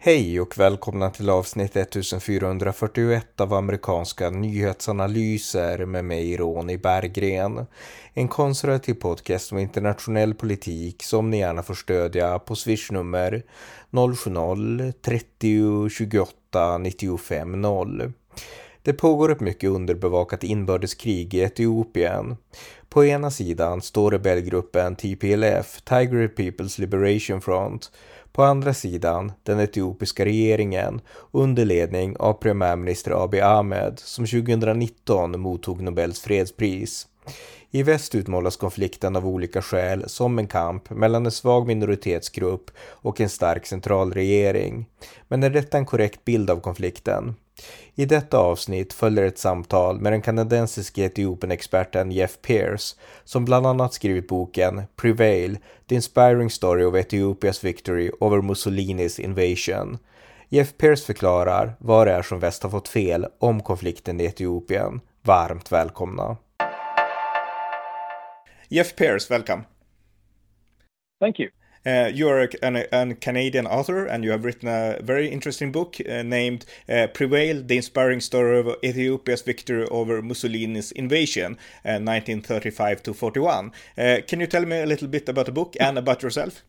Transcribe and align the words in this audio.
Hej 0.00 0.40
och 0.40 0.58
välkomna 0.58 1.10
till 1.10 1.30
avsnitt 1.30 1.76
1441 1.76 3.40
av 3.40 3.54
amerikanska 3.54 4.30
nyhetsanalyser 4.30 5.86
med 5.86 6.04
mig 6.04 6.36
Ronny 6.36 6.76
Berggren. 6.76 7.66
En 8.14 8.28
konservativ 8.28 8.94
podcast 8.94 9.52
om 9.52 9.58
internationell 9.58 10.34
politik 10.34 11.02
som 11.02 11.30
ni 11.30 11.38
gärna 11.38 11.62
får 11.62 11.74
stödja 11.74 12.38
på 12.38 12.56
swishnummer 12.56 13.42
070-30 13.90 15.88
28 15.88 16.78
95 16.78 17.60
0. 17.60 18.12
Det 18.82 18.92
pågår 18.92 19.32
ett 19.32 19.40
mycket 19.40 19.70
underbevakat 19.70 20.44
inbördeskrig 20.44 21.34
i 21.34 21.40
Etiopien. 21.40 22.36
På 22.88 23.04
ena 23.04 23.30
sidan 23.30 23.82
står 23.82 24.10
rebellgruppen 24.10 24.96
TPLF, 24.96 25.82
Tiger 25.84 26.28
People's 26.28 26.80
Liberation 26.80 27.40
Front, 27.40 27.90
på 28.38 28.44
andra 28.44 28.74
sidan 28.74 29.32
den 29.42 29.60
etiopiska 29.60 30.24
regeringen 30.24 31.00
under 31.30 31.64
ledning 31.64 32.16
av 32.16 32.32
premiärminister 32.32 33.24
Abiy 33.24 33.40
Ahmed 33.40 33.98
som 33.98 34.26
2019 34.26 35.40
mottog 35.40 35.82
Nobels 35.82 36.20
fredspris. 36.20 37.06
I 37.70 37.82
väst 37.82 38.14
utmålas 38.14 38.56
konflikten 38.56 39.16
av 39.16 39.26
olika 39.26 39.62
skäl 39.62 40.08
som 40.08 40.38
en 40.38 40.46
kamp 40.46 40.90
mellan 40.90 41.26
en 41.26 41.32
svag 41.32 41.66
minoritetsgrupp 41.66 42.70
och 42.80 43.20
en 43.20 43.28
stark 43.28 43.66
centralregering. 43.66 44.86
Men 45.28 45.42
är 45.42 45.50
detta 45.50 45.78
en 45.78 45.86
korrekt 45.86 46.24
bild 46.24 46.50
av 46.50 46.60
konflikten? 46.60 47.34
I 47.94 48.04
detta 48.04 48.38
avsnitt 48.38 48.92
följer 48.92 49.24
ett 49.24 49.38
samtal 49.38 50.00
med 50.00 50.12
den 50.12 50.22
kanadensiske 50.22 51.04
Etiopien-experten 51.04 52.12
Jeff 52.12 52.38
Pierce 52.42 52.96
som 53.24 53.44
bland 53.44 53.66
annat 53.66 53.94
skrivit 53.94 54.28
boken 54.28 54.82
Prevail, 54.96 55.58
The 55.88 55.94
Inspiring 55.94 56.50
Story 56.50 56.84
of 56.84 56.94
Ethiopia's 56.94 57.64
Victory 57.64 58.10
over 58.20 58.40
Mussolinis 58.40 59.20
Invasion. 59.20 59.98
Jeff 60.48 60.76
Pierce 60.78 61.04
förklarar 61.06 61.72
vad 61.78 62.06
det 62.06 62.12
är 62.12 62.22
som 62.22 62.40
väst 62.40 62.62
har 62.62 62.70
fått 62.70 62.88
fel 62.88 63.26
om 63.38 63.62
konflikten 63.62 64.20
i 64.20 64.24
Etiopien. 64.24 65.00
Varmt 65.22 65.72
välkomna! 65.72 66.36
Jeff 68.70 68.96
Pierce, 68.96 69.30
welcome. 69.30 69.66
Thank 71.20 71.38
you. 71.38 71.50
Uh, 71.86 72.10
you 72.12 72.28
are 72.28 72.42
a, 72.42 72.48
an, 72.62 73.12
a, 73.12 73.14
Canadian 73.14 73.66
author 73.66 74.04
and 74.04 74.22
you 74.22 74.30
have 74.30 74.44
written 74.44 74.68
a 74.68 74.98
very 75.02 75.28
interesting 75.28 75.72
book 75.72 75.96
uh, 76.06 76.22
named 76.22 76.66
uh, 76.88 77.06
Prevail 77.14 77.62
The 77.62 77.76
Inspiring 77.76 78.20
Story 78.20 78.58
of 78.58 78.76
Ethiopia's 78.84 79.42
Victory 79.42 79.86
Over 79.86 80.20
Mussolini's 80.20 80.92
Invasion, 80.92 81.56
1935 81.84 82.98
uh, 82.98 83.00
to 83.02 83.14
41. 83.14 83.72
Uh, 83.96 84.16
can 84.26 84.40
you 84.40 84.46
tell 84.46 84.66
me 84.66 84.80
a 84.80 84.86
little 84.86 85.08
bit 85.08 85.28
about 85.28 85.46
the 85.46 85.52
book 85.52 85.76
and 85.80 85.96
about 85.96 86.22
yourself? 86.22 86.62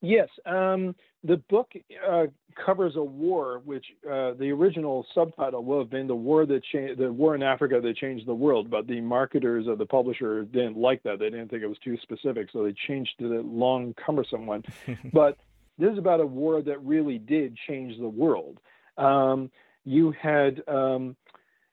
Yes. 0.00 0.28
Um, 0.46 0.94
the 1.24 1.38
book 1.48 1.72
uh, 2.06 2.26
covers 2.64 2.96
a 2.96 3.02
war 3.02 3.62
which 3.64 3.86
uh, 4.06 4.34
the 4.34 4.50
original 4.50 5.06
subtitle 5.14 5.64
would 5.64 5.78
have 5.78 5.90
been 5.90 6.06
the 6.06 6.14
war 6.14 6.44
that 6.46 6.62
changed 6.64 7.00
the 7.00 7.10
war 7.10 7.34
in 7.34 7.42
Africa 7.42 7.80
that 7.82 7.96
changed 7.96 8.26
the 8.26 8.34
world, 8.34 8.70
but 8.70 8.86
the 8.86 9.00
marketers 9.00 9.66
of 9.66 9.78
the 9.78 9.86
publisher 9.86 10.44
didn't 10.44 10.76
like 10.76 11.02
that. 11.02 11.18
They 11.18 11.30
didn't 11.30 11.48
think 11.48 11.62
it 11.62 11.66
was 11.66 11.78
too 11.82 11.96
specific, 12.02 12.48
so 12.52 12.62
they 12.62 12.74
changed 12.86 13.12
to 13.20 13.28
the 13.28 13.40
long, 13.42 13.94
cumbersome 13.94 14.46
one. 14.46 14.64
but 15.12 15.38
this 15.78 15.92
is 15.92 15.98
about 15.98 16.20
a 16.20 16.26
war 16.26 16.62
that 16.62 16.84
really 16.84 17.18
did 17.18 17.56
change 17.66 17.98
the 17.98 18.08
world. 18.08 18.60
Um, 18.98 19.50
you 19.84 20.12
had 20.12 20.62
um, 20.68 21.16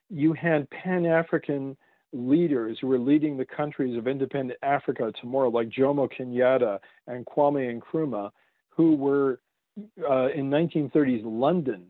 you 0.10 0.34
had 0.34 0.70
Pan 0.70 1.06
African 1.06 1.78
leaders 2.14 2.78
who 2.80 2.88
were 2.88 3.00
leading 3.00 3.38
the 3.38 3.46
countries 3.46 3.98
of 3.98 4.08
independent 4.08 4.60
Africa 4.64 5.14
tomorrow, 5.20 5.50
like 5.50 5.70
Jomo 5.70 6.10
Kenyatta 6.12 6.80
and 7.08 7.26
Kwame 7.26 7.80
Nkrumah, 7.80 8.32
who 8.76 8.96
were 8.96 9.40
uh, 10.10 10.30
in 10.30 10.50
1930s 10.50 11.22
London 11.24 11.88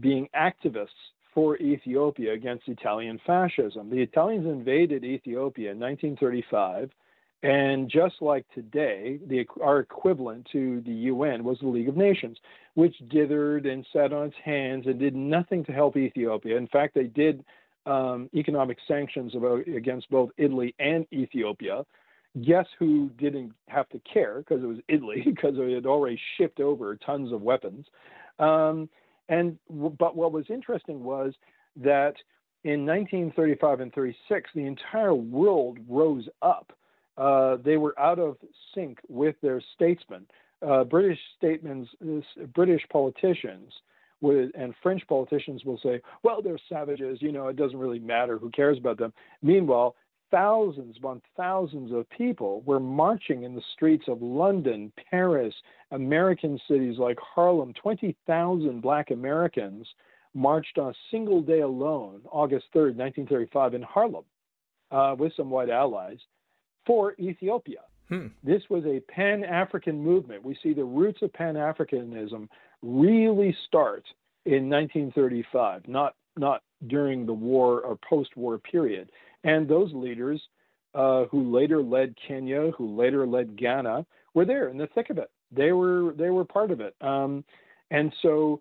being 0.00 0.28
activists 0.34 0.88
for 1.34 1.56
Ethiopia 1.58 2.32
against 2.32 2.68
Italian 2.68 3.20
fascism. 3.26 3.90
The 3.90 4.02
Italians 4.02 4.46
invaded 4.46 5.04
Ethiopia 5.04 5.72
in 5.72 5.80
1935, 5.80 6.90
and 7.42 7.90
just 7.90 8.16
like 8.20 8.44
today, 8.54 9.18
the, 9.26 9.46
our 9.62 9.80
equivalent 9.80 10.46
to 10.52 10.80
the 10.82 10.92
UN 10.92 11.42
was 11.42 11.58
the 11.60 11.68
League 11.68 11.88
of 11.88 11.96
Nations, 11.96 12.38
which 12.74 12.94
dithered 13.12 13.66
and 13.70 13.84
sat 13.92 14.12
on 14.12 14.26
its 14.26 14.36
hands 14.44 14.86
and 14.86 14.98
did 14.98 15.16
nothing 15.16 15.64
to 15.64 15.72
help 15.72 15.96
Ethiopia. 15.96 16.56
In 16.56 16.68
fact, 16.68 16.94
they 16.94 17.04
did 17.04 17.44
um, 17.86 18.30
economic 18.34 18.78
sanctions 18.86 19.34
about, 19.34 19.66
against 19.66 20.08
both 20.10 20.30
Italy 20.36 20.74
and 20.78 21.06
Ethiopia. 21.12 21.84
Guess 22.40 22.66
who 22.78 23.10
didn't 23.18 23.52
have 23.68 23.88
to 23.90 24.00
care 24.00 24.38
because 24.38 24.62
it 24.62 24.66
was 24.66 24.78
Italy 24.88 25.22
because 25.26 25.54
it 25.56 25.74
had 25.74 25.86
already 25.86 26.18
shipped 26.36 26.60
over 26.60 26.96
tons 26.96 27.32
of 27.32 27.42
weapons. 27.42 27.86
Um, 28.38 28.88
and 29.28 29.58
but 29.68 30.16
what 30.16 30.32
was 30.32 30.46
interesting 30.48 31.04
was 31.04 31.34
that 31.76 32.14
in 32.64 32.86
1935 32.86 33.80
and 33.80 33.92
36, 33.92 34.50
the 34.54 34.66
entire 34.66 35.14
world 35.14 35.78
rose 35.88 36.28
up. 36.42 36.72
Uh, 37.18 37.56
they 37.62 37.76
were 37.76 37.98
out 38.00 38.18
of 38.18 38.36
sync 38.74 38.98
with 39.08 39.36
their 39.42 39.62
statesmen. 39.74 40.26
Uh, 40.66 40.84
British 40.84 41.18
statements, 41.36 41.90
British 42.54 42.82
politicians 42.90 43.72
and 44.22 44.74
French 44.82 45.02
politicians 45.08 45.64
will 45.64 45.80
say, 45.82 46.00
well, 46.22 46.40
they're 46.40 46.58
savages, 46.68 47.18
you 47.20 47.32
know, 47.32 47.48
it 47.48 47.56
doesn't 47.56 47.78
really 47.78 47.98
matter, 47.98 48.38
who 48.38 48.50
cares 48.50 48.78
about 48.78 48.98
them? 48.98 49.12
Meanwhile, 49.42 49.96
thousands 50.32 50.96
upon 50.96 51.22
thousands 51.36 51.92
of 51.92 52.10
people 52.10 52.62
were 52.62 52.80
marching 52.80 53.44
in 53.44 53.54
the 53.54 53.62
streets 53.74 54.04
of 54.08 54.20
London, 54.20 54.92
Paris, 55.10 55.54
American 55.92 56.58
cities 56.66 56.98
like 56.98 57.18
Harlem. 57.20 57.72
20,000 57.74 58.80
black 58.80 59.12
Americans 59.12 59.86
marched 60.34 60.78
on 60.78 60.90
a 60.90 60.94
single 61.10 61.42
day 61.42 61.60
alone, 61.60 62.22
August 62.30 62.64
3rd, 62.74 62.96
1935, 62.96 63.74
in 63.74 63.82
Harlem 63.82 64.24
uh, 64.90 65.14
with 65.16 65.32
some 65.36 65.50
white 65.50 65.70
allies 65.70 66.18
for 66.86 67.14
Ethiopia. 67.20 67.80
Hmm. 68.08 68.28
This 68.42 68.62
was 68.68 68.84
a 68.84 69.00
Pan 69.12 69.44
African 69.44 70.02
movement. 70.02 70.44
We 70.44 70.56
see 70.62 70.72
the 70.72 70.84
roots 70.84 71.20
of 71.22 71.32
Pan 71.32 71.54
Africanism 71.54 72.48
really 72.82 73.56
start 73.68 74.04
in 74.44 74.68
1935, 74.68 75.86
not 75.86 76.14
not 76.36 76.62
during 76.86 77.26
the 77.26 77.32
war 77.32 77.82
or 77.82 77.98
post-war 78.08 78.58
period. 78.58 79.10
And 79.44 79.68
those 79.68 79.92
leaders 79.92 80.40
uh, 80.94 81.24
who 81.30 81.54
later 81.54 81.82
led 81.82 82.14
Kenya, 82.28 82.70
who 82.76 82.96
later 82.96 83.26
led 83.26 83.56
Ghana, 83.56 84.06
were 84.34 84.44
there 84.44 84.68
in 84.68 84.78
the 84.78 84.88
thick 84.88 85.10
of 85.10 85.18
it. 85.18 85.30
They 85.50 85.72
were 85.72 86.14
they 86.16 86.30
were 86.30 86.44
part 86.44 86.70
of 86.70 86.80
it. 86.80 86.94
Um, 87.00 87.44
and 87.90 88.12
so, 88.22 88.60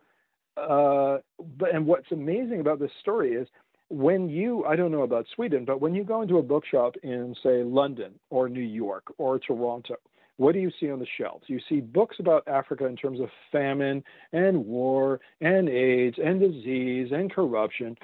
uh, 0.58 1.18
but 1.58 1.74
and 1.74 1.86
what's 1.86 2.12
amazing 2.12 2.60
about 2.60 2.80
this 2.80 2.92
story 3.00 3.34
is 3.34 3.48
when 3.90 4.30
you 4.30 4.66
I 4.66 4.76
don't 4.76 4.92
know 4.92 5.04
about 5.04 5.26
Sweden, 5.36 5.66
but 5.66 5.82
when 5.82 5.94
you 5.94 6.04
go 6.04 6.22
into 6.22 6.38
a 6.38 6.44
bookshop 6.44 6.96
in 7.04 7.36
say 7.44 7.64
London 7.64 8.14
or 8.30 8.50
New 8.50 8.60
York 8.62 9.14
or 9.18 9.40
Toronto, 9.40 9.96
what 10.38 10.54
do 10.54 10.60
you 10.60 10.72
see 10.80 10.90
on 10.90 11.00
the 11.00 11.08
shelves? 11.18 11.44
You 11.48 11.60
see 11.70 11.82
books 11.82 12.18
about 12.20 12.48
Africa 12.48 12.86
in 12.86 12.96
terms 12.96 13.20
of 13.20 13.30
famine 13.52 14.04
and 14.34 14.66
war 14.66 15.20
and 15.40 15.70
AIDS 15.70 16.18
and 16.24 16.40
disease 16.40 17.10
and 17.12 17.32
corruption. 17.32 17.98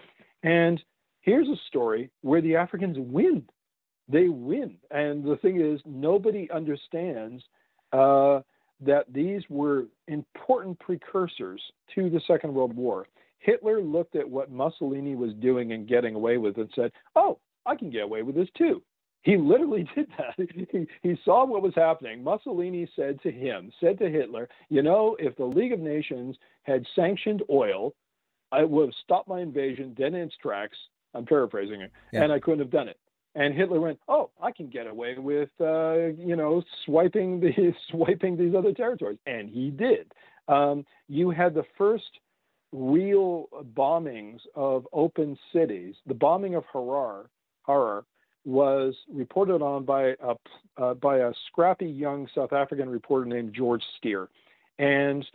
And 0.44 0.82
here's 1.28 1.50
a 1.50 1.62
story 1.68 2.10
where 2.22 2.42
the 2.42 2.56
Africans 2.56 2.96
win. 2.98 3.44
They 4.08 4.30
win. 4.30 4.78
And 4.92 5.26
the 5.26 5.36
thing 5.36 5.60
is, 5.60 5.82
nobody 5.86 6.50
understands 6.52 7.44
uh, 7.92 8.40
that 8.80 9.04
these 9.12 9.42
were 9.50 9.88
important 10.08 10.80
precursors 10.80 11.62
to 11.96 12.10
the 12.10 12.22
Second 12.26 12.54
World 12.54 12.74
War. 12.74 13.08
Hitler 13.40 13.82
looked 13.82 14.16
at 14.16 14.28
what 14.28 14.50
Mussolini 14.50 15.16
was 15.16 15.34
doing 15.34 15.74
and 15.74 15.88
getting 15.88 16.16
away 16.16 16.38
with 16.38 16.58
and 16.58 16.70
said, 16.74 16.92
Oh, 17.18 17.40
I 17.66 17.76
can 17.76 17.90
get 17.90 18.04
away 18.04 18.22
with 18.24 18.36
this 18.36 18.48
too. 18.58 18.82
He 19.24 19.36
literally 19.36 19.86
did 19.96 20.08
that. 20.18 20.48
He, 20.72 20.88
he 21.04 21.20
saw 21.26 21.46
what 21.46 21.62
was 21.62 21.76
happening. 21.76 22.24
Mussolini 22.24 22.90
said 22.96 23.22
to 23.24 23.32
him, 23.32 23.70
said 23.82 24.00
to 24.00 24.10
Hitler, 24.10 24.48
you 24.70 24.82
know, 24.82 25.18
if 25.20 25.36
the 25.36 25.44
League 25.44 25.74
of 25.74 25.82
Nations 25.82 26.38
had 26.64 26.86
sanctioned 26.96 27.44
oil, 27.50 27.94
I 28.54 28.64
would 28.64 28.86
have 28.86 28.94
stopped 29.04 29.28
my 29.28 29.42
invasion 29.42 29.94
dead 29.94 30.14
in 30.14 30.22
its 30.22 30.36
tracks. 30.42 30.78
I'm 31.14 31.26
paraphrasing 31.26 31.82
it, 31.82 31.92
yeah. 32.12 32.24
and 32.24 32.32
I 32.32 32.40
couldn't 32.40 32.60
have 32.60 32.72
done 32.72 32.88
it. 32.88 32.98
And 33.36 33.54
Hitler 33.54 33.80
went, 33.80 34.00
"Oh, 34.08 34.32
I 34.42 34.52
can 34.52 34.68
get 34.68 34.88
away 34.88 35.16
with, 35.18 35.50
uh, 35.60 36.08
you 36.18 36.36
know, 36.36 36.64
swiping 36.86 37.40
the 37.40 37.74
swiping 37.92 38.38
these 38.38 38.56
other 38.56 38.74
territories," 38.74 39.20
and 39.26 39.50
he 39.50 39.70
did. 39.70 40.12
Um, 40.48 40.86
you 41.08 41.30
had 41.30 41.54
the 41.54 41.66
first 41.78 42.20
real 42.72 43.48
bombings 43.76 44.40
of 44.56 44.88
open 44.92 45.38
cities. 45.54 45.96
The 46.06 46.14
bombing 46.14 46.56
of 46.56 46.64
Harar, 46.72 47.30
Harar 47.64 48.06
was 48.46 48.96
reported 49.12 49.62
on 49.62 49.84
by 49.84 50.16
a 50.22 50.36
uh, 50.78 50.94
by 50.96 51.18
a 51.18 51.32
scrappy 51.48 51.88
young 51.88 52.28
South 52.34 52.54
African 52.54 52.90
reporter 52.90 53.26
named 53.26 53.54
George 53.54 53.84
Steer, 53.98 54.30
and 54.80 55.26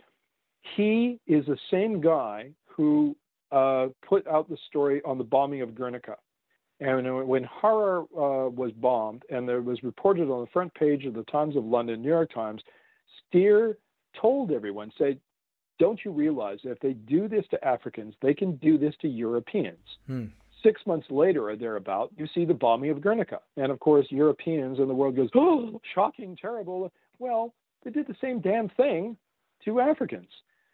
he 0.75 1.19
is 1.27 1.45
the 1.45 1.57
same 1.69 2.01
guy 2.01 2.51
who 2.65 3.15
uh, 3.53 3.87
put 4.07 4.25
out 4.27 4.49
the 4.49 4.57
story 4.67 5.01
on 5.05 5.17
the 5.17 5.23
bombing 5.23 5.61
of 5.61 5.75
Guernica. 5.75 6.17
And 6.79 7.27
when 7.27 7.43
Harar 7.43 8.01
uh, 8.01 8.49
was 8.49 8.71
bombed, 8.75 9.23
and 9.29 9.47
there 9.47 9.61
was 9.61 9.83
reported 9.83 10.29
on 10.29 10.41
the 10.41 10.51
front 10.51 10.73
page 10.73 11.05
of 11.05 11.13
the 11.13 11.23
Times 11.25 11.55
of 11.55 11.63
London, 11.63 12.01
New 12.01 12.09
York 12.09 12.33
Times, 12.33 12.61
Steer 13.29 13.77
told 14.19 14.51
everyone, 14.51 14.91
said, 14.97 15.19
don't 15.79 15.99
you 16.03 16.11
realize 16.11 16.59
that 16.63 16.71
if 16.71 16.79
they 16.79 16.93
do 16.93 17.27
this 17.27 17.45
to 17.51 17.63
Africans, 17.65 18.15
they 18.21 18.33
can 18.33 18.57
do 18.57 18.77
this 18.77 18.93
to 19.01 19.07
Europeans? 19.07 19.85
Hmm. 20.07 20.25
Six 20.61 20.81
months 20.85 21.07
later 21.09 21.49
or 21.49 21.55
thereabout, 21.55 22.11
you 22.17 22.27
see 22.33 22.45
the 22.45 22.53
bombing 22.53 22.89
of 22.89 23.01
Guernica. 23.01 23.39
And 23.57 23.71
of 23.71 23.79
course, 23.79 24.07
Europeans 24.09 24.79
and 24.79 24.89
the 24.89 24.93
world 24.93 25.15
goes, 25.15 25.29
oh, 25.35 25.79
shocking, 25.93 26.37
terrible. 26.39 26.91
Well, 27.19 27.53
they 27.83 27.91
did 27.91 28.07
the 28.07 28.15
same 28.21 28.39
damn 28.39 28.69
thing 28.69 29.17
to 29.65 29.79
Africans. 29.79 30.29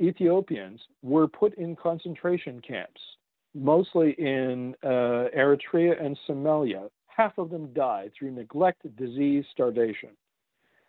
Ethiopians 0.00 0.80
were 1.02 1.26
put 1.26 1.56
in 1.56 1.74
concentration 1.76 2.60
camps, 2.60 3.00
mostly 3.54 4.14
in 4.18 4.74
uh, 4.82 5.28
Eritrea 5.36 6.02
and 6.04 6.18
Somalia. 6.28 6.90
Half 7.06 7.38
of 7.38 7.50
them 7.50 7.72
died 7.72 8.12
through 8.18 8.32
neglect, 8.32 8.82
disease, 8.96 9.44
starvation. 9.52 10.10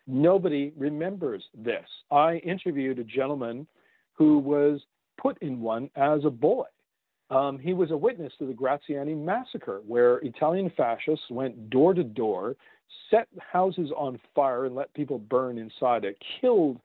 Nobody 0.06 0.72
remembers 0.76 1.44
this. 1.54 1.86
I 2.10 2.36
interviewed 2.36 2.98
a 2.98 3.04
gentleman 3.04 3.66
who 4.12 4.38
was 4.38 4.80
put 5.16 5.38
in 5.42 5.60
one 5.60 5.90
as 5.96 6.24
a 6.24 6.30
boy. 6.30 6.64
Um, 7.30 7.58
he 7.58 7.74
was 7.74 7.90
a 7.90 7.96
witness 7.96 8.32
to 8.38 8.46
the 8.46 8.54
Graziani 8.54 9.14
massacre, 9.14 9.82
where 9.86 10.16
Italian 10.18 10.70
fascists 10.76 11.26
went 11.30 11.68
door 11.68 11.92
to 11.94 12.04
door, 12.04 12.56
set 13.10 13.28
houses 13.38 13.90
on 13.96 14.18
fire, 14.34 14.64
and 14.64 14.74
let 14.74 14.92
people 14.94 15.18
burn 15.18 15.58
inside 15.58 16.04
it, 16.04 16.16
killed, 16.40 16.80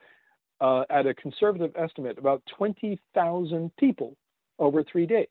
uh, 0.59 0.83
at 0.89 1.05
a 1.05 1.13
conservative 1.13 1.71
estimate, 1.77 2.17
about 2.17 2.41
20,000 2.57 3.71
people 3.77 4.15
over 4.59 4.83
three 4.83 5.05
days. 5.05 5.27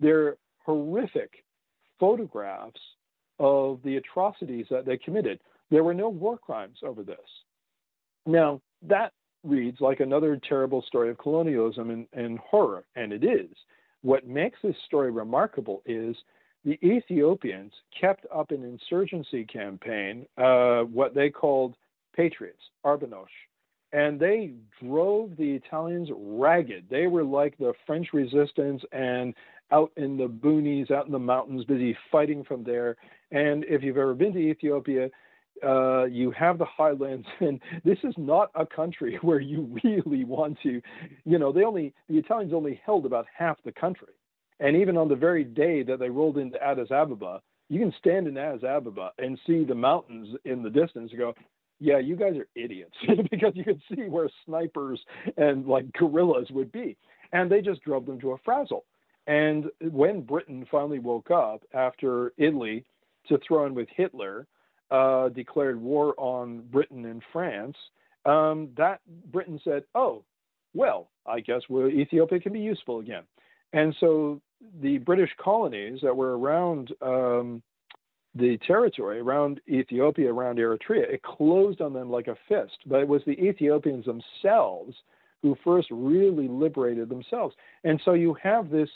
They're 0.00 0.36
horrific 0.64 1.44
photographs 2.00 2.80
of 3.38 3.80
the 3.84 3.96
atrocities 3.96 4.66
that 4.70 4.84
they 4.84 4.96
committed. 4.96 5.40
There 5.70 5.84
were 5.84 5.94
no 5.94 6.08
war 6.08 6.38
crimes 6.38 6.78
over 6.82 7.02
this. 7.02 7.16
Now, 8.26 8.60
that 8.82 9.12
reads 9.44 9.80
like 9.80 10.00
another 10.00 10.40
terrible 10.48 10.82
story 10.82 11.10
of 11.10 11.18
colonialism 11.18 11.90
and, 11.90 12.06
and 12.12 12.38
horror, 12.38 12.84
and 12.96 13.12
it 13.12 13.24
is. 13.24 13.50
What 14.02 14.26
makes 14.26 14.58
this 14.62 14.76
story 14.86 15.10
remarkable 15.10 15.82
is 15.86 16.16
the 16.64 16.78
Ethiopians 16.84 17.72
kept 17.98 18.26
up 18.34 18.50
an 18.50 18.62
insurgency 18.64 19.44
campaign, 19.44 20.26
uh, 20.36 20.82
what 20.82 21.14
they 21.14 21.30
called 21.30 21.76
patriots, 22.14 22.62
Arbanosh, 22.84 23.26
and 23.92 24.20
they 24.20 24.52
drove 24.82 25.36
the 25.36 25.52
Italians 25.52 26.08
ragged. 26.14 26.84
They 26.90 27.06
were 27.06 27.24
like 27.24 27.56
the 27.58 27.72
French 27.86 28.08
resistance 28.12 28.82
and 28.92 29.34
out 29.70 29.92
in 29.96 30.16
the 30.16 30.28
boonies, 30.28 30.90
out 30.90 31.06
in 31.06 31.12
the 31.12 31.18
mountains, 31.18 31.64
busy 31.64 31.96
fighting 32.10 32.44
from 32.44 32.64
there. 32.64 32.96
And 33.30 33.64
if 33.64 33.82
you've 33.82 33.98
ever 33.98 34.14
been 34.14 34.32
to 34.32 34.38
Ethiopia, 34.38 35.10
uh, 35.66 36.04
you 36.04 36.30
have 36.32 36.58
the 36.58 36.64
highlands, 36.64 37.26
and 37.40 37.60
this 37.84 37.98
is 38.04 38.14
not 38.16 38.50
a 38.54 38.66
country 38.66 39.18
where 39.22 39.40
you 39.40 39.78
really 39.84 40.24
want 40.24 40.58
to, 40.62 40.80
you 41.24 41.38
know, 41.38 41.52
they 41.52 41.64
only, 41.64 41.94
the 42.08 42.18
Italians 42.18 42.52
only 42.52 42.80
held 42.84 43.06
about 43.06 43.26
half 43.36 43.58
the 43.64 43.72
country. 43.72 44.14
And 44.60 44.76
even 44.76 44.96
on 44.96 45.08
the 45.08 45.16
very 45.16 45.44
day 45.44 45.82
that 45.84 46.00
they 46.00 46.10
rolled 46.10 46.38
into 46.38 46.62
Addis 46.62 46.90
Ababa, 46.90 47.40
you 47.68 47.78
can 47.78 47.92
stand 47.98 48.26
in 48.26 48.36
Addis 48.36 48.64
Ababa 48.64 49.12
and 49.18 49.38
see 49.46 49.64
the 49.64 49.74
mountains 49.74 50.36
in 50.44 50.62
the 50.62 50.70
distance 50.70 51.10
and 51.10 51.18
go, 51.18 51.34
yeah, 51.80 51.98
you 51.98 52.16
guys 52.16 52.34
are 52.36 52.48
idiots 52.54 52.96
because 53.30 53.52
you 53.54 53.64
can 53.64 53.80
see 53.88 54.02
where 54.02 54.28
snipers 54.44 55.00
and 55.36 55.66
like 55.66 55.92
guerrillas 55.92 56.48
would 56.50 56.72
be. 56.72 56.96
And 57.32 57.50
they 57.50 57.60
just 57.60 57.82
drove 57.82 58.06
them 58.06 58.20
to 58.20 58.32
a 58.32 58.38
frazzle. 58.38 58.84
And 59.26 59.66
when 59.80 60.22
Britain 60.22 60.66
finally 60.70 60.98
woke 60.98 61.30
up 61.30 61.62
after 61.74 62.32
Italy 62.38 62.84
to 63.28 63.38
throw 63.46 63.66
in 63.66 63.74
with 63.74 63.88
Hitler, 63.94 64.46
uh, 64.90 65.28
declared 65.30 65.80
war 65.80 66.14
on 66.18 66.62
Britain 66.70 67.04
and 67.04 67.22
France, 67.32 67.76
um, 68.24 68.70
that 68.76 69.00
Britain 69.30 69.60
said, 69.64 69.84
"Oh, 69.94 70.24
well, 70.74 71.10
I 71.26 71.40
guess 71.40 71.62
well, 71.68 71.88
Ethiopia 71.88 72.40
can 72.40 72.52
be 72.52 72.60
useful 72.60 73.00
again." 73.00 73.24
And 73.72 73.94
so 74.00 74.40
the 74.80 74.98
British 74.98 75.30
colonies 75.42 76.00
that 76.02 76.16
were 76.16 76.38
around 76.38 76.92
um, 77.02 77.62
the 78.34 78.58
territory, 78.66 79.20
around 79.20 79.60
Ethiopia, 79.68 80.32
around 80.32 80.58
Eritrea, 80.58 81.12
it 81.12 81.22
closed 81.22 81.80
on 81.80 81.92
them 81.92 82.10
like 82.10 82.28
a 82.28 82.36
fist. 82.48 82.78
But 82.86 83.00
it 83.00 83.08
was 83.08 83.22
the 83.26 83.32
Ethiopians 83.32 84.06
themselves 84.06 84.94
who 85.42 85.56
first 85.64 85.88
really 85.90 86.48
liberated 86.48 87.08
themselves. 87.08 87.54
And 87.84 88.00
so 88.04 88.14
you 88.14 88.34
have 88.42 88.70
this 88.70 88.88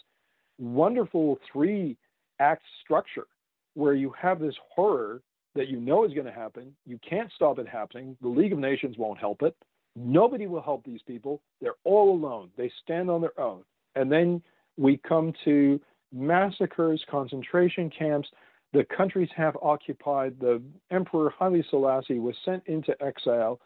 wonderful 0.59 1.39
three 1.53 1.97
act 2.41 2.63
structure 2.83 3.27
where 3.75 3.95
you 3.95 4.13
have 4.21 4.41
this 4.41 4.55
horror 4.75 5.23
that 5.55 5.69
you 5.69 5.81
know 5.81 6.05
is 6.05 6.13
going 6.13 6.27
to 6.27 6.33
happen. 6.33 6.75
You 6.87 6.99
can't 7.09 7.31
stop 7.35 7.59
it 7.59 7.69
happening. 7.69 8.17
The 8.23 8.29
League 8.29 8.53
of 8.53 8.59
Nations 8.59 8.97
won't 8.99 9.19
help 9.19 9.43
it. 9.43 9.55
Nobody 9.95 10.47
will 10.47 10.63
help 10.63 10.85
these 10.85 11.03
people. 11.07 11.43
They're 11.61 11.75
all 11.85 12.15
alone. 12.15 12.51
They 12.57 12.73
stand 12.83 13.11
on 13.11 13.21
their 13.21 13.39
own. 13.39 13.63
And 13.95 14.11
then 14.11 14.43
we 14.79 14.97
come 14.97 15.35
to 15.45 15.81
massacres, 16.13 17.05
concentration 17.11 17.91
camps. 17.91 18.29
The 18.73 18.85
countries 18.85 19.29
have 19.37 19.57
occupied. 19.61 20.37
The 20.41 20.63
Emperor 20.91 21.33
Haile 21.39 21.63
Selassie 21.69 22.19
was 22.19 22.35
sent 22.45 22.63
into 22.67 22.95
exile. 23.03 23.61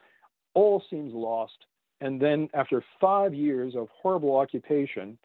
All 0.55 0.83
seems 0.91 1.15
lost. 1.15 1.67
And 2.01 2.21
then, 2.21 2.49
after 2.53 2.85
five 3.01 3.33
years 3.33 3.75
of 3.75 3.89
horrible 4.03 4.37
occupation, 4.37 5.17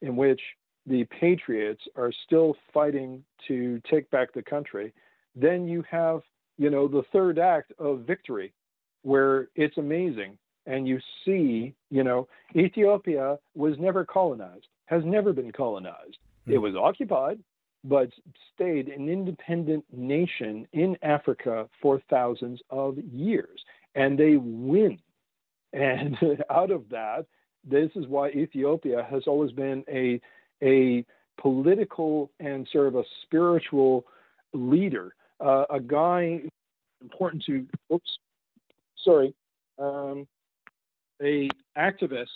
in 0.00 0.16
which 0.16 0.40
the 0.86 1.04
patriots 1.04 1.82
are 1.96 2.12
still 2.24 2.56
fighting 2.72 3.24
to 3.48 3.80
take 3.90 4.10
back 4.10 4.32
the 4.32 4.42
country, 4.42 4.94
then 5.34 5.68
you 5.68 5.84
have, 5.90 6.20
you 6.56 6.70
know, 6.70 6.88
the 6.88 7.02
third 7.12 7.38
act 7.38 7.72
of 7.78 8.00
victory, 8.00 8.52
where 9.02 9.48
it's 9.54 9.78
amazing. 9.78 10.38
And 10.66 10.86
you 10.86 10.98
see, 11.24 11.74
you 11.90 12.04
know, 12.04 12.28
Ethiopia 12.54 13.38
was 13.54 13.74
never 13.78 14.04
colonized, 14.04 14.66
has 14.86 15.02
never 15.04 15.32
been 15.32 15.52
colonized. 15.52 16.18
Mm. 16.46 16.54
It 16.54 16.58
was 16.58 16.74
occupied, 16.74 17.38
but 17.84 18.10
stayed 18.54 18.88
an 18.88 19.08
independent 19.08 19.84
nation 19.92 20.66
in 20.72 20.96
Africa 21.02 21.68
for 21.80 22.02
thousands 22.10 22.60
of 22.70 22.98
years. 22.98 23.60
And 23.94 24.18
they 24.18 24.36
win. 24.36 24.98
And 25.72 26.16
out 26.50 26.70
of 26.70 26.88
that, 26.90 27.26
this 27.64 27.90
is 27.94 28.06
why 28.06 28.30
Ethiopia 28.30 29.06
has 29.10 29.22
always 29.26 29.52
been 29.52 29.84
a, 29.88 30.20
a 30.62 31.04
political 31.40 32.30
and 32.40 32.68
sort 32.72 32.88
of 32.88 32.96
a 32.96 33.04
spiritual 33.22 34.04
leader 34.52 35.14
uh, 35.40 35.64
a 35.70 35.80
guy 35.80 36.40
important 37.02 37.42
to 37.44 37.66
oops 37.92 38.18
sorry 38.96 39.34
um, 39.78 40.26
a 41.22 41.48
activist 41.76 42.26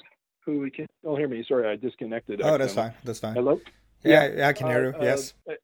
who 0.44 0.61
we 0.61 0.71
can 0.71 0.87
oh 1.04 1.16
hear 1.16 1.28
me 1.28 1.44
sorry 1.47 1.68
I 1.68 1.76
disconnected 1.76 2.40
oh 2.42 2.59
that's 2.59 2.75
fine 2.75 2.92
that's 3.04 3.21
fine 3.21 3.35
hello 3.35 3.61
yeah, 4.04 4.32
yeah 4.35 4.49
I 4.49 4.52
can 4.52 4.66
hear 4.66 4.90
you 4.90 4.97
uh, 4.97 5.02
yes 5.02 5.35
uh, 5.49 5.54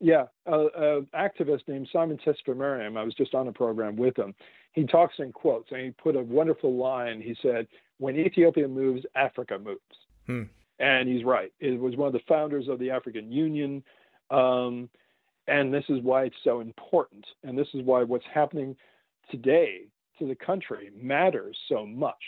yeah, 0.00 0.24
an 0.44 1.06
activist 1.14 1.62
named 1.68 1.88
Simon 1.92 2.18
Tesfamariam. 2.18 2.98
I 2.98 3.02
was 3.02 3.14
just 3.14 3.34
on 3.34 3.48
a 3.48 3.52
program 3.52 3.96
with 3.96 4.18
him. 4.18 4.34
He 4.72 4.84
talks 4.84 5.14
in 5.18 5.32
quotes, 5.32 5.70
and 5.72 5.80
he 5.80 5.90
put 5.90 6.16
a 6.16 6.22
wonderful 6.22 6.76
line. 6.76 7.22
He 7.22 7.34
said, 7.40 7.66
"When 7.98 8.16
Ethiopia 8.16 8.68
moves, 8.68 9.06
Africa 9.14 9.58
moves," 9.58 9.80
hmm. 10.26 10.42
and 10.78 11.08
he's 11.08 11.24
right. 11.24 11.50
It 11.60 11.80
was 11.80 11.96
one 11.96 12.08
of 12.08 12.12
the 12.12 12.20
founders 12.28 12.68
of 12.68 12.78
the 12.78 12.90
African 12.90 13.32
Union. 13.32 13.82
Um, 14.30 14.90
and 15.48 15.72
this 15.72 15.84
is 15.88 16.00
why 16.02 16.24
it's 16.24 16.36
so 16.44 16.60
important. 16.60 17.24
And 17.44 17.56
this 17.56 17.68
is 17.74 17.82
why 17.82 18.02
what's 18.02 18.24
happening 18.32 18.76
today 19.30 19.82
to 20.18 20.26
the 20.26 20.34
country 20.34 20.90
matters 20.96 21.56
so 21.68 21.86
much. 21.86 22.22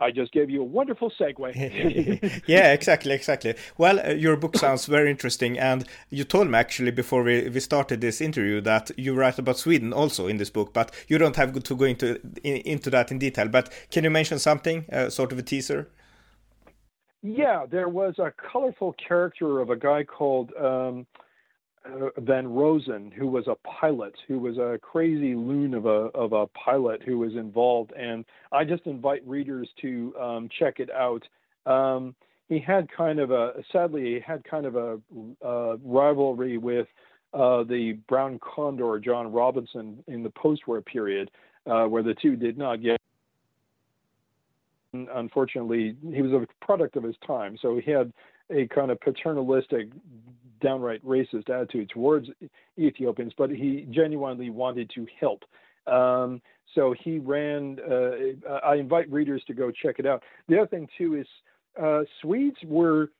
I 0.00 0.10
just 0.10 0.32
gave 0.32 0.50
you 0.50 0.62
a 0.62 0.64
wonderful 0.64 1.12
segue. 1.20 2.42
yeah, 2.48 2.72
exactly, 2.72 3.12
exactly. 3.12 3.54
Well, 3.78 4.00
uh, 4.00 4.10
your 4.10 4.36
book 4.36 4.56
sounds 4.66 4.86
very 4.86 5.08
interesting, 5.10 5.56
and 5.58 5.86
you 6.10 6.24
told 6.24 6.48
me 6.48 6.58
actually 6.58 6.90
before 6.90 7.22
we, 7.22 7.48
we 7.48 7.60
started 7.60 8.00
this 8.00 8.20
interview 8.20 8.60
that 8.62 8.90
you 8.96 9.14
write 9.14 9.38
about 9.38 9.58
Sweden 9.58 9.92
also 9.92 10.26
in 10.26 10.38
this 10.38 10.50
book, 10.50 10.72
but 10.72 10.90
you 11.06 11.18
don't 11.18 11.36
have 11.36 11.52
to 11.52 11.76
go 11.76 11.84
into 11.84 12.20
in, 12.42 12.56
into 12.62 12.90
that 12.90 13.12
in 13.12 13.20
detail. 13.20 13.46
But 13.46 13.72
can 13.92 14.02
you 14.02 14.10
mention 14.10 14.40
something, 14.40 14.86
uh, 14.92 15.08
sort 15.08 15.30
of 15.30 15.38
a 15.38 15.42
teaser? 15.42 15.88
Yeah, 17.22 17.66
there 17.70 17.88
was 17.88 18.18
a 18.18 18.32
colorful 18.52 18.94
character 18.94 19.60
of 19.60 19.70
a 19.70 19.76
guy 19.76 20.02
called. 20.02 20.52
Um, 20.60 21.06
von 22.18 22.46
Rosen, 22.46 23.10
who 23.10 23.26
was 23.26 23.46
a 23.48 23.56
pilot, 23.66 24.14
who 24.28 24.38
was 24.38 24.58
a 24.58 24.78
crazy 24.82 25.34
loon 25.34 25.74
of 25.74 25.86
a 25.86 26.10
of 26.14 26.32
a 26.32 26.46
pilot 26.48 27.02
who 27.02 27.18
was 27.18 27.34
involved, 27.34 27.92
and 27.92 28.24
I 28.52 28.64
just 28.64 28.86
invite 28.86 29.26
readers 29.26 29.68
to 29.82 30.14
um, 30.20 30.48
check 30.58 30.80
it 30.80 30.90
out. 30.90 31.26
Um, 31.66 32.14
he 32.48 32.58
had 32.58 32.88
kind 32.90 33.18
of 33.18 33.30
a 33.30 33.54
sadly 33.72 34.14
he 34.14 34.20
had 34.20 34.44
kind 34.44 34.66
of 34.66 34.76
a, 34.76 34.98
a 35.42 35.76
rivalry 35.78 36.58
with 36.58 36.86
uh, 37.34 37.64
the 37.64 37.98
Brown 38.08 38.38
Condor 38.40 38.98
John 38.98 39.32
Robinson 39.32 40.02
in 40.06 40.22
the 40.22 40.30
post-war 40.30 40.82
period, 40.82 41.30
uh, 41.66 41.84
where 41.84 42.02
the 42.02 42.14
two 42.14 42.36
did 42.36 42.58
not 42.58 42.82
get. 42.82 43.00
Unfortunately, 44.92 45.96
he 46.12 46.20
was 46.20 46.32
a 46.32 46.46
product 46.64 46.96
of 46.96 47.02
his 47.02 47.16
time, 47.26 47.56
so 47.62 47.80
he 47.82 47.90
had 47.90 48.12
a 48.50 48.66
kind 48.66 48.90
of 48.90 49.00
paternalistic 49.00 49.88
downright 50.62 51.04
racist 51.04 51.50
attitude 51.50 51.90
towards 51.90 52.28
Ethiopians, 52.78 53.32
but 53.36 53.50
he 53.50 53.86
genuinely 53.90 54.50
wanted 54.50 54.90
to 54.94 55.06
help. 55.20 55.42
Um, 55.86 56.40
so 56.74 56.94
he 57.04 57.18
ran. 57.18 57.78
Uh, 57.80 58.56
I 58.64 58.76
invite 58.76 59.10
readers 59.10 59.42
to 59.46 59.54
go 59.54 59.70
check 59.70 59.96
it 59.98 60.06
out. 60.06 60.22
The 60.48 60.58
other 60.58 60.68
thing 60.68 60.88
too 60.96 61.16
is 61.16 61.26
uh, 61.80 62.02
Swedes 62.20 62.56
were 62.64 63.10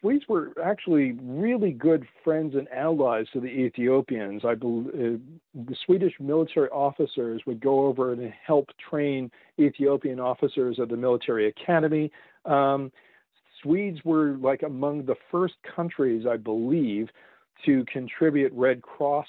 Swedes 0.00 0.24
were 0.28 0.52
actually 0.62 1.12
really 1.22 1.72
good 1.72 2.06
friends 2.24 2.54
and 2.54 2.66
allies 2.72 3.26
to 3.34 3.40
the 3.40 3.46
Ethiopians. 3.46 4.42
I 4.44 4.54
believe 4.54 4.88
uh, 4.88 5.18
the 5.54 5.76
Swedish 5.84 6.14
military 6.18 6.68
officers 6.70 7.42
would 7.46 7.60
go 7.60 7.86
over 7.86 8.12
and 8.12 8.32
help 8.46 8.68
train 8.90 9.30
Ethiopian 9.60 10.18
officers 10.18 10.78
at 10.80 10.88
the 10.88 10.96
military 10.96 11.48
academy. 11.48 12.10
Um, 12.46 12.90
Swedes 13.62 14.00
were 14.04 14.36
like 14.38 14.62
among 14.62 15.04
the 15.04 15.14
first 15.30 15.54
countries, 15.74 16.26
I 16.28 16.36
believe, 16.36 17.08
to 17.66 17.84
contribute 17.92 18.52
Red 18.52 18.82
Cross 18.82 19.26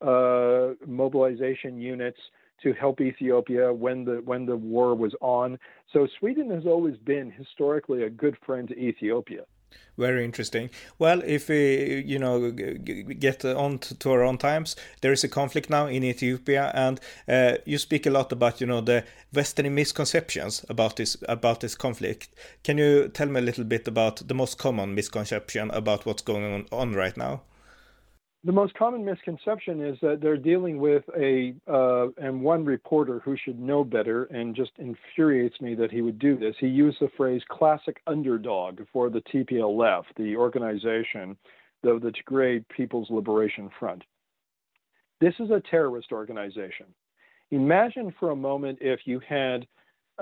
uh, 0.00 0.70
mobilization 0.86 1.80
units 1.80 2.18
to 2.62 2.72
help 2.72 3.00
Ethiopia 3.00 3.72
when 3.72 4.04
the 4.04 4.22
when 4.24 4.46
the 4.46 4.56
war 4.56 4.94
was 4.94 5.14
on. 5.20 5.58
So 5.92 6.06
Sweden 6.18 6.50
has 6.50 6.64
always 6.66 6.96
been 6.96 7.30
historically 7.30 8.04
a 8.04 8.10
good 8.10 8.36
friend 8.44 8.66
to 8.68 8.78
Ethiopia. 8.78 9.42
Very 9.98 10.26
interesting. 10.26 10.68
Well, 10.98 11.22
if 11.24 11.48
we, 11.48 12.04
you 12.06 12.18
know, 12.18 12.50
get 12.50 13.44
on 13.46 13.78
to 13.78 14.10
our 14.10 14.22
own 14.24 14.36
times, 14.36 14.76
there 15.00 15.12
is 15.12 15.24
a 15.24 15.28
conflict 15.28 15.70
now 15.70 15.86
in 15.86 16.04
Ethiopia, 16.04 16.70
and 16.74 17.00
uh, 17.26 17.56
you 17.64 17.78
speak 17.78 18.04
a 18.04 18.10
lot 18.10 18.30
about, 18.30 18.60
you 18.60 18.66
know, 18.66 18.82
the 18.82 19.04
Western 19.32 19.74
misconceptions 19.74 20.66
about 20.68 20.96
this 20.96 21.16
about 21.28 21.60
this 21.60 21.74
conflict. 21.74 22.28
Can 22.62 22.76
you 22.76 23.08
tell 23.08 23.28
me 23.28 23.40
a 23.40 23.42
little 23.42 23.64
bit 23.64 23.88
about 23.88 24.28
the 24.28 24.34
most 24.34 24.58
common 24.58 24.94
misconception 24.94 25.70
about 25.70 26.04
what's 26.04 26.22
going 26.22 26.44
on, 26.44 26.66
on 26.72 26.92
right 26.92 27.16
now? 27.16 27.40
The 28.44 28.52
most 28.52 28.74
common 28.74 29.04
misconception 29.04 29.84
is 29.84 29.98
that 30.02 30.20
they're 30.20 30.36
dealing 30.36 30.78
with 30.78 31.02
a 31.18 31.54
uh, 31.66 32.08
and 32.18 32.40
one 32.40 32.64
reporter 32.64 33.20
who 33.24 33.36
should 33.36 33.58
know 33.58 33.82
better 33.82 34.24
and 34.24 34.54
just 34.54 34.70
infuriates 34.78 35.60
me 35.60 35.74
that 35.74 35.90
he 35.90 36.02
would 36.02 36.18
do 36.18 36.38
this. 36.38 36.54
He 36.60 36.68
used 36.68 36.98
the 37.00 37.10
phrase 37.16 37.42
"classic 37.48 38.00
underdog" 38.06 38.80
for 38.92 39.10
the 39.10 39.22
TPLF, 39.22 40.04
the 40.16 40.36
organization, 40.36 41.36
the, 41.82 41.98
the 42.00 42.12
Tigray 42.12 42.64
People's 42.68 43.10
Liberation 43.10 43.70
Front. 43.80 44.02
This 45.20 45.34
is 45.40 45.50
a 45.50 45.62
terrorist 45.70 46.12
organization. 46.12 46.86
Imagine 47.50 48.14
for 48.18 48.30
a 48.30 48.36
moment 48.36 48.78
if 48.80 49.00
you 49.06 49.20
had 49.26 49.66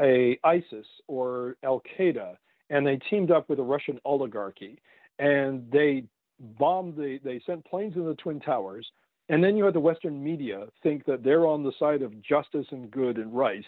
a 0.01 0.39
ISIS 0.45 0.87
or 1.09 1.57
Al 1.63 1.83
Qaeda 1.99 2.37
and 2.71 2.87
they 2.87 2.99
teamed 3.11 3.31
up 3.31 3.49
with 3.49 3.59
a 3.59 3.63
Russian 3.63 3.99
oligarchy 4.05 4.79
and 5.19 5.71
they 5.71 6.05
bombed 6.39 6.97
the, 6.97 7.19
they 7.25 7.41
sent 7.47 7.65
planes 7.65 7.97
in 7.97 8.05
the 8.05 8.15
Twin 8.15 8.41
Towers, 8.41 8.87
and 9.29 9.43
then 9.43 9.57
you 9.57 9.65
had 9.65 9.75
the 9.75 9.81
Western 9.81 10.23
media 10.23 10.67
think 10.83 11.05
that 11.07 11.23
they're 11.23 11.47
on 11.47 11.63
the 11.63 11.73
side 11.79 12.03
of 12.03 12.21
justice 12.23 12.67
and 12.71 12.91
good 12.91 13.17
and 13.17 13.35
right, 13.35 13.65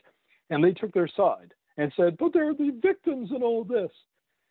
and 0.51 0.63
they 0.63 0.73
took 0.73 0.93
their 0.93 1.09
side 1.09 1.53
and 1.77 1.93
said, 1.97 2.17
but 2.19 2.33
they're 2.33 2.55
the 2.55 2.79
victims 2.83 3.31
in 3.35 3.43
all 3.43 3.65
this. 3.65 3.91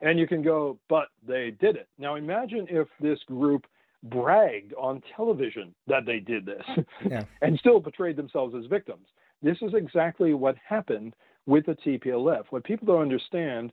And 0.02 0.20
you 0.20 0.28
can 0.28 0.42
go, 0.44 0.78
but 0.90 1.08
they 1.26 1.52
did 1.60 1.76
it. 1.76 1.88
Now 1.98 2.16
imagine 2.16 2.68
if 2.70 2.88
this 3.00 3.20
group 3.28 3.66
bragged 4.04 4.74
on 4.74 5.02
television 5.16 5.74
that 5.88 6.06
they 6.06 6.20
did 6.20 6.46
this 6.46 6.64
yeah. 7.10 7.24
and 7.42 7.58
still 7.60 7.82
portrayed 7.82 8.16
themselves 8.16 8.54
as 8.56 8.66
victims. 8.66 9.08
This 9.42 9.58
is 9.62 9.74
exactly 9.74 10.34
what 10.34 10.56
happened 10.68 11.16
with 11.46 11.66
the 11.66 11.76
TPLF. 11.76 12.44
What 12.50 12.64
people 12.64 12.88
don't 12.88 13.02
understand 13.02 13.72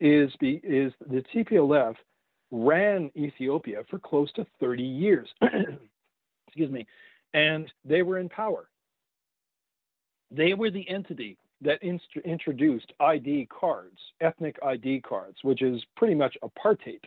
is, 0.00 0.30
be, 0.40 0.60
is 0.64 0.92
the 1.00 1.22
TPLF 1.34 1.94
ran 2.52 3.10
Ethiopia 3.16 3.82
for 3.90 3.98
close 3.98 4.30
to 4.34 4.46
30 4.60 4.82
years. 4.82 5.28
Excuse 6.46 6.70
me. 6.70 6.86
And 7.34 7.72
they 7.84 8.02
were 8.02 8.18
in 8.18 8.28
power. 8.28 8.68
They 10.30 10.54
were 10.54 10.70
the 10.70 10.88
entity 10.88 11.38
that 11.62 11.82
introduced 12.24 12.92
ID 13.00 13.48
cards, 13.48 13.98
ethnic 14.20 14.56
ID 14.62 15.00
cards, 15.00 15.38
which 15.42 15.62
is 15.62 15.82
pretty 15.96 16.14
much 16.14 16.36
apartheid, 16.42 17.00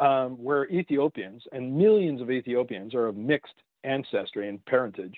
um, 0.00 0.32
where 0.32 0.66
Ethiopians 0.66 1.42
and 1.52 1.76
millions 1.76 2.20
of 2.20 2.30
Ethiopians 2.30 2.94
are 2.94 3.06
of 3.06 3.16
mixed 3.16 3.54
ancestry 3.84 4.48
and 4.48 4.64
parentage. 4.66 5.16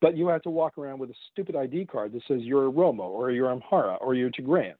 But 0.00 0.16
you 0.16 0.28
have 0.28 0.42
to 0.42 0.50
walk 0.50 0.78
around 0.78 0.98
with 0.98 1.10
a 1.10 1.14
stupid 1.32 1.56
ID 1.56 1.86
card 1.86 2.12
that 2.12 2.22
says 2.28 2.40
you're 2.42 2.70
Oromo 2.70 3.00
or 3.04 3.30
you're 3.30 3.54
Amhara 3.54 3.96
or 4.00 4.14
you're 4.14 4.30
Tigrayan. 4.30 4.74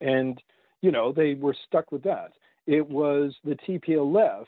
And, 0.00 0.40
you 0.80 0.92
know, 0.92 1.12
they 1.12 1.34
were 1.34 1.56
stuck 1.66 1.90
with 1.92 2.02
that 2.04 2.32
it 2.66 2.88
was 2.88 3.34
the 3.44 3.56
TPLF 3.68 4.44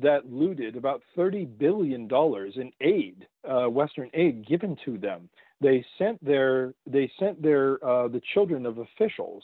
that 0.00 0.30
looted 0.30 0.76
about 0.76 1.02
$30 1.16 1.58
billion 1.58 2.08
in 2.10 2.72
aid, 2.80 3.26
uh, 3.48 3.66
Western 3.66 4.10
aid 4.14 4.46
given 4.46 4.76
to 4.84 4.98
them. 4.98 5.28
They 5.60 5.84
sent 5.98 6.22
their, 6.24 6.74
they 6.86 7.10
sent 7.18 7.40
their, 7.40 7.84
uh, 7.84 8.08
the 8.08 8.20
children 8.34 8.66
of 8.66 8.78
officials 8.78 9.42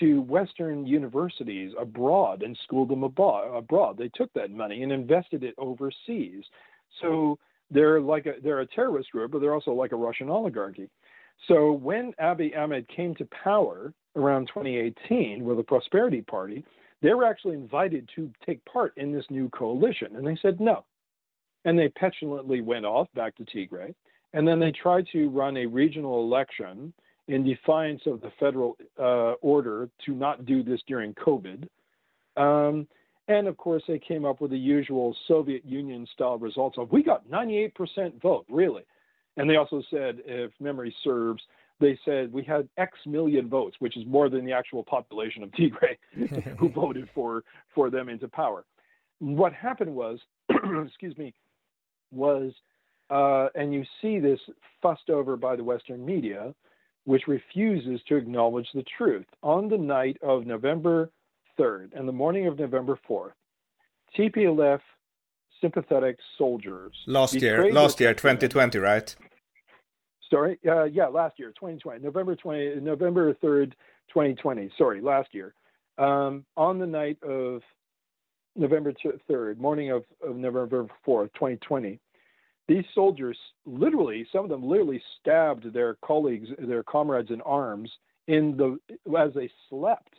to 0.00 0.22
Western 0.22 0.86
universities 0.86 1.72
abroad 1.78 2.42
and 2.42 2.58
schooled 2.64 2.88
them 2.88 3.04
abroad. 3.04 3.96
They 3.98 4.10
took 4.14 4.32
that 4.32 4.50
money 4.50 4.82
and 4.82 4.90
invested 4.90 5.44
it 5.44 5.54
overseas. 5.58 6.44
So 7.00 7.38
they're 7.70 8.00
like 8.00 8.26
a, 8.26 8.34
they're 8.42 8.60
a 8.60 8.66
terrorist 8.66 9.10
group, 9.10 9.32
but 9.32 9.40
they're 9.40 9.54
also 9.54 9.72
like 9.72 9.92
a 9.92 9.96
Russian 9.96 10.30
oligarchy. 10.30 10.88
So 11.46 11.72
when 11.72 12.12
Abiy 12.20 12.56
Ahmed 12.56 12.88
came 12.88 13.14
to 13.16 13.26
power 13.26 13.92
around 14.16 14.48
2018 14.48 15.44
with 15.44 15.58
the 15.58 15.62
Prosperity 15.62 16.22
Party, 16.22 16.64
they 17.04 17.12
were 17.12 17.26
actually 17.26 17.54
invited 17.54 18.08
to 18.16 18.30
take 18.46 18.64
part 18.64 18.96
in 18.96 19.12
this 19.12 19.26
new 19.28 19.50
coalition, 19.50 20.16
and 20.16 20.26
they 20.26 20.38
said 20.40 20.58
no. 20.58 20.86
And 21.66 21.78
they 21.78 21.88
petulantly 21.88 22.62
went 22.62 22.86
off 22.86 23.08
back 23.14 23.36
to 23.36 23.44
Tigray. 23.44 23.94
And 24.32 24.48
then 24.48 24.58
they 24.58 24.72
tried 24.72 25.06
to 25.12 25.28
run 25.28 25.58
a 25.58 25.66
regional 25.66 26.22
election 26.22 26.94
in 27.28 27.44
defiance 27.44 28.00
of 28.06 28.22
the 28.22 28.32
federal 28.40 28.78
uh, 28.98 29.32
order 29.42 29.90
to 30.06 30.12
not 30.12 30.46
do 30.46 30.62
this 30.62 30.80
during 30.86 31.12
COVID. 31.14 31.68
Um, 32.38 32.88
and 33.28 33.48
of 33.48 33.58
course, 33.58 33.82
they 33.86 33.98
came 33.98 34.24
up 34.24 34.40
with 34.40 34.50
the 34.50 34.58
usual 34.58 35.14
Soviet 35.28 35.64
Union 35.64 36.06
style 36.14 36.38
results 36.38 36.78
of 36.78 36.90
we 36.90 37.02
got 37.02 37.28
98% 37.28 38.20
vote, 38.22 38.46
really. 38.48 38.82
And 39.36 39.48
they 39.48 39.56
also 39.56 39.82
said, 39.90 40.20
if 40.24 40.52
memory 40.58 40.94
serves, 41.04 41.42
they 41.80 41.98
said 42.04 42.32
we 42.32 42.42
had 42.42 42.68
X 42.76 42.98
million 43.06 43.48
votes, 43.48 43.76
which 43.78 43.96
is 43.96 44.04
more 44.06 44.28
than 44.28 44.44
the 44.44 44.52
actual 44.52 44.82
population 44.82 45.42
of 45.42 45.50
Tigray 45.50 45.96
who 46.58 46.68
voted 46.68 47.08
for 47.14 47.44
for 47.74 47.90
them 47.90 48.08
into 48.08 48.28
power. 48.28 48.64
What 49.18 49.52
happened 49.52 49.94
was, 49.94 50.18
excuse 50.86 51.16
me, 51.16 51.34
was, 52.10 52.52
uh, 53.10 53.48
and 53.54 53.72
you 53.72 53.84
see 54.00 54.18
this 54.18 54.40
fussed 54.82 55.10
over 55.10 55.36
by 55.36 55.56
the 55.56 55.64
Western 55.64 56.04
media, 56.04 56.54
which 57.04 57.22
refuses 57.26 58.00
to 58.08 58.16
acknowledge 58.16 58.68
the 58.74 58.84
truth. 58.96 59.26
On 59.42 59.68
the 59.68 59.78
night 59.78 60.16
of 60.22 60.46
November 60.46 61.10
3rd 61.58 61.90
and 61.94 62.08
the 62.08 62.12
morning 62.12 62.46
of 62.46 62.58
November 62.58 62.98
4th, 63.08 63.32
TPLF 64.18 64.80
sympathetic 65.60 66.18
soldiers. 66.36 66.92
Last 67.06 67.34
year, 67.34 67.72
last 67.72 68.00
year, 68.00 68.14
2020, 68.14 68.78
right? 68.78 69.14
Sorry, 70.34 70.58
uh, 70.66 70.82
yeah, 70.84 71.06
last 71.06 71.38
year, 71.38 71.50
2020, 71.50 72.02
November 72.02 72.34
20, 72.34 72.80
November 72.80 73.34
3rd, 73.34 73.70
2020. 74.08 74.68
Sorry, 74.76 75.00
last 75.00 75.28
year. 75.32 75.54
Um, 75.96 76.44
on 76.56 76.80
the 76.80 76.86
night 76.88 77.22
of 77.22 77.62
November 78.56 78.92
3rd, 79.30 79.58
morning 79.58 79.92
of, 79.92 80.02
of 80.26 80.34
November 80.34 80.88
4th, 81.06 81.32
2020, 81.34 82.00
these 82.66 82.82
soldiers 82.96 83.38
literally, 83.64 84.26
some 84.32 84.42
of 84.42 84.50
them 84.50 84.64
literally 84.64 85.00
stabbed 85.20 85.72
their 85.72 85.94
colleagues, 86.04 86.48
their 86.58 86.82
comrades 86.82 87.30
in 87.30 87.40
arms 87.42 87.88
in 88.26 88.56
the 88.56 88.76
as 89.16 89.32
they 89.34 89.48
slept. 89.70 90.14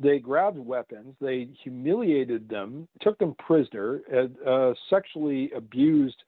They 0.00 0.18
grabbed 0.18 0.58
weapons, 0.58 1.14
they 1.20 1.46
humiliated 1.62 2.48
them, 2.48 2.88
took 3.02 3.20
them 3.20 3.36
prisoner, 3.38 4.00
uh, 4.44 4.72
sexually 4.90 5.52
abused 5.54 6.24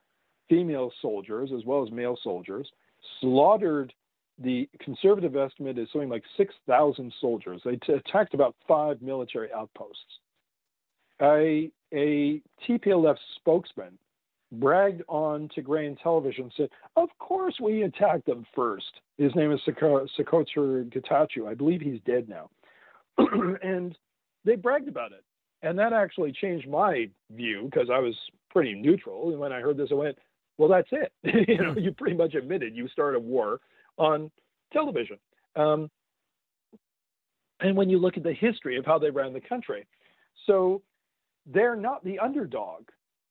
female 0.49 0.92
soldiers 1.02 1.50
as 1.52 1.64
well 1.64 1.85
as 1.85 1.90
male 1.90 2.16
soldiers 2.23 2.71
slaughtered 3.20 3.92
the 4.38 4.68
conservative 4.80 5.36
estimate 5.36 5.78
is 5.78 5.88
something 5.92 6.10
like 6.10 6.25
6,000 6.36 7.12
soldiers. 7.20 7.62
They 7.64 7.76
t- 7.76 7.94
attacked 7.94 8.34
about 8.34 8.54
five 8.68 9.00
military 9.00 9.52
outposts. 9.52 10.02
A, 11.22 11.70
a 11.94 12.42
TPLF 12.68 13.16
spokesman 13.36 13.98
bragged 14.52 15.02
on 15.08 15.48
Tigrayan 15.56 16.00
television 16.02 16.50
said, 16.56 16.68
Of 16.96 17.08
course 17.18 17.54
we 17.60 17.82
attacked 17.82 18.26
them 18.26 18.46
first. 18.54 19.00
His 19.16 19.34
name 19.34 19.52
is 19.52 19.60
Sekoture 19.66 20.06
Getachew. 20.92 21.48
I 21.48 21.54
believe 21.54 21.80
he's 21.80 22.00
dead 22.04 22.28
now. 22.28 22.50
and 23.62 23.96
they 24.44 24.56
bragged 24.56 24.88
about 24.88 25.12
it. 25.12 25.25
And 25.62 25.78
that 25.78 25.94
actually 25.94 26.32
changed 26.32 26.68
my 26.68 27.08
view 27.32 27.68
because 27.70 27.88
I 27.90 27.98
was 27.98 28.14
pretty 28.50 28.75
neutral. 28.75 29.30
And 29.30 29.40
when 29.40 29.52
I 29.52 29.60
heard 29.60 29.78
this, 29.78 29.88
I 29.90 29.94
went, 29.94 30.18
well, 30.58 30.68
that's 30.68 30.88
it. 30.92 31.12
you 31.48 31.58
know, 31.58 31.75
you 31.76 31.92
pretty 31.92 32.16
much 32.16 32.34
admitted 32.34 32.75
you 32.75 32.88
started 32.88 33.18
a 33.18 33.20
war 33.20 33.60
on 33.98 34.30
television. 34.72 35.18
Um, 35.54 35.90
and 37.60 37.76
when 37.76 37.88
you 37.88 37.98
look 37.98 38.16
at 38.16 38.22
the 38.22 38.32
history 38.34 38.76
of 38.76 38.84
how 38.84 38.98
they 38.98 39.10
ran 39.10 39.32
the 39.32 39.40
country, 39.40 39.86
so 40.46 40.82
they're 41.46 41.76
not 41.76 42.04
the 42.04 42.18
underdog. 42.18 42.84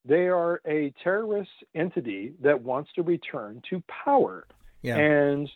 they 0.03 0.27
are 0.27 0.61
a 0.67 0.93
terrorist 1.03 1.49
entity 1.73 2.33
that 2.41 2.61
wants 2.61 2.91
to 2.93 3.01
return 3.01 3.61
to 3.69 3.83
power. 3.87 4.45
Yeah. 4.81 4.97
And 4.97 5.49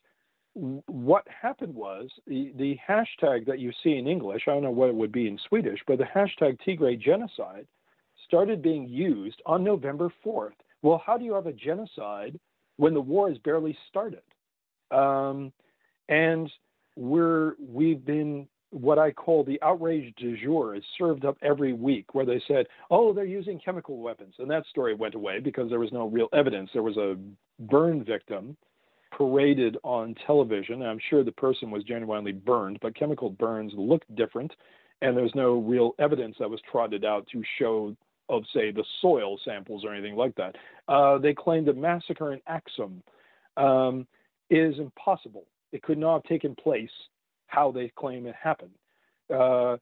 what 0.54 1.26
happened 1.28 1.76
was 1.76 2.10
the, 2.26 2.52
the 2.58 2.78
hashtag 2.88 3.46
that 3.46 3.60
you 3.60 3.72
see 3.84 3.96
in 3.98 4.08
English, 4.08 4.44
I 4.48 4.52
don't 4.52 4.64
know 4.64 4.72
what 4.72 4.90
it 4.90 4.96
would 4.96 5.12
be 5.12 5.28
in 5.28 5.40
Swedish, 5.48 5.80
but 5.88 6.00
the 6.00 6.06
hashtag 6.06 6.58
Tigray 6.68 7.00
genocide 7.00 7.68
started 8.26 8.62
being 8.62 8.88
used 8.88 9.42
on 9.46 9.64
November 9.64 10.12
4th. 10.26 10.52
Well, 10.82 11.02
how 11.06 11.18
do 11.18 11.26
you 11.26 11.34
have 11.34 11.48
a 11.48 11.54
genocide 11.54 12.40
when 12.78 12.94
the 12.94 13.02
war 13.02 13.30
has 13.30 13.38
barely 13.40 13.78
started? 13.90 14.22
Um, 14.92 15.52
and 16.08 16.50
we're 16.96 17.54
we've 17.60 18.04
been 18.04 18.48
what 18.72 19.00
I 19.00 19.12
call 19.12 19.44
the 19.44 19.60
outrage 19.62 20.14
du 20.18 20.38
jour 20.38 20.76
is 20.76 20.84
served 20.98 21.26
up 21.26 21.38
every 21.42 21.74
week, 21.74 22.14
where 22.14 22.26
they 22.26 22.42
said, 22.48 22.68
"Oh, 22.92 23.14
they're 23.14 23.26
using 23.26 23.60
chemical 23.60 23.98
weapons," 23.98 24.36
and 24.40 24.50
that 24.52 24.66
story 24.68 24.94
went 24.94 25.16
away 25.16 25.40
because 25.40 25.70
there 25.70 25.80
was 25.80 25.92
no 25.92 26.08
real 26.08 26.30
evidence. 26.34 26.70
There 26.74 26.84
was 26.84 26.98
a 26.98 27.18
burn 27.60 28.04
victim 28.04 28.56
paraded 29.12 29.78
on 29.84 30.16
television. 30.26 30.84
I'm 30.84 31.00
sure 31.10 31.24
the 31.24 31.32
person 31.32 31.72
was 31.72 31.84
genuinely 31.84 32.32
burned, 32.32 32.80
but 32.82 32.96
chemical 32.96 33.30
burns 33.32 33.74
look 33.76 34.04
different, 34.16 34.52
and 35.02 35.18
there's 35.18 35.34
no 35.34 35.60
real 35.60 35.96
evidence 36.00 36.36
that 36.40 36.50
was 36.50 36.62
trotted 36.72 37.04
out 37.04 37.28
to 37.32 37.44
show 37.58 37.96
of, 38.30 38.44
say, 38.54 38.72
the 38.72 38.86
soil 39.02 39.40
samples 39.44 39.84
or 39.84 39.94
anything 39.94 40.16
like 40.16 40.36
that. 40.36 40.56
Uh, 40.88 41.18
they 41.18 41.34
claimed 41.34 41.68
a 41.68 41.74
massacre 41.74 42.32
in 42.32 42.40
Axum 42.48 43.02
um, 43.58 44.08
is 44.50 44.78
impossible. 44.80 45.46
It 45.72 45.84
could 45.84 45.98
not 45.98 46.14
have 46.14 46.24
taken 46.24 46.56
place 46.56 46.92
how 47.48 47.72
they 47.72 47.92
claim 47.96 48.26
it 48.26 48.36
happened. 48.42 48.72
Uh, 49.30 49.78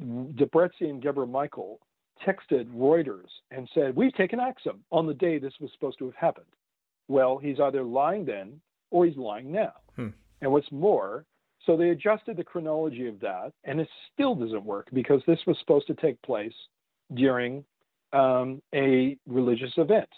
Debretsion 0.00 1.02
Gebremichael 1.02 1.78
texted 2.26 2.66
Reuters 2.74 3.28
and 3.50 3.68
said, 3.74 3.94
We've 3.96 4.14
taken 4.14 4.40
Axum 4.40 4.80
on 4.90 5.06
the 5.06 5.14
day 5.14 5.38
this 5.38 5.54
was 5.60 5.70
supposed 5.72 5.98
to 5.98 6.06
have 6.06 6.14
happened. 6.14 6.46
Well, 7.08 7.38
he's 7.38 7.60
either 7.60 7.82
lying 7.82 8.24
then 8.24 8.60
or 8.90 9.06
he's 9.06 9.16
lying 9.16 9.52
now. 9.52 9.72
Hmm. 9.94 10.08
And 10.42 10.52
what's 10.52 10.70
more, 10.70 11.24
so 11.64 11.76
they 11.76 11.90
adjusted 11.90 12.36
the 12.36 12.44
chronology 12.44 13.08
of 13.08 13.20
that, 13.20 13.52
and 13.64 13.80
it 13.80 13.88
still 14.12 14.34
doesn't 14.34 14.64
work 14.64 14.88
because 14.92 15.22
this 15.26 15.38
was 15.46 15.56
supposed 15.60 15.86
to 15.88 15.94
take 15.94 16.20
place 16.22 16.54
during 17.14 17.64
um, 18.12 18.60
a 18.74 19.16
religious 19.26 19.72
event. 19.76 20.08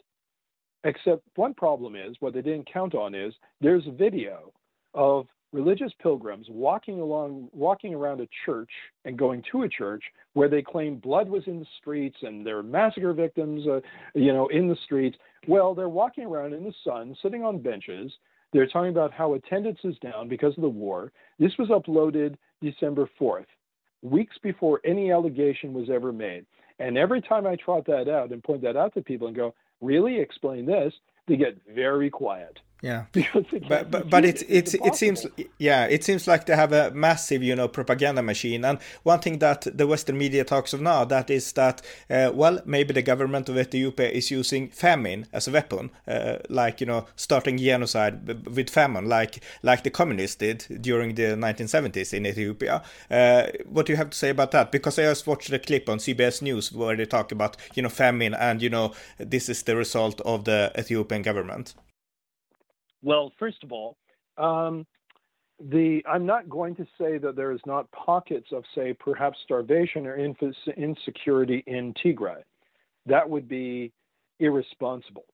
Except 0.85 1.23
one 1.35 1.55
problem 1.55 1.97
is 1.97 2.17
what 2.21 2.35
they 2.35 2.43
didn't 2.43 2.73
count 2.73 2.95
on 2.95 3.15
is 3.15 3.35
there's 3.61 3.87
a 3.87 3.93
video 3.93 4.53
of 4.95 5.27
religious 5.53 5.93
pilgrims 6.01 6.47
walking 6.51 7.01
along 7.01 7.49
walking 7.53 7.95
around 7.95 8.21
a 8.21 8.29
church 8.45 8.71
and 9.05 9.19
going 9.19 9.43
to 9.51 9.63
a 9.63 9.69
church 9.69 10.05
where 10.35 10.49
they 10.49 10.63
claim 10.63 10.97
blood 10.97 11.29
was 11.29 11.43
in 11.47 11.59
the 11.59 11.67
streets 11.81 12.19
and 12.23 12.47
there 12.47 12.59
are 12.59 12.63
massacre 12.63 13.15
victims 13.15 13.67
uh, 13.67 13.81
you 14.15 14.33
know 14.33 14.47
in 14.49 14.69
the 14.69 14.77
streets. 14.85 15.17
Well 15.47 15.75
they're 15.75 15.89
walking 15.89 16.25
around 16.25 16.53
in 16.53 16.65
the 16.65 16.75
sun 16.85 17.17
sitting 17.23 17.43
on 17.43 17.63
benches. 17.63 18.13
They're 18.53 18.67
talking 18.67 18.91
about 18.91 19.13
how 19.13 19.35
attendance 19.35 19.79
is 19.85 19.97
down 19.99 20.29
because 20.29 20.55
of 20.57 20.63
the 20.63 20.69
war. 20.69 21.13
This 21.39 21.53
was 21.59 21.69
uploaded 21.69 22.37
december 22.61 23.09
4th 23.21 23.47
weeks 24.03 24.37
before 24.43 24.81
any 24.85 25.11
allegation 25.13 25.73
was 25.73 25.91
ever 25.91 26.13
made. 26.13 26.47
And 26.79 26.97
every 26.97 27.21
time 27.21 27.47
i 27.47 27.57
trot 27.57 27.85
that 27.87 28.09
out 28.09 28.31
and 28.31 28.43
point 28.43 28.63
that 28.63 28.77
out 28.77 28.95
to 28.95 29.03
people 29.03 29.27
and 29.29 29.37
go 29.37 29.55
really? 29.81 30.19
Explain 30.21 30.67
this 30.67 30.93
they 31.27 31.37
get 31.37 31.57
very 31.75 32.09
quiet 32.11 32.59
yeah. 32.81 33.05
But 33.69 33.91
but, 33.91 34.09
but 34.09 34.25
it 34.25 34.43
it, 34.49 34.75
it 34.75 34.95
seems 34.95 35.27
yeah 35.59 35.87
it 35.87 36.05
seems 36.05 36.27
like 36.29 36.47
they 36.47 36.55
have 36.55 36.73
a 36.73 36.91
massive 36.93 37.43
you 37.43 37.57
know 37.57 37.69
propaganda 37.69 38.23
machine. 38.23 38.65
And 38.65 38.79
one 39.03 39.19
thing 39.19 39.39
that 39.41 39.67
the 39.77 39.87
western 39.87 40.17
media 40.17 40.45
talks 40.45 40.73
of 40.73 40.81
now 40.81 41.05
that 41.05 41.29
is 41.31 41.53
that 41.53 41.83
uh, 42.09 42.31
well 42.33 42.61
maybe 42.65 42.95
the 42.95 43.03
government 43.03 43.49
of 43.49 43.59
ethiopia 43.59 44.09
is 44.09 44.31
using 44.31 44.69
famine 44.69 45.27
as 45.33 45.49
a 45.49 45.51
weapon 45.51 45.91
uh, 46.07 46.37
like 46.49 46.81
you 46.81 46.87
know 46.87 47.07
starting 47.17 47.59
genocide 47.59 48.47
with 48.47 48.71
famine 48.71 49.09
like 49.09 49.43
like 49.63 49.83
the 49.83 49.91
communists 49.91 50.37
did 50.37 50.65
during 50.81 51.15
the 51.17 51.35
1970s 51.37 52.15
in 52.15 52.27
ethiopia. 52.27 52.83
Uh, 53.11 53.47
what 53.69 53.87
do 53.87 53.93
you 53.93 53.97
have 53.97 54.11
to 54.11 54.19
say 54.19 54.31
about 54.31 54.53
that? 54.53 54.71
Because 54.71 54.99
i 54.99 55.03
just 55.03 55.27
watched 55.27 55.53
a 55.53 55.59
clip 55.59 55.89
on 55.89 55.99
cbs 55.99 56.43
news 56.43 56.73
where 56.73 56.97
they 56.97 57.07
talk 57.07 57.33
about 57.33 57.57
you 57.75 57.83
know 57.83 57.89
famine 57.89 58.35
and 58.35 58.63
you 58.63 58.71
know 58.71 58.93
this 59.19 59.49
is 59.49 59.63
the 59.65 59.75
result 59.75 60.21
of 60.21 60.45
the 60.45 60.71
ethiopian 60.79 61.23
government 61.23 61.75
well, 63.03 63.33
first 63.39 63.63
of 63.63 63.73
all, 63.73 63.97
um, 64.37 64.87
the 65.61 66.03
I'm 66.09 66.25
not 66.25 66.49
going 66.49 66.77
to 66.77 66.87
say 66.99 67.19
that 67.19 67.35
there 67.35 67.53
is 67.53 67.61
not 67.67 67.91
pockets 67.91 68.49
of, 68.53 68.65
say, 68.75 68.93
perhaps 68.93 69.39
starvation 69.43 70.07
or 70.07 70.17
insecurity 70.17 71.65
in 71.67 71.95
Tigray. 71.95 72.43
That 73.07 73.29
would 73.29 73.49
be 73.49 73.93
irresponsible. 74.39 75.25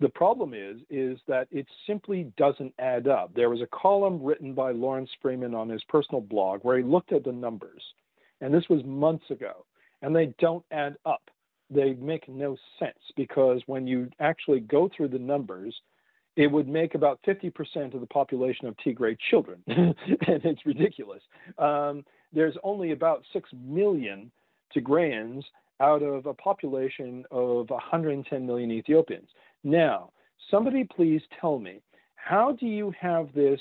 The 0.00 0.08
problem 0.08 0.54
is, 0.54 0.78
is 0.90 1.18
that 1.26 1.48
it 1.50 1.66
simply 1.86 2.32
doesn't 2.36 2.72
add 2.78 3.08
up. 3.08 3.34
There 3.34 3.50
was 3.50 3.60
a 3.60 3.66
column 3.66 4.22
written 4.22 4.54
by 4.54 4.70
Lawrence 4.70 5.10
Freeman 5.20 5.54
on 5.54 5.68
his 5.68 5.82
personal 5.88 6.20
blog 6.20 6.60
where 6.62 6.78
he 6.78 6.84
looked 6.84 7.12
at 7.12 7.24
the 7.24 7.32
numbers, 7.32 7.82
and 8.40 8.54
this 8.54 8.68
was 8.68 8.84
months 8.84 9.28
ago, 9.30 9.64
and 10.02 10.14
they 10.14 10.32
don't 10.38 10.64
add 10.70 10.96
up. 11.04 11.22
They 11.70 11.94
make 11.94 12.28
no 12.28 12.56
sense 12.78 12.98
because 13.16 13.60
when 13.66 13.86
you 13.86 14.08
actually 14.20 14.60
go 14.60 14.88
through 14.96 15.08
the 15.08 15.18
numbers, 15.18 15.74
it 16.38 16.46
would 16.46 16.68
make 16.68 16.94
about 16.94 17.18
50% 17.26 17.94
of 17.94 18.00
the 18.00 18.06
population 18.06 18.68
of 18.68 18.76
Tigray 18.76 19.18
children, 19.28 19.60
and 19.66 19.94
it's 20.44 20.64
ridiculous. 20.64 21.20
Um, 21.58 22.04
there's 22.32 22.54
only 22.62 22.92
about 22.92 23.24
6 23.32 23.50
million 23.66 24.30
Tigrayans 24.74 25.42
out 25.80 26.00
of 26.00 26.26
a 26.26 26.34
population 26.34 27.24
of 27.32 27.68
110 27.70 28.46
million 28.46 28.70
Ethiopians. 28.70 29.28
Now, 29.64 30.10
somebody 30.48 30.84
please 30.84 31.22
tell 31.40 31.58
me, 31.58 31.80
how 32.14 32.52
do 32.52 32.66
you 32.66 32.94
have 33.00 33.34
this 33.34 33.60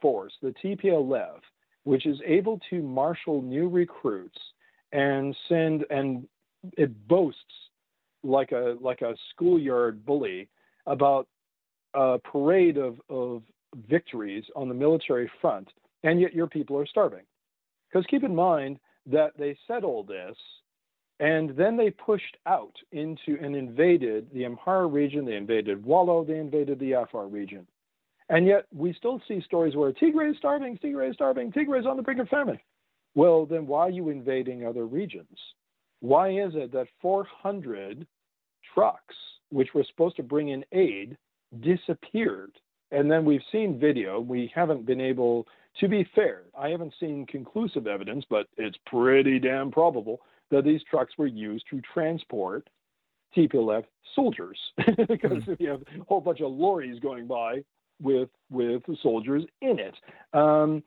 force, 0.00 0.32
the 0.40 0.54
TPLF, 0.64 1.40
which 1.82 2.06
is 2.06 2.16
able 2.24 2.58
to 2.70 2.80
marshal 2.80 3.42
new 3.42 3.68
recruits 3.68 4.38
and 4.92 5.36
send, 5.46 5.84
and 5.90 6.26
it 6.78 7.06
boasts 7.06 7.38
like 8.22 8.52
a, 8.52 8.76
like 8.80 9.02
a 9.02 9.14
schoolyard 9.30 10.06
bully 10.06 10.48
about 10.86 11.28
a 11.94 12.18
parade 12.18 12.76
of, 12.76 13.00
of 13.08 13.42
victories 13.88 14.44
on 14.54 14.68
the 14.68 14.74
military 14.74 15.30
front, 15.40 15.68
and 16.02 16.20
yet 16.20 16.34
your 16.34 16.46
people 16.46 16.78
are 16.78 16.86
starving. 16.86 17.24
Because 17.88 18.06
keep 18.06 18.24
in 18.24 18.34
mind 18.34 18.78
that 19.06 19.32
they 19.38 19.56
said 19.66 19.84
all 19.84 20.02
this, 20.02 20.36
and 21.20 21.50
then 21.56 21.76
they 21.76 21.90
pushed 21.90 22.36
out 22.46 22.74
into 22.92 23.38
and 23.40 23.54
invaded 23.54 24.28
the 24.32 24.42
Amhara 24.44 24.92
region, 24.92 25.24
they 25.24 25.36
invaded 25.36 25.84
Wollo, 25.84 26.24
they 26.24 26.38
invaded 26.38 26.78
the 26.80 26.92
Afar 26.92 27.26
region. 27.26 27.66
And 28.28 28.46
yet 28.46 28.66
we 28.74 28.94
still 28.94 29.20
see 29.28 29.42
stories 29.42 29.76
where 29.76 29.92
Tigray 29.92 30.30
is 30.30 30.36
starving, 30.38 30.78
Tigray 30.78 31.10
is 31.10 31.14
starving, 31.14 31.52
Tigray 31.52 31.80
is 31.80 31.86
on 31.86 31.96
the 31.96 32.02
brink 32.02 32.20
of 32.20 32.28
famine. 32.28 32.58
Well, 33.14 33.46
then 33.46 33.66
why 33.66 33.82
are 33.82 33.90
you 33.90 34.08
invading 34.08 34.66
other 34.66 34.86
regions? 34.86 35.38
Why 36.00 36.30
is 36.30 36.52
it 36.54 36.72
that 36.72 36.88
400 37.00 38.06
trucks, 38.74 39.14
which 39.50 39.72
were 39.72 39.84
supposed 39.84 40.16
to 40.16 40.22
bring 40.22 40.48
in 40.48 40.64
aid, 40.72 41.16
disappeared. 41.60 42.52
And 42.90 43.10
then 43.10 43.24
we've 43.24 43.42
seen 43.50 43.78
video. 43.78 44.20
We 44.20 44.52
haven't 44.54 44.86
been 44.86 45.00
able, 45.00 45.46
to 45.80 45.88
be 45.88 46.08
fair, 46.14 46.42
I 46.56 46.68
haven't 46.68 46.94
seen 47.00 47.26
conclusive 47.26 47.86
evidence, 47.86 48.24
but 48.28 48.46
it's 48.56 48.78
pretty 48.86 49.38
damn 49.38 49.70
probable 49.70 50.20
that 50.50 50.64
these 50.64 50.82
trucks 50.88 51.14
were 51.18 51.26
used 51.26 51.64
to 51.70 51.80
transport 51.92 52.68
TPLF 53.36 53.84
soldiers 54.14 54.58
because 55.08 55.42
you 55.58 55.70
have 55.70 55.82
a 55.82 56.04
whole 56.08 56.20
bunch 56.20 56.40
of 56.40 56.52
lorries 56.52 57.00
going 57.00 57.26
by 57.26 57.64
with 58.00 58.28
with 58.50 58.82
soldiers 59.02 59.44
in 59.60 59.78
it. 59.78 59.94
Um, 60.32 60.82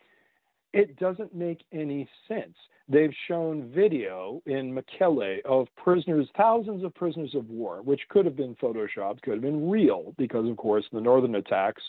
it 0.73 0.97
doesn't 0.97 1.33
make 1.33 1.63
any 1.71 2.07
sense. 2.27 2.55
They've 2.89 3.13
shown 3.27 3.69
video 3.73 4.41
in 4.45 4.73
Mekelle 4.73 5.41
of 5.43 5.67
prisoners, 5.75 6.27
thousands 6.37 6.83
of 6.83 6.95
prisoners 6.95 7.35
of 7.35 7.49
war, 7.49 7.81
which 7.81 8.01
could 8.09 8.25
have 8.25 8.37
been 8.37 8.55
photoshopped, 8.55 9.21
could 9.23 9.33
have 9.33 9.41
been 9.41 9.69
real, 9.69 10.13
because 10.17 10.49
of 10.49 10.55
course 10.57 10.85
the 10.91 11.01
northern 11.01 11.35
attacks 11.35 11.83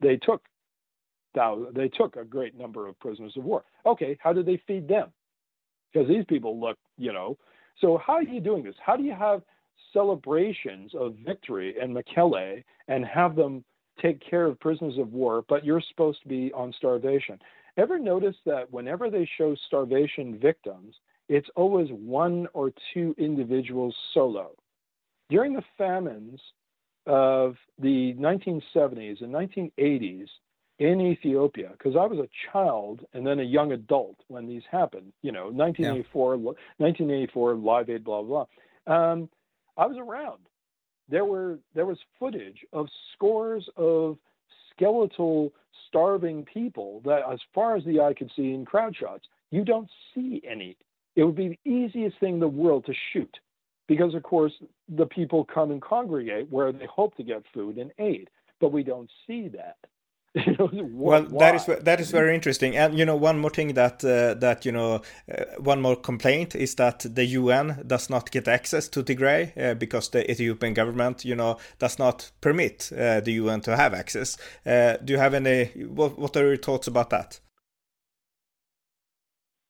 they 0.00 0.16
took 0.16 0.42
they 1.74 1.88
took 1.88 2.14
a 2.14 2.24
great 2.24 2.56
number 2.56 2.86
of 2.86 2.98
prisoners 3.00 3.32
of 3.36 3.42
war. 3.42 3.64
Okay, 3.84 4.16
how 4.20 4.32
did 4.32 4.46
they 4.46 4.62
feed 4.68 4.86
them? 4.86 5.12
Because 5.92 6.08
these 6.08 6.24
people 6.26 6.60
look, 6.60 6.78
you 6.96 7.12
know. 7.12 7.36
So 7.80 7.98
how 7.98 8.14
are 8.14 8.22
you 8.22 8.40
doing 8.40 8.62
this? 8.62 8.76
How 8.84 8.96
do 8.96 9.02
you 9.02 9.14
have 9.14 9.42
celebrations 9.92 10.92
of 10.94 11.16
victory 11.24 11.74
in 11.80 11.92
Mekelle 11.92 12.62
and 12.86 13.04
have 13.04 13.34
them 13.34 13.64
take 14.00 14.20
care 14.20 14.46
of 14.46 14.60
prisoners 14.60 14.98
of 14.98 15.12
war, 15.12 15.44
but 15.48 15.64
you're 15.64 15.82
supposed 15.88 16.22
to 16.22 16.28
be 16.28 16.52
on 16.52 16.72
starvation? 16.76 17.40
Ever 17.76 17.98
notice 17.98 18.36
that 18.46 18.72
whenever 18.72 19.10
they 19.10 19.28
show 19.36 19.54
starvation 19.66 20.38
victims, 20.38 20.94
it's 21.28 21.48
always 21.56 21.88
one 21.90 22.46
or 22.52 22.72
two 22.92 23.14
individuals 23.18 23.94
solo? 24.12 24.52
During 25.28 25.54
the 25.54 25.64
famines 25.76 26.40
of 27.06 27.56
the 27.78 28.14
1970s 28.14 29.22
and 29.22 29.32
1980s 29.32 30.28
in 30.78 31.00
Ethiopia, 31.00 31.70
because 31.72 31.96
I 31.96 32.06
was 32.06 32.18
a 32.18 32.28
child 32.52 33.04
and 33.12 33.26
then 33.26 33.38
a 33.40 33.44
young 33.44 33.72
adult 33.72 34.16
when 34.28 34.46
these 34.46 34.62
happened, 34.70 35.12
you 35.22 35.32
know, 35.32 35.50
1984, 35.50 36.34
yeah. 36.34 36.40
1984, 36.78 37.54
Live 37.54 37.90
Aid, 37.90 38.04
blah, 38.04 38.22
blah, 38.22 38.46
blah. 38.86 39.12
Um, 39.12 39.28
I 39.76 39.86
was 39.86 39.96
around 39.98 40.40
there 41.08 41.24
were 41.24 41.58
there 41.74 41.86
was 41.86 41.98
footage 42.18 42.64
of 42.72 42.86
scores 43.12 43.68
of 43.76 44.16
skeletal 44.76 45.52
starving 45.88 46.44
people 46.44 47.00
that 47.04 47.20
as 47.30 47.38
far 47.54 47.76
as 47.76 47.84
the 47.84 48.00
eye 48.00 48.14
could 48.16 48.30
see 48.34 48.52
in 48.52 48.64
crowd 48.64 48.94
shots 48.96 49.26
you 49.50 49.64
don't 49.64 49.88
see 50.14 50.42
any. 50.48 50.76
It 51.14 51.22
would 51.22 51.36
be 51.36 51.48
the 51.48 51.70
easiest 51.70 52.18
thing 52.18 52.34
in 52.34 52.40
the 52.40 52.48
world 52.48 52.84
to 52.86 52.94
shoot 53.12 53.32
because 53.86 54.14
of 54.14 54.22
course 54.24 54.52
the 54.88 55.06
people 55.06 55.44
come 55.44 55.70
and 55.70 55.80
congregate 55.80 56.50
where 56.50 56.72
they 56.72 56.86
hope 56.86 57.16
to 57.16 57.22
get 57.22 57.44
food 57.52 57.76
and 57.78 57.92
aid 57.98 58.30
but 58.60 58.72
we 58.72 58.82
don't 58.82 59.10
see 59.26 59.48
that 59.48 59.76
well, 60.68 61.22
that 61.38 61.54
is 61.54 61.66
that 61.84 62.00
is 62.00 62.10
very 62.10 62.34
interesting, 62.34 62.76
and 62.76 62.98
you 62.98 63.04
know 63.04 63.14
one 63.14 63.38
more 63.38 63.50
thing 63.50 63.74
that 63.74 64.04
uh, 64.04 64.34
that 64.34 64.64
you 64.64 64.72
know 64.72 65.00
uh, 65.30 65.44
one 65.58 65.80
more 65.80 65.94
complaint 65.94 66.56
is 66.56 66.74
that 66.74 67.06
the 67.14 67.24
UN 67.24 67.84
does 67.86 68.10
not 68.10 68.32
get 68.32 68.48
access 68.48 68.88
to 68.88 69.04
Tigray 69.04 69.56
uh, 69.56 69.74
because 69.74 70.08
the 70.08 70.28
Ethiopian 70.28 70.74
government 70.74 71.24
you 71.24 71.36
know 71.36 71.58
does 71.78 72.00
not 72.00 72.32
permit 72.40 72.90
uh, 72.92 73.20
the 73.20 73.34
UN 73.34 73.60
to 73.60 73.76
have 73.76 73.94
access. 73.94 74.36
Uh, 74.66 74.96
do 75.04 75.12
you 75.12 75.20
have 75.20 75.34
any? 75.34 75.66
What, 75.86 76.18
what 76.18 76.36
are 76.36 76.48
your 76.48 76.56
thoughts 76.56 76.88
about 76.88 77.10
that? 77.10 77.38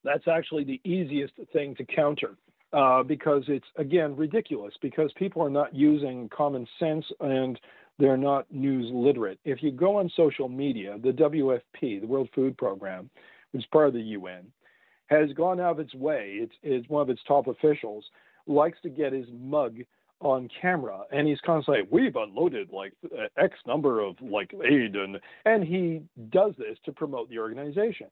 That's 0.03 0.27
actually 0.27 0.65
the 0.65 0.81
easiest 0.85 1.35
thing 1.53 1.75
to 1.75 1.85
counter. 1.85 2.37
Uh, 2.73 3.05
because 3.05 3.45
it's 3.47 3.69
again 3.77 4.17
ridiculous 4.17 4.75
because 4.83 5.13
people 5.17 5.41
are 5.41 5.51
not 5.51 5.73
using 5.73 6.29
common 6.31 6.67
sense 6.81 7.05
and 7.21 7.61
they're 7.99 8.17
not 8.17 8.51
news 8.53 8.91
literate. 8.93 9.39
If 9.45 9.63
you 9.63 9.71
go 9.71 9.97
on 9.97 10.11
social 10.17 10.49
media, 10.49 10.99
the 11.03 11.13
WFP, 11.13 12.01
the 12.01 12.07
World 12.07 12.29
Food 12.35 12.57
Program, 12.57 13.09
which 13.53 13.63
is 13.63 13.69
part 13.73 13.89
of 13.89 13.95
the 13.95 14.01
UN, 14.01 14.47
has 15.07 15.33
gone 15.33 15.61
out 15.61 15.73
of 15.73 15.81
its 15.81 15.95
way. 15.95 16.39
It's, 16.41 16.55
it's 16.63 16.89
one 16.89 17.03
of 17.03 17.11
its 17.11 17.21
top 17.27 17.47
officials 17.47 18.05
likes 18.47 18.79
to 18.83 18.89
get 18.89 19.13
his 19.13 19.27
mug 19.33 19.79
on 20.21 20.49
camera 20.61 21.03
and 21.13 21.27
he's 21.27 21.41
constantly 21.45 21.83
like, 21.83 21.93
we've 21.93 22.17
unloaded 22.17 22.71
like 22.73 22.93
x 23.37 23.55
number 23.67 24.01
of 24.01 24.17
like 24.23 24.55
aid 24.65 24.95
and 24.95 25.19
and 25.45 25.65
he 25.65 26.01
does 26.31 26.55
this 26.57 26.79
to 26.85 26.93
promote 26.93 27.29
the 27.29 27.39
organization 27.39 28.07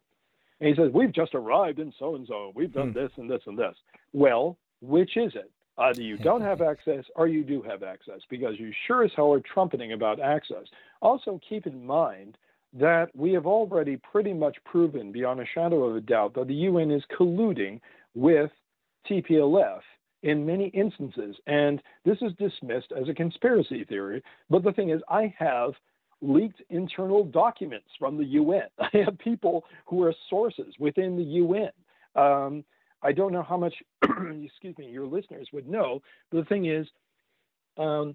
and 0.61 0.69
he 0.69 0.75
says 0.75 0.91
we've 0.93 1.13
just 1.13 1.35
arrived 1.35 1.79
in 1.79 1.93
so 1.99 2.15
and 2.17 2.27
so 2.27 2.53
we've 2.55 2.73
done 2.73 2.89
hmm. 2.89 2.99
this 2.99 3.11
and 3.17 3.31
this 3.31 3.41
and 3.47 3.59
this 3.59 3.75
well 4.13 4.59
which 4.81 5.17
is 5.17 5.33
it 5.35 5.51
Either 5.79 6.03
you 6.03 6.19
don't 6.19 6.43
have 6.43 6.61
access 6.61 7.05
or 7.17 7.27
you 7.27 7.43
do 7.43 7.63
have 7.63 7.83
access 7.83 8.21
because 8.29 8.59
you 8.59 8.73
sure 8.87 9.05
as 9.05 9.11
hell 9.17 9.33
are 9.33 9.41
trumpeting 9.41 9.93
about 9.93 10.21
access. 10.21 10.67
Also, 11.01 11.41
keep 11.49 11.67
in 11.67 11.85
mind 11.85 12.37
that 12.75 13.09
we 13.15 13.33
have 13.33 13.47
already 13.47 13.97
pretty 13.97 14.33
much 14.33 14.57
proven 14.65 15.13
beyond 15.13 15.41
a 15.41 15.47
shadow 15.55 15.85
of 15.85 15.97
a 15.97 16.01
doubt 16.01 16.35
that 16.35 16.49
the 16.49 16.55
UN 16.55 16.91
is 16.91 17.03
colluding 17.19 17.81
with 18.15 18.51
TPLF 19.11 19.81
in 20.23 20.47
many 20.47 20.69
instances. 20.69 21.37
And 21.47 21.83
this 22.05 22.19
is 22.23 22.33
dismissed 22.39 22.93
as 22.99 23.09
a 23.09 23.15
conspiracy 23.15 23.85
theory. 23.85 24.23
But 24.49 24.63
the 24.63 24.73
thing 24.73 24.91
is, 24.91 25.01
I 25.09 25.35
have 25.39 25.73
leaked 26.21 26.63
internal 26.71 27.25
documents 27.25 27.89
from 27.99 28.17
the 28.17 28.25
UN. 28.25 28.69
I 28.79 28.99
have 29.05 29.19
people 29.19 29.65
who 29.87 30.03
are 30.05 30.15
sources 30.31 30.75
within 30.79 31.17
the 31.17 31.25
UN. 31.25 31.71
Um, 32.15 32.65
I 33.03 33.13
don't 33.13 33.33
know 33.33 33.43
how 33.43 33.57
much, 33.57 33.75
excuse 34.03 34.77
me, 34.79 34.89
your 34.91 35.07
listeners 35.07 35.49
would 35.53 35.69
know, 35.69 36.03
but 36.31 36.39
the 36.39 36.45
thing 36.45 36.67
is, 36.67 36.87
um, 37.77 38.15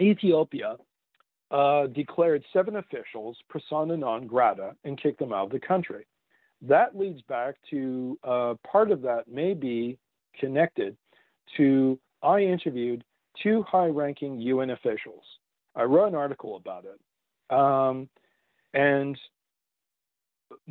Ethiopia 0.00 0.76
uh, 1.50 1.86
declared 1.88 2.42
seven 2.52 2.76
officials 2.76 3.36
persona 3.48 3.96
non 3.96 4.26
grata 4.26 4.74
and 4.84 5.00
kicked 5.00 5.18
them 5.18 5.32
out 5.32 5.46
of 5.46 5.52
the 5.52 5.60
country. 5.60 6.06
That 6.62 6.96
leads 6.96 7.20
back 7.22 7.56
to 7.70 8.18
uh, 8.24 8.54
part 8.70 8.90
of 8.90 9.02
that 9.02 9.28
may 9.28 9.52
be 9.52 9.98
connected 10.38 10.96
to 11.56 11.98
I 12.22 12.40
interviewed 12.40 13.04
two 13.42 13.64
high 13.64 13.86
ranking 13.86 14.40
UN 14.40 14.70
officials. 14.70 15.24
I 15.74 15.82
wrote 15.84 16.08
an 16.08 16.14
article 16.14 16.56
about 16.56 16.84
it. 16.84 17.54
Um, 17.54 18.08
and 18.74 19.18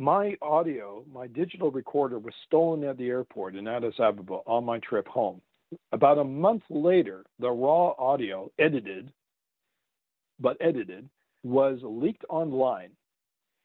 my 0.01 0.35
audio, 0.41 1.05
my 1.13 1.27
digital 1.27 1.69
recorder 1.69 2.17
was 2.17 2.33
stolen 2.47 2.83
at 2.83 2.97
the 2.97 3.07
airport 3.07 3.55
in 3.55 3.67
Addis 3.67 3.93
Ababa 3.99 4.39
on 4.47 4.65
my 4.65 4.79
trip 4.79 5.07
home. 5.07 5.41
About 5.91 6.17
a 6.17 6.23
month 6.23 6.63
later, 6.69 7.23
the 7.39 7.49
raw 7.49 7.93
audio, 7.99 8.51
edited, 8.57 9.11
but 10.39 10.57
edited, 10.59 11.07
was 11.43 11.79
leaked 11.83 12.25
online. 12.29 12.89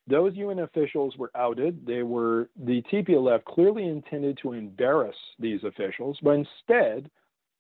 Those 0.09 0.37
UN 0.37 0.61
officials 0.61 1.17
were 1.17 1.33
outed. 1.35 1.85
They 1.87 2.03
were 2.03 2.51
the 2.65 2.83
TPLF 2.93 3.43
clearly 3.45 3.89
intended 3.89 4.39
to 4.43 4.53
embarrass 4.53 5.17
these 5.39 5.65
officials, 5.65 6.19
but 6.23 6.33
instead, 6.33 7.11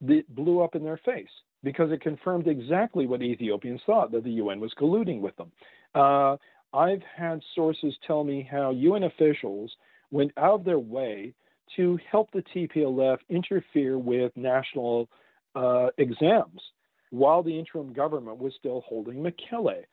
it 0.06 0.32
blew 0.34 0.60
up 0.60 0.74
in 0.74 0.84
their 0.84 1.00
face 1.04 1.30
because 1.64 1.90
it 1.90 2.02
confirmed 2.02 2.46
exactly 2.46 3.06
what 3.06 3.22
Ethiopians 3.22 3.80
thought 3.86 4.12
that 4.12 4.22
the 4.22 4.32
UN 4.32 4.60
was 4.60 4.72
colluding 4.78 5.20
with 5.20 5.34
them. 5.36 5.50
Uh, 5.94 6.36
I've 6.76 7.02
had 7.16 7.40
sources 7.54 7.94
tell 8.06 8.22
me 8.22 8.46
how 8.48 8.70
UN 8.70 9.04
officials 9.04 9.74
went 10.10 10.32
out 10.36 10.60
of 10.60 10.64
their 10.64 10.78
way 10.78 11.32
to 11.76 11.98
help 12.10 12.30
the 12.32 12.44
TPLF 12.54 13.18
interfere 13.30 13.98
with 13.98 14.30
national 14.36 15.08
uh, 15.54 15.88
exams 15.96 16.60
while 17.10 17.42
the 17.42 17.58
interim 17.58 17.94
government 17.94 18.38
was 18.38 18.52
still 18.58 18.82
holding 18.86 19.22
Mekelle. 19.22 19.84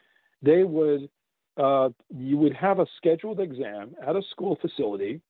They 0.41 0.63
would, 0.63 1.10
uh, 1.58 1.89
you 2.13 2.38
would 2.38 2.54
have 2.54 2.80
a 2.80 2.86
scheduled 2.98 3.39
exam 3.39 3.96
at 4.06 4.17
a 4.17 4.22
school 4.32 4.58
facility, 4.62 5.22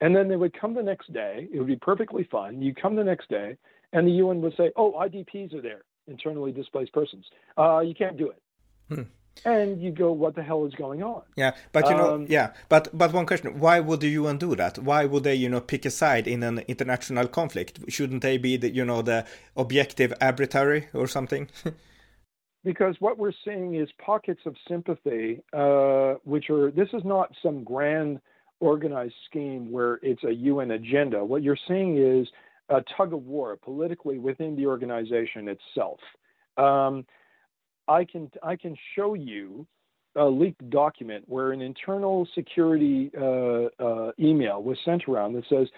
and 0.00 0.16
then 0.16 0.28
they 0.28 0.36
would 0.36 0.58
come 0.58 0.72
the 0.72 0.82
next 0.82 1.12
day. 1.12 1.46
It 1.52 1.58
would 1.58 1.66
be 1.66 1.76
perfectly 1.76 2.26
fine. 2.32 2.62
You 2.62 2.74
come 2.74 2.96
the 2.96 3.04
next 3.04 3.28
day, 3.28 3.58
and 3.92 4.06
the 4.06 4.12
UN 4.12 4.40
would 4.40 4.56
say, 4.56 4.72
"Oh, 4.76 4.92
IDPs 4.92 5.52
are 5.52 5.60
there, 5.60 5.82
internally 6.06 6.52
displaced 6.52 6.94
persons. 6.94 7.26
Uh, 7.58 7.80
you 7.80 7.94
can't 7.94 8.16
do 8.16 8.30
it." 8.30 8.42
Hmm 8.88 9.02
and 9.44 9.80
you 9.82 9.90
go, 9.90 10.12
"What 10.12 10.34
the 10.34 10.42
hell 10.42 10.64
is 10.66 10.74
going 10.74 11.02
on?" 11.02 11.22
Yeah, 11.36 11.52
but 11.72 11.88
you 11.88 11.94
know, 11.96 12.14
um, 12.14 12.26
yeah, 12.28 12.52
but 12.68 12.88
but 12.92 13.12
one 13.12 13.26
question: 13.26 13.58
Why 13.58 13.80
would 13.80 14.00
the 14.00 14.08
UN 14.10 14.38
do 14.38 14.54
that? 14.56 14.78
Why 14.78 15.04
would 15.04 15.24
they, 15.24 15.34
you 15.34 15.48
know, 15.48 15.60
pick 15.60 15.84
a 15.84 15.90
side 15.90 16.26
in 16.26 16.42
an 16.42 16.60
international 16.68 17.28
conflict? 17.28 17.80
Shouldn't 17.88 18.22
they 18.22 18.38
be, 18.38 18.56
the, 18.56 18.70
you 18.70 18.84
know, 18.84 19.02
the 19.02 19.26
objective 19.56 20.12
arbitrary 20.20 20.88
or 20.94 21.06
something? 21.06 21.48
because 22.64 22.96
what 23.00 23.18
we're 23.18 23.32
seeing 23.44 23.74
is 23.74 23.88
pockets 24.04 24.42
of 24.46 24.54
sympathy, 24.68 25.42
uh, 25.52 26.14
which 26.24 26.50
are 26.50 26.70
this 26.70 26.88
is 26.92 27.02
not 27.04 27.32
some 27.42 27.64
grand 27.64 28.20
organized 28.60 29.14
scheme 29.28 29.72
where 29.72 29.98
it's 30.02 30.22
a 30.24 30.32
UN 30.32 30.70
agenda. 30.70 31.24
What 31.24 31.42
you're 31.42 31.58
seeing 31.68 31.96
is 31.96 32.28
a 32.68 32.82
tug 32.96 33.12
of 33.12 33.24
war 33.24 33.56
politically 33.56 34.18
within 34.18 34.56
the 34.56 34.66
organization 34.66 35.48
itself. 35.48 35.98
Um, 36.56 37.04
I 37.92 38.04
can 38.04 38.30
I 38.42 38.56
can 38.56 38.74
show 38.96 39.14
you 39.14 39.66
a 40.16 40.24
leaked 40.24 40.68
document 40.70 41.24
where 41.26 41.52
an 41.52 41.62
internal 41.62 42.26
security 42.34 43.10
uh, 43.18 43.66
uh, 43.78 44.12
email 44.18 44.62
was 44.62 44.78
sent 44.84 45.08
around 45.08 45.34
that 45.34 45.44
says 45.48 45.68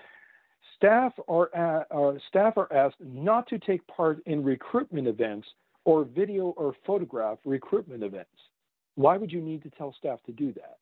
staff 0.77 1.13
are 1.29 1.49
uh, 1.55 2.13
staff 2.29 2.57
are 2.57 2.73
asked 2.73 3.01
not 3.01 3.49
to 3.49 3.59
take 3.59 3.85
part 3.87 4.19
in 4.27 4.45
recruitment 4.45 5.09
events 5.09 5.47
or 5.85 6.05
video 6.05 6.55
or 6.57 6.75
photograph 6.87 7.39
recruitment 7.45 8.03
events. 8.03 8.31
Why 8.95 9.17
would 9.17 9.33
you 9.33 9.41
need 9.41 9.63
to 9.65 9.71
tell 9.71 9.93
staff 9.99 10.21
to 10.27 10.33
do 10.33 10.55
that? 10.55 10.77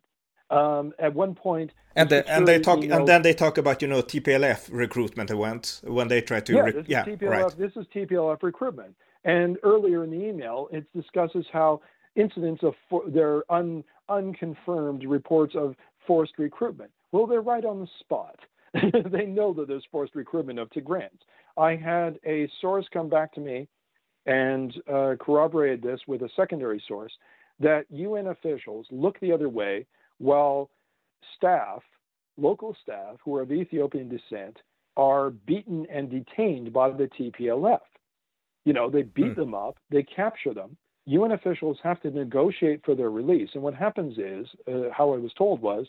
Um, 0.55 0.93
at 0.99 1.15
one 1.15 1.35
point, 1.35 1.73
and 1.97 2.11
the, 2.11 2.31
and 2.31 2.47
they 2.47 2.59
talk 2.59 2.83
email, 2.83 2.99
and 2.99 3.09
then 3.09 3.23
they 3.23 3.33
talk 3.33 3.57
about 3.57 3.81
you 3.81 3.89
know 3.89 4.03
TPLF 4.03 4.69
recruitment 4.71 5.31
events 5.31 5.81
when 5.83 6.09
they 6.09 6.21
try 6.21 6.41
to 6.41 6.53
yeah, 6.53 6.71
this 6.71 6.85
yeah 6.89 7.05
TPLF, 7.07 7.31
right. 7.31 7.59
this 7.59 7.73
is 7.75 7.87
TPLF 7.95 8.43
recruitment 8.43 8.95
and 9.25 9.59
earlier 9.63 10.05
in 10.05 10.11
the 10.11 10.25
email, 10.29 10.69
it 10.73 10.85
discusses 10.95 11.47
how 11.53 11.81
incidents 12.17 12.63
of 12.63 12.75
for, 12.91 13.03
their 13.09 13.51
un, 13.51 13.85
unconfirmed 14.09 15.05
reports 15.05 15.55
of 15.57 15.75
forced 16.07 16.39
recruitment. 16.39 16.91
Well, 17.13 17.27
they're 17.27 17.41
right 17.41 17.65
on 17.65 17.81
the 17.81 17.89
spot. 18.01 18.39
they 18.75 19.27
know 19.27 19.53
that 19.55 19.69
there's 19.69 19.87
forced 19.91 20.15
recruitment 20.15 20.59
of 20.59 20.71
Tigrayans. 20.71 21.21
I 21.57 21.77
had 21.77 22.19
a 22.27 22.49
source 22.61 22.87
come 22.93 23.09
back 23.09 23.33
to 23.35 23.41
me 23.41 23.69
and 24.27 24.73
uh, 24.89 25.15
corroborated 25.21 25.83
this 25.83 26.01
with 26.07 26.23
a 26.23 26.31
secondary 26.37 26.83
source 26.89 27.13
that 27.61 27.85
UN 27.91 28.29
officials 28.29 28.87
look 28.91 29.21
the 29.21 29.33
other 29.33 29.49
way 29.49 29.87
while 30.19 30.71
staff, 31.37 31.83
local 32.39 32.77
staff 32.83 33.17
who 33.25 33.35
are 33.37 33.43
of 33.43 33.53
Ethiopian 33.53 34.09
descent, 34.09 34.57
are 34.97 35.31
beaten 35.31 35.87
and 35.91 36.11
detained 36.11 36.73
by 36.73 36.91
the 36.91 37.09
TPLF. 37.19 37.81
You 38.65 38.73
know, 38.73 38.91
they 38.91 39.03
beat 39.03 39.35
hmm. 39.35 39.41
them 39.41 39.55
up, 39.55 39.77
they 39.91 40.03
capture 40.03 40.55
them. 40.55 40.77
UN 41.07 41.33
officials 41.33 41.79
have 41.83 42.01
to 42.03 42.11
negotiate 42.11 42.85
for 42.85 42.95
their 42.95 43.11
release. 43.11 43.51
And 43.55 43.63
what 43.63 43.75
happens 43.75 44.19
is, 44.19 44.47
uh, 44.69 44.91
how 44.97 45.13
I 45.13 45.19
was 45.19 45.33
told 45.37 45.61
was, 45.61 45.87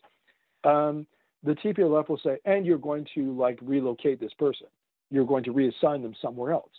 um, 0.64 1.06
the 1.44 1.54
TPLF 1.54 2.10
will 2.10 2.20
say, 2.24 2.38
and 2.46 2.66
you're 2.66 2.78
going 2.78 3.06
to 3.14 3.38
like 3.38 3.60
relocate 3.62 4.20
this 4.20 4.34
person. 4.40 4.68
You're 5.12 5.26
going 5.26 5.44
to 5.44 5.54
reassign 5.54 6.02
them 6.02 6.16
somewhere 6.20 6.54
else. 6.54 6.72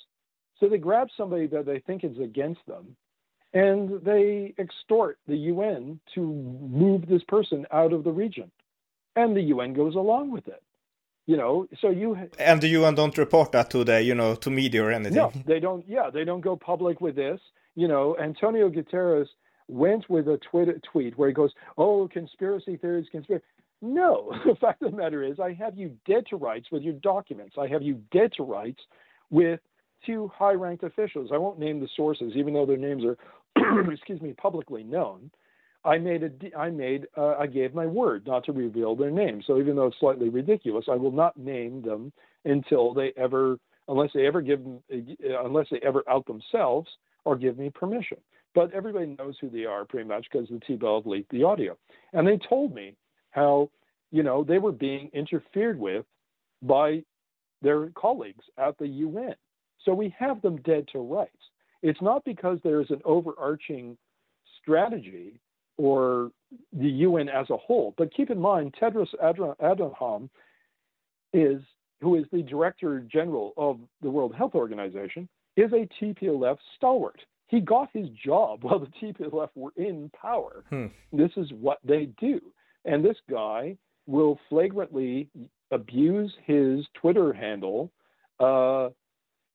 So 0.58 0.68
they 0.68 0.78
grab 0.78 1.08
somebody 1.16 1.46
that 1.48 1.66
they 1.66 1.80
think 1.80 2.02
is 2.02 2.18
against 2.18 2.60
them 2.66 2.96
and 3.54 4.04
they 4.04 4.52
extort 4.58 5.18
the 5.28 5.36
UN 5.36 6.00
to 6.14 6.20
move 6.20 7.06
this 7.06 7.22
person 7.28 7.64
out 7.72 7.92
of 7.92 8.02
the 8.02 8.10
region. 8.10 8.50
And 9.14 9.36
the 9.36 9.42
UN 9.42 9.74
goes 9.74 9.94
along 9.94 10.32
with 10.32 10.48
it. 10.48 10.62
You 11.26 11.38
know, 11.38 11.66
so 11.80 11.88
you 11.88 12.16
and 12.38 12.60
the 12.60 12.68
UN 12.68 12.94
don't 12.94 13.16
report 13.16 13.52
that 13.52 13.70
to 13.70 13.82
the 13.82 14.02
you 14.02 14.14
know 14.14 14.34
to 14.34 14.50
media 14.50 14.84
or 14.84 14.92
anything. 14.92 15.16
No, 15.16 15.32
they 15.46 15.58
don't. 15.58 15.86
Yeah, 15.88 16.10
they 16.10 16.24
don't 16.24 16.42
go 16.42 16.54
public 16.54 17.00
with 17.00 17.16
this. 17.16 17.40
You 17.74 17.88
know, 17.88 18.16
Antonio 18.18 18.68
Guterres 18.68 19.28
went 19.66 20.10
with 20.10 20.28
a 20.28 20.38
Twitter 20.50 20.78
tweet 20.92 21.16
where 21.16 21.28
he 21.28 21.34
goes, 21.34 21.52
"Oh, 21.78 22.08
conspiracy 22.12 22.76
theories, 22.76 23.06
conspiracy." 23.10 23.44
No, 23.80 24.32
the 24.46 24.54
fact 24.56 24.82
of 24.82 24.90
the 24.90 24.96
matter 24.96 25.22
is, 25.22 25.40
I 25.40 25.52
have 25.54 25.76
you 25.76 25.96
dead 26.06 26.24
to 26.30 26.36
rights 26.36 26.68
with 26.70 26.82
your 26.82 26.94
documents. 26.94 27.56
I 27.58 27.68
have 27.68 27.82
you 27.82 28.02
dead 28.12 28.32
to 28.36 28.42
rights 28.42 28.80
with 29.30 29.60
two 30.04 30.30
high-ranked 30.34 30.84
officials. 30.84 31.30
I 31.32 31.38
won't 31.38 31.58
name 31.58 31.80
the 31.80 31.88
sources, 31.96 32.32
even 32.36 32.54
though 32.54 32.66
their 32.66 32.76
names 32.76 33.02
are, 33.04 33.90
excuse 33.92 34.20
me, 34.20 34.32
publicly 34.32 34.84
known. 34.84 35.30
I 35.84 35.98
made 35.98 36.22
a, 36.22 36.58
I 36.58 36.70
made, 36.70 37.06
uh, 37.16 37.34
I 37.38 37.46
gave 37.46 37.74
my 37.74 37.86
word 37.86 38.26
not 38.26 38.44
to 38.44 38.52
reveal 38.52 38.96
their 38.96 39.10
names. 39.10 39.44
So 39.46 39.58
even 39.58 39.76
though 39.76 39.86
it's 39.86 40.00
slightly 40.00 40.30
ridiculous, 40.30 40.86
I 40.90 40.96
will 40.96 41.12
not 41.12 41.36
name 41.36 41.82
them 41.82 42.12
until 42.44 42.94
they 42.94 43.12
ever, 43.16 43.58
unless 43.88 44.10
they 44.14 44.26
ever 44.26 44.40
give, 44.40 44.60
unless 44.88 45.66
they 45.70 45.80
ever 45.82 46.02
out 46.08 46.26
themselves 46.26 46.88
or 47.24 47.36
give 47.36 47.58
me 47.58 47.70
permission. 47.70 48.18
But 48.54 48.72
everybody 48.72 49.16
knows 49.18 49.36
who 49.40 49.50
they 49.50 49.64
are 49.64 49.84
pretty 49.84 50.08
much 50.08 50.26
because 50.30 50.48
the 50.48 50.56
TPLF 50.56 51.06
leaked 51.06 51.30
the 51.30 51.42
audio, 51.42 51.76
and 52.12 52.26
they 52.26 52.38
told 52.48 52.74
me 52.74 52.94
how, 53.30 53.68
you 54.10 54.22
know, 54.22 54.44
they 54.44 54.58
were 54.58 54.72
being 54.72 55.10
interfered 55.12 55.78
with 55.78 56.06
by 56.62 57.02
their 57.62 57.88
colleagues 57.90 58.44
at 58.58 58.78
the 58.78 58.86
UN. 58.86 59.34
So 59.84 59.92
we 59.92 60.14
have 60.18 60.40
them 60.40 60.56
dead 60.62 60.86
to 60.92 61.00
rights. 61.00 61.32
It's 61.82 62.00
not 62.00 62.24
because 62.24 62.58
there 62.62 62.80
is 62.80 62.90
an 62.90 63.02
overarching 63.04 63.98
strategy 64.62 65.40
or 65.76 66.30
the 66.72 66.88
UN 66.88 67.28
as 67.28 67.50
a 67.50 67.56
whole. 67.56 67.94
But 67.96 68.14
keep 68.14 68.30
in 68.30 68.38
mind, 68.38 68.74
Tedros 68.80 69.08
Adhanom 69.22 70.28
is, 71.32 71.60
who 72.00 72.16
is 72.16 72.24
the 72.32 72.42
Director 72.42 73.00
General 73.00 73.52
of 73.56 73.80
the 74.02 74.10
World 74.10 74.34
Health 74.34 74.54
Organization, 74.54 75.28
is 75.56 75.72
a 75.72 75.88
TPLF 76.02 76.58
stalwart. 76.76 77.20
He 77.48 77.60
got 77.60 77.88
his 77.92 78.08
job 78.24 78.60
while 78.62 78.78
the 78.78 78.90
TPLF 79.00 79.50
were 79.54 79.72
in 79.76 80.10
power. 80.20 80.64
Hmm. 80.70 80.86
This 81.12 81.30
is 81.36 81.50
what 81.52 81.78
they 81.84 82.08
do. 82.20 82.40
And 82.84 83.04
this 83.04 83.16
guy 83.30 83.76
will 84.06 84.38
flagrantly 84.48 85.28
abuse 85.70 86.32
his 86.44 86.84
Twitter 86.94 87.32
handle 87.32 87.90
uh, 88.38 88.90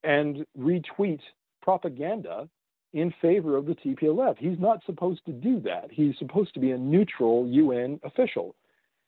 and 0.04 0.46
retweet 0.58 1.20
propaganda 1.62 2.50
in 2.94 3.14
favor 3.22 3.56
of 3.56 3.66
the 3.66 3.76
TPLF. 3.76 4.38
He's 4.38 4.60
not 4.60 4.84
supposed 4.86 5.26
to 5.26 5.32
do 5.32 5.60
that. 5.62 5.90
He's 5.92 6.18
supposed 6.18 6.54
to 6.56 6.60
be 6.60 6.72
a 6.72 6.78
neutral 6.78 7.48
UN 7.48 8.00
official. 8.04 8.56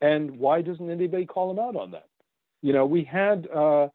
And 0.01 0.31
why 0.37 0.61
doesn't 0.61 0.89
anybody 0.89 1.25
call 1.25 1.51
him 1.51 1.59
out 1.59 1.75
on 1.75 1.91
that? 1.91 2.07
You 2.61 2.73
know, 2.73 2.85
we 2.85 3.03
had, 3.03 3.47
uh, 3.53 3.87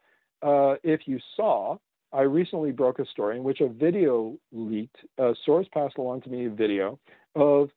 uh, 0.42 0.76
if 0.82 1.06
you 1.06 1.18
saw, 1.36 1.78
I 2.12 2.22
recently 2.22 2.72
broke 2.72 2.98
a 2.98 3.06
story 3.06 3.36
in 3.36 3.44
which 3.44 3.60
a 3.60 3.68
video 3.68 4.36
leaked, 4.52 4.96
a 5.18 5.34
source 5.44 5.66
passed 5.72 5.98
along 5.98 6.22
to 6.22 6.30
me 6.30 6.46
a 6.46 6.50
video 6.50 6.98
of 7.34 7.70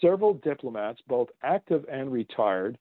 several 0.00 0.34
diplomats, 0.34 1.00
both 1.08 1.28
active 1.42 1.84
and 1.90 2.12
retired, 2.12 2.78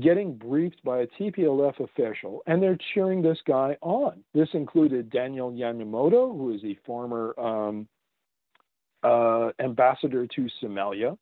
getting 0.00 0.34
briefed 0.34 0.82
by 0.84 1.00
a 1.00 1.06
TPLF 1.06 1.80
official, 1.80 2.42
and 2.46 2.62
they're 2.62 2.78
cheering 2.94 3.22
this 3.22 3.38
guy 3.46 3.76
on. 3.80 4.22
This 4.34 4.48
included 4.52 5.10
Donald 5.10 5.54
Yamamoto, 5.54 6.36
who 6.36 6.54
is 6.54 6.62
a 6.64 6.78
former 6.86 7.38
um, 7.38 7.88
uh, 9.02 9.50
ambassador 9.60 10.26
to 10.26 10.48
Somalia. 10.62 11.16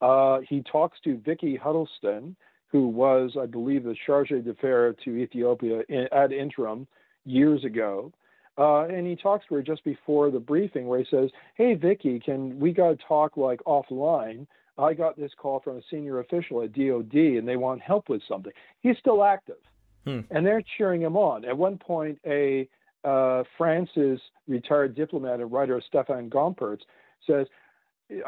Uh, 0.00 0.40
he 0.48 0.62
talks 0.62 0.98
to 1.04 1.18
Vicky 1.18 1.56
Huddleston, 1.56 2.36
who 2.68 2.88
was, 2.88 3.36
I 3.40 3.46
believe, 3.46 3.84
the 3.84 3.96
charge 4.06 4.28
d'affaires 4.28 4.96
to 5.04 5.16
Ethiopia 5.16 5.82
in, 5.88 6.06
ad 6.12 6.32
interim 6.32 6.86
years 7.24 7.64
ago. 7.64 8.12
Uh, 8.58 8.82
and 8.84 9.06
he 9.06 9.16
talks 9.16 9.46
to 9.48 9.54
her 9.54 9.62
just 9.62 9.84
before 9.84 10.30
the 10.30 10.38
briefing 10.38 10.86
where 10.86 10.98
he 10.98 11.06
says, 11.10 11.30
Hey, 11.54 11.74
Vicky, 11.74 12.20
can 12.20 12.58
we 12.58 12.72
got 12.72 12.90
to 12.90 12.96
talk 13.06 13.36
like 13.36 13.60
offline? 13.64 14.46
I 14.78 14.94
got 14.94 15.16
this 15.16 15.32
call 15.36 15.60
from 15.60 15.76
a 15.76 15.82
senior 15.90 16.20
official 16.20 16.62
at 16.62 16.72
DOD 16.72 17.14
and 17.14 17.46
they 17.46 17.56
want 17.56 17.82
help 17.82 18.08
with 18.08 18.22
something. 18.28 18.52
He's 18.80 18.96
still 18.98 19.24
active. 19.24 19.56
Hmm. 20.04 20.20
And 20.30 20.46
they're 20.46 20.62
cheering 20.78 21.02
him 21.02 21.16
on. 21.16 21.44
At 21.44 21.56
one 21.56 21.76
point, 21.76 22.18
a 22.26 22.68
uh, 23.04 23.44
France's 23.56 24.20
retired 24.48 24.94
diplomat 24.94 25.40
and 25.40 25.52
writer, 25.52 25.80
Stéphane 25.92 26.28
Gompertz, 26.28 26.80
says, 27.26 27.46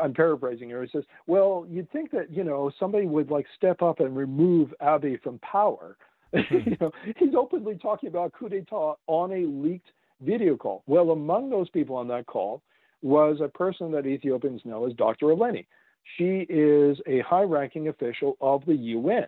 I'm 0.01 0.15
paraphrasing 0.15 0.69
here. 0.69 0.83
He 0.83 0.89
says, 0.91 1.05
"Well, 1.27 1.67
you'd 1.69 1.91
think 1.91 2.11
that 2.13 2.31
you 2.31 2.45
know 2.45 2.71
somebody 2.79 3.07
would 3.07 3.31
like 3.31 3.47
step 3.57 3.83
up 3.83 4.01
and 4.01 4.17
remove 4.17 4.73
Abiy 4.81 5.21
from 5.23 5.39
power." 5.41 5.97
Mm-hmm. 6.35 6.55
you 6.71 6.77
know, 6.81 6.91
he's 7.17 7.35
openly 7.37 7.77
talking 7.77 8.09
about 8.09 8.33
coup 8.33 8.49
d'état 8.49 8.97
on 9.07 9.33
a 9.33 9.47
leaked 9.47 9.91
video 10.21 10.57
call. 10.57 10.83
Well, 10.87 11.11
among 11.11 11.51
those 11.51 11.69
people 11.71 11.97
on 11.97 12.09
that 12.09 12.27
call 12.27 12.63
was 13.03 13.39
a 13.43 13.49
person 13.49 13.91
that 13.93 14.07
Ethiopians 14.07 14.63
know 14.65 14.87
as 14.87 14.95
Dr. 14.95 15.27
Eleni. 15.27 15.67
She 16.17 16.47
is 16.49 16.99
a 17.07 17.21
high-ranking 17.21 17.89
official 17.89 18.37
of 18.41 18.65
the 18.65 18.75
UN. 18.75 19.27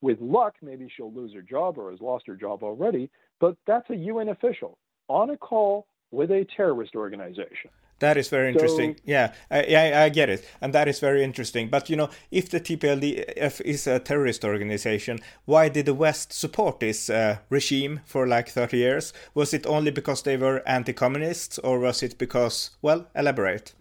With 0.00 0.20
luck, 0.20 0.54
maybe 0.62 0.88
she'll 0.94 1.12
lose 1.12 1.32
her 1.34 1.42
job 1.42 1.78
or 1.78 1.90
has 1.90 2.00
lost 2.00 2.26
her 2.26 2.36
job 2.36 2.62
already, 2.62 3.10
but 3.40 3.56
that's 3.66 3.88
a 3.90 3.96
UN 3.96 4.28
official 4.28 4.78
on 5.08 5.30
a 5.30 5.36
call 5.36 5.86
with 6.10 6.30
a 6.30 6.46
terrorist 6.56 6.94
organization. 6.94 7.70
That 8.00 8.16
is 8.16 8.28
very 8.28 8.50
interesting. 8.50 8.96
So, 8.96 9.02
yeah, 9.04 9.32
I, 9.50 9.64
yeah, 9.64 10.02
I 10.02 10.08
get 10.08 10.28
it, 10.28 10.46
and 10.60 10.74
that 10.74 10.88
is 10.88 11.00
very 11.00 11.22
interesting. 11.22 11.68
But 11.68 11.88
you 11.88 11.96
know, 11.96 12.10
if 12.30 12.50
the 12.50 12.60
TPLF 12.60 13.60
is 13.60 13.86
a 13.86 13.98
terrorist 13.98 14.44
organization, 14.44 15.20
why 15.44 15.68
did 15.68 15.86
the 15.86 15.94
West 15.94 16.32
support 16.32 16.80
this 16.80 17.08
uh, 17.08 17.38
regime 17.50 18.00
for 18.04 18.26
like 18.26 18.48
thirty 18.48 18.78
years? 18.78 19.12
Was 19.34 19.54
it 19.54 19.66
only 19.66 19.90
because 19.90 20.22
they 20.22 20.36
were 20.36 20.62
anti-communists, 20.66 21.58
or 21.58 21.78
was 21.78 22.02
it 22.02 22.18
because, 22.18 22.70
well, 22.82 23.06
elaborate? 23.14 23.74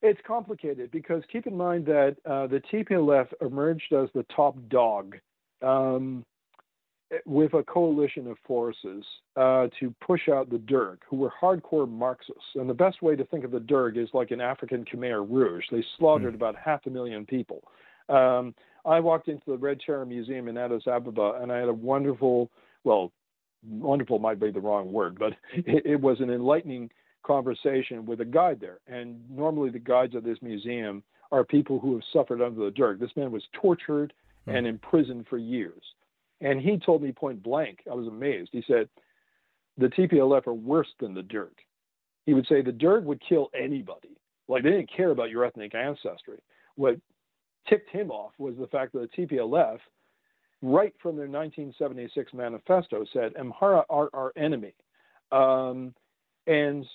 It's 0.00 0.20
complicated 0.26 0.90
because 0.90 1.22
keep 1.30 1.46
in 1.46 1.56
mind 1.56 1.86
that 1.86 2.16
uh, 2.24 2.46
the 2.46 2.60
TPLF 2.72 3.26
emerged 3.40 3.92
as 3.92 4.08
the 4.14 4.24
top 4.34 4.56
dog. 4.68 5.16
Um, 5.60 6.24
with 7.24 7.54
a 7.54 7.62
coalition 7.62 8.26
of 8.26 8.36
forces 8.46 9.04
uh, 9.36 9.68
to 9.80 9.94
push 10.04 10.28
out 10.28 10.50
the 10.50 10.58
Derg, 10.58 10.98
who 11.08 11.16
were 11.16 11.32
hardcore 11.40 11.88
Marxists. 11.88 12.42
And 12.54 12.68
the 12.68 12.74
best 12.74 13.02
way 13.02 13.16
to 13.16 13.24
think 13.24 13.44
of 13.44 13.50
the 13.50 13.60
Derg 13.60 13.96
is 13.96 14.08
like 14.12 14.30
an 14.30 14.40
African 14.40 14.84
Khmer 14.84 15.26
Rouge. 15.28 15.64
They 15.70 15.84
slaughtered 15.98 16.32
mm. 16.32 16.36
about 16.36 16.56
half 16.56 16.86
a 16.86 16.90
million 16.90 17.24
people. 17.24 17.62
Um, 18.08 18.54
I 18.84 19.00
walked 19.00 19.28
into 19.28 19.44
the 19.46 19.56
Red 19.56 19.80
Terror 19.84 20.06
Museum 20.06 20.48
in 20.48 20.56
Addis 20.56 20.86
Ababa, 20.86 21.38
and 21.42 21.50
I 21.50 21.58
had 21.58 21.68
a 21.68 21.74
wonderful, 21.74 22.50
well, 22.84 23.12
wonderful 23.66 24.18
might 24.18 24.40
be 24.40 24.50
the 24.50 24.60
wrong 24.60 24.92
word, 24.92 25.18
but 25.18 25.32
it, 25.54 25.84
it 25.84 26.00
was 26.00 26.20
an 26.20 26.30
enlightening 26.30 26.90
conversation 27.22 28.06
with 28.06 28.20
a 28.20 28.24
guide 28.24 28.60
there. 28.60 28.78
And 28.86 29.18
normally 29.30 29.70
the 29.70 29.78
guides 29.78 30.14
of 30.14 30.24
this 30.24 30.38
museum 30.42 31.02
are 31.32 31.44
people 31.44 31.78
who 31.78 31.94
have 31.94 32.02
suffered 32.12 32.40
under 32.40 32.64
the 32.64 32.70
Derg. 32.70 33.00
This 33.00 33.16
man 33.16 33.30
was 33.30 33.42
tortured 33.52 34.12
mm. 34.46 34.56
and 34.56 34.66
imprisoned 34.66 35.26
for 35.28 35.38
years. 35.38 35.82
And 36.40 36.60
he 36.60 36.78
told 36.78 37.02
me 37.02 37.12
point 37.12 37.42
blank, 37.42 37.80
I 37.90 37.94
was 37.94 38.06
amazed. 38.06 38.50
He 38.52 38.62
said, 38.66 38.88
the 39.76 39.88
TPLF 39.88 40.46
are 40.46 40.54
worse 40.54 40.88
than 41.00 41.14
the 41.14 41.22
Derg. 41.22 41.52
He 42.26 42.34
would 42.34 42.46
say 42.46 42.62
the 42.62 42.72
Derg 42.72 43.04
would 43.04 43.22
kill 43.26 43.50
anybody. 43.58 44.18
Like 44.48 44.62
they 44.62 44.70
didn't 44.70 44.90
care 44.94 45.10
about 45.10 45.30
your 45.30 45.44
ethnic 45.44 45.74
ancestry. 45.74 46.38
What 46.76 46.96
ticked 47.68 47.90
him 47.90 48.10
off 48.10 48.32
was 48.38 48.54
the 48.58 48.66
fact 48.66 48.92
that 48.92 49.08
the 49.10 49.26
TPLF, 49.26 49.78
right 50.62 50.94
from 51.02 51.16
their 51.16 51.28
1976 51.28 52.32
manifesto, 52.34 53.04
said 53.12 53.34
Amhara 53.34 53.84
are 53.88 54.10
our 54.12 54.32
enemy. 54.36 54.74
Um, 55.30 55.94
and 56.46 56.86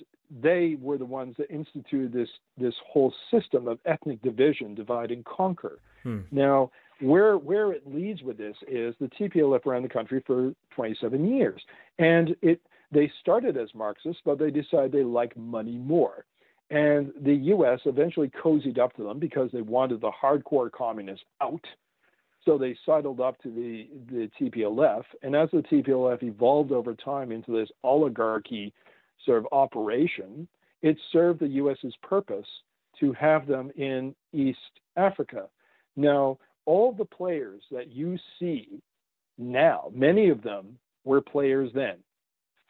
they 0.41 0.77
were 0.81 0.97
the 0.97 1.05
ones 1.05 1.35
that 1.37 1.51
instituted 1.51 2.11
this 2.11 2.29
this 2.57 2.73
whole 2.87 3.13
system 3.29 3.67
of 3.67 3.79
ethnic 3.85 4.21
division, 4.21 4.73
divide 4.73 5.11
and 5.11 5.23
conquer. 5.25 5.79
Hmm. 6.01 6.21
Now, 6.31 6.71
where 6.99 7.37
where 7.37 7.71
it 7.71 7.83
leads 7.85 8.21
with 8.23 8.37
this 8.37 8.55
is 8.67 8.95
the 8.99 9.09
TPLF 9.19 9.65
ran 9.65 9.83
the 9.83 9.89
country 9.89 10.23
for 10.25 10.53
27 10.75 11.35
years, 11.35 11.61
and 11.99 12.35
it 12.41 12.61
they 12.91 13.11
started 13.21 13.57
as 13.57 13.69
Marxists, 13.73 14.21
but 14.23 14.37
they 14.37 14.51
decided 14.51 14.91
they 14.91 15.03
like 15.03 15.35
money 15.35 15.77
more. 15.77 16.25
And 16.69 17.11
the 17.21 17.33
U.S. 17.33 17.79
eventually 17.85 18.29
cozied 18.29 18.79
up 18.79 18.95
to 18.95 19.03
them 19.03 19.19
because 19.19 19.49
they 19.51 19.61
wanted 19.61 20.01
the 20.01 20.11
hardcore 20.11 20.71
communists 20.71 21.25
out. 21.41 21.63
So 22.45 22.57
they 22.57 22.75
sidled 22.85 23.19
up 23.19 23.41
to 23.43 23.49
the, 23.49 23.87
the 24.11 24.29
TPLF. 24.39 25.03
And 25.21 25.35
as 25.35 25.49
the 25.51 25.59
TPLF 25.59 26.23
evolved 26.23 26.71
over 26.71 26.93
time 26.93 27.31
into 27.31 27.51
this 27.51 27.69
oligarchy 27.83 28.73
sort 29.25 29.39
of 29.39 29.47
operation, 29.51 30.47
it 30.81 30.97
served 31.11 31.39
the 31.39 31.47
U.S.'s 31.47 31.93
purpose 32.01 32.47
to 32.99 33.13
have 33.13 33.47
them 33.47 33.71
in 33.75 34.13
East 34.33 34.57
Africa. 34.97 35.47
Now, 35.95 36.37
all 36.65 36.91
the 36.91 37.05
players 37.05 37.63
that 37.71 37.91
you 37.91 38.17
see 38.39 38.81
now, 39.37 39.91
many 39.93 40.29
of 40.29 40.41
them 40.43 40.77
were 41.03 41.21
players 41.21 41.71
then. 41.73 41.97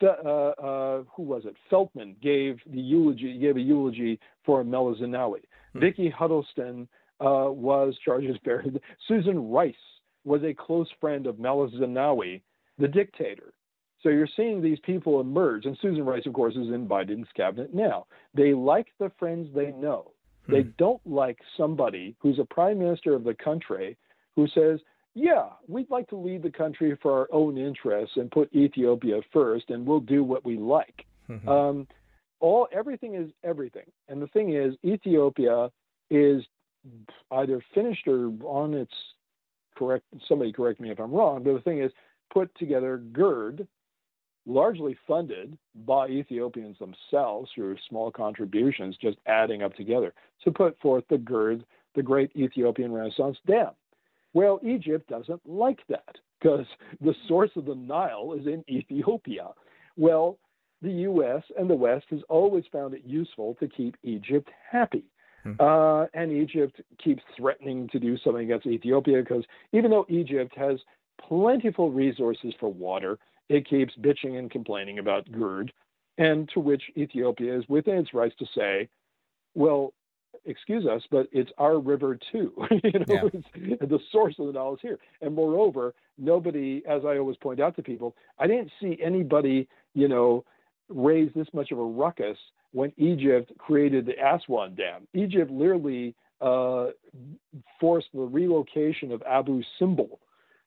Uh, 0.02 0.06
uh, 0.08 1.02
who 1.16 1.22
was 1.22 1.44
it? 1.46 1.56
Feltman 1.70 2.16
gave 2.20 2.58
the 2.66 2.80
eulogy, 2.80 3.38
gave 3.38 3.56
a 3.56 3.60
eulogy 3.60 4.18
for 4.44 4.62
Meles 4.62 5.00
Zenawi. 5.00 5.40
Hmm. 5.72 5.80
Vicky 5.80 6.10
Huddleston 6.10 6.88
uh, 7.20 7.48
was 7.48 7.96
charge 8.04 8.24
d'affaires. 8.24 8.66
Susan 9.08 9.50
Rice 9.50 9.74
was 10.24 10.42
a 10.42 10.52
close 10.52 10.88
friend 11.00 11.26
of 11.26 11.38
Meles 11.38 11.72
Zenawi, 11.74 12.42
the 12.78 12.88
dictator. 12.88 13.54
So 14.02 14.10
you're 14.10 14.28
seeing 14.36 14.60
these 14.60 14.78
people 14.80 15.20
emerge, 15.20 15.64
and 15.64 15.78
Susan 15.80 16.04
Rice, 16.04 16.26
of 16.26 16.34
course, 16.34 16.54
is 16.54 16.68
in 16.68 16.86
Biden's 16.86 17.28
cabinet 17.34 17.72
now. 17.72 18.06
They 18.34 18.52
like 18.52 18.88
the 18.98 19.10
friends 19.18 19.48
they 19.54 19.70
know. 19.72 20.10
Hmm. 20.46 20.52
They 20.52 20.62
don't 20.62 21.04
like 21.06 21.38
somebody 21.56 22.14
who's 22.18 22.38
a 22.38 22.44
prime 22.44 22.78
minister 22.78 23.14
of 23.14 23.24
the 23.24 23.34
country 23.34 23.96
who 24.36 24.46
says, 24.48 24.80
yeah, 25.14 25.50
we'd 25.68 25.90
like 25.90 26.08
to 26.08 26.16
lead 26.16 26.42
the 26.42 26.50
country 26.50 26.96
for 27.00 27.12
our 27.12 27.28
own 27.30 27.56
interests 27.56 28.16
and 28.16 28.30
put 28.30 28.52
Ethiopia 28.52 29.20
first, 29.32 29.70
and 29.70 29.86
we'll 29.86 30.00
do 30.00 30.24
what 30.24 30.44
we 30.44 30.56
like. 30.56 31.06
Mm-hmm. 31.30 31.48
Um, 31.48 31.86
all 32.40 32.66
everything 32.72 33.14
is 33.14 33.30
everything, 33.44 33.86
and 34.08 34.20
the 34.20 34.26
thing 34.26 34.54
is, 34.54 34.74
Ethiopia 34.84 35.70
is 36.10 36.42
either 37.30 37.64
finished 37.72 38.06
or 38.08 38.32
on 38.42 38.74
its 38.74 38.92
correct. 39.76 40.04
Somebody 40.28 40.52
correct 40.52 40.80
me 40.80 40.90
if 40.90 40.98
I'm 40.98 41.12
wrong, 41.12 41.42
but 41.44 41.54
the 41.54 41.60
thing 41.60 41.80
is, 41.80 41.92
put 42.32 42.54
together 42.58 43.00
GERD, 43.12 43.66
largely 44.46 44.96
funded 45.06 45.56
by 45.86 46.08
Ethiopians 46.08 46.76
themselves 46.78 47.50
through 47.54 47.76
small 47.88 48.10
contributions, 48.10 48.96
just 49.00 49.18
adding 49.26 49.62
up 49.62 49.74
together 49.74 50.12
to 50.44 50.50
put 50.50 50.78
forth 50.80 51.04
the 51.08 51.18
GERD, 51.18 51.64
the 51.94 52.02
Great 52.02 52.30
Ethiopian 52.36 52.92
Renaissance 52.92 53.38
Dam. 53.46 53.70
Well, 54.34 54.60
Egypt 54.62 55.08
doesn't 55.08 55.40
like 55.46 55.80
that 55.88 56.16
because 56.40 56.66
the 57.00 57.14
source 57.28 57.50
of 57.56 57.64
the 57.64 57.74
Nile 57.74 58.34
is 58.38 58.46
in 58.46 58.64
Ethiopia. 58.68 59.50
Well, 59.96 60.38
the 60.82 60.90
U.S. 60.90 61.42
and 61.58 61.70
the 61.70 61.74
West 61.74 62.06
has 62.10 62.20
always 62.28 62.64
found 62.70 62.94
it 62.94 63.02
useful 63.04 63.54
to 63.60 63.68
keep 63.68 63.96
Egypt 64.02 64.50
happy. 64.70 65.04
Hmm. 65.44 65.52
Uh, 65.58 66.06
and 66.14 66.32
Egypt 66.32 66.80
keeps 67.02 67.22
threatening 67.36 67.88
to 67.92 67.98
do 67.98 68.18
something 68.18 68.44
against 68.44 68.66
Ethiopia 68.66 69.22
because 69.22 69.44
even 69.72 69.90
though 69.90 70.06
Egypt 70.08 70.52
has 70.56 70.78
plentiful 71.28 71.90
resources 71.90 72.52
for 72.58 72.72
water, 72.72 73.18
it 73.48 73.68
keeps 73.68 73.94
bitching 74.00 74.38
and 74.38 74.50
complaining 74.50 74.98
about 74.98 75.30
GERD, 75.30 75.72
and 76.18 76.48
to 76.54 76.60
which 76.60 76.82
Ethiopia 76.96 77.58
is 77.58 77.64
within 77.68 77.98
its 77.98 78.14
rights 78.14 78.34
to 78.38 78.46
say, 78.54 78.88
well, 79.54 79.92
excuse 80.44 80.86
us, 80.86 81.02
but 81.10 81.28
it's 81.32 81.50
our 81.58 81.78
river 81.78 82.18
too. 82.32 82.52
you 82.84 83.00
know, 83.08 83.30
yeah. 83.56 83.76
the 83.80 83.98
source 84.12 84.34
of 84.38 84.46
the 84.46 84.52
Nile 84.52 84.74
is 84.74 84.80
here. 84.82 84.98
And 85.20 85.34
moreover, 85.34 85.94
nobody, 86.18 86.82
as 86.88 87.02
I 87.04 87.18
always 87.18 87.36
point 87.36 87.60
out 87.60 87.76
to 87.76 87.82
people, 87.82 88.14
I 88.38 88.46
didn't 88.46 88.70
see 88.80 88.98
anybody, 89.02 89.68
you 89.94 90.08
know, 90.08 90.44
raise 90.88 91.30
this 91.34 91.48
much 91.52 91.70
of 91.70 91.78
a 91.78 91.84
ruckus 91.84 92.36
when 92.72 92.92
Egypt 92.96 93.52
created 93.58 94.06
the 94.06 94.14
Aswan 94.22 94.74
Dam. 94.74 95.06
Egypt 95.14 95.50
literally 95.50 96.14
uh, 96.40 96.88
forced 97.80 98.08
the 98.12 98.20
relocation 98.20 99.12
of 99.12 99.22
Abu 99.22 99.62
Simbel 99.80 100.18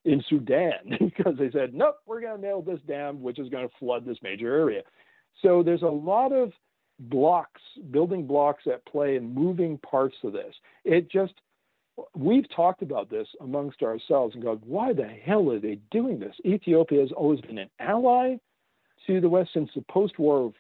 in 0.07 0.23
Sudan 0.29 0.71
because 0.99 1.35
they 1.37 1.51
said, 1.51 1.73
nope, 1.73 1.97
we're 2.05 2.21
going 2.21 2.37
to 2.37 2.41
nail 2.41 2.61
this 2.61 2.79
dam, 2.87 3.21
which 3.21 3.37
is 3.37 3.49
going 3.49 3.67
to 3.67 3.75
flood 3.77 4.05
this 4.05 4.17
major 4.23 4.55
area. 4.55 4.81
So 5.43 5.61
there's 5.61 5.83
a 5.83 5.87
lot 5.87 6.31
of 6.31 6.51
blocks, 6.99 7.61
building 7.91 8.25
blocks 8.25 8.63
at 8.65 8.85
play 8.85 9.17
and 9.17 9.35
moving 9.35 9.77
parts 9.79 10.15
of 10.23 10.33
this. 10.33 10.55
It 10.85 11.11
just, 11.11 11.33
we've 12.15 12.49
talked 12.55 12.81
about 12.81 13.09
this 13.09 13.27
amongst 13.41 13.83
ourselves 13.83 14.33
and 14.33 14.43
go, 14.43 14.59
why 14.63 14.93
the 14.93 15.05
hell 15.05 15.51
are 15.51 15.59
they 15.59 15.79
doing 15.91 16.19
this? 16.19 16.33
Ethiopia 16.45 17.01
has 17.01 17.11
always 17.11 17.41
been 17.41 17.57
an 17.57 17.69
ally 17.79 18.37
to 19.05 19.21
the 19.21 19.29
West 19.29 19.51
since 19.53 19.69
the 19.75 19.83
post 19.91 20.17
war 20.17 20.53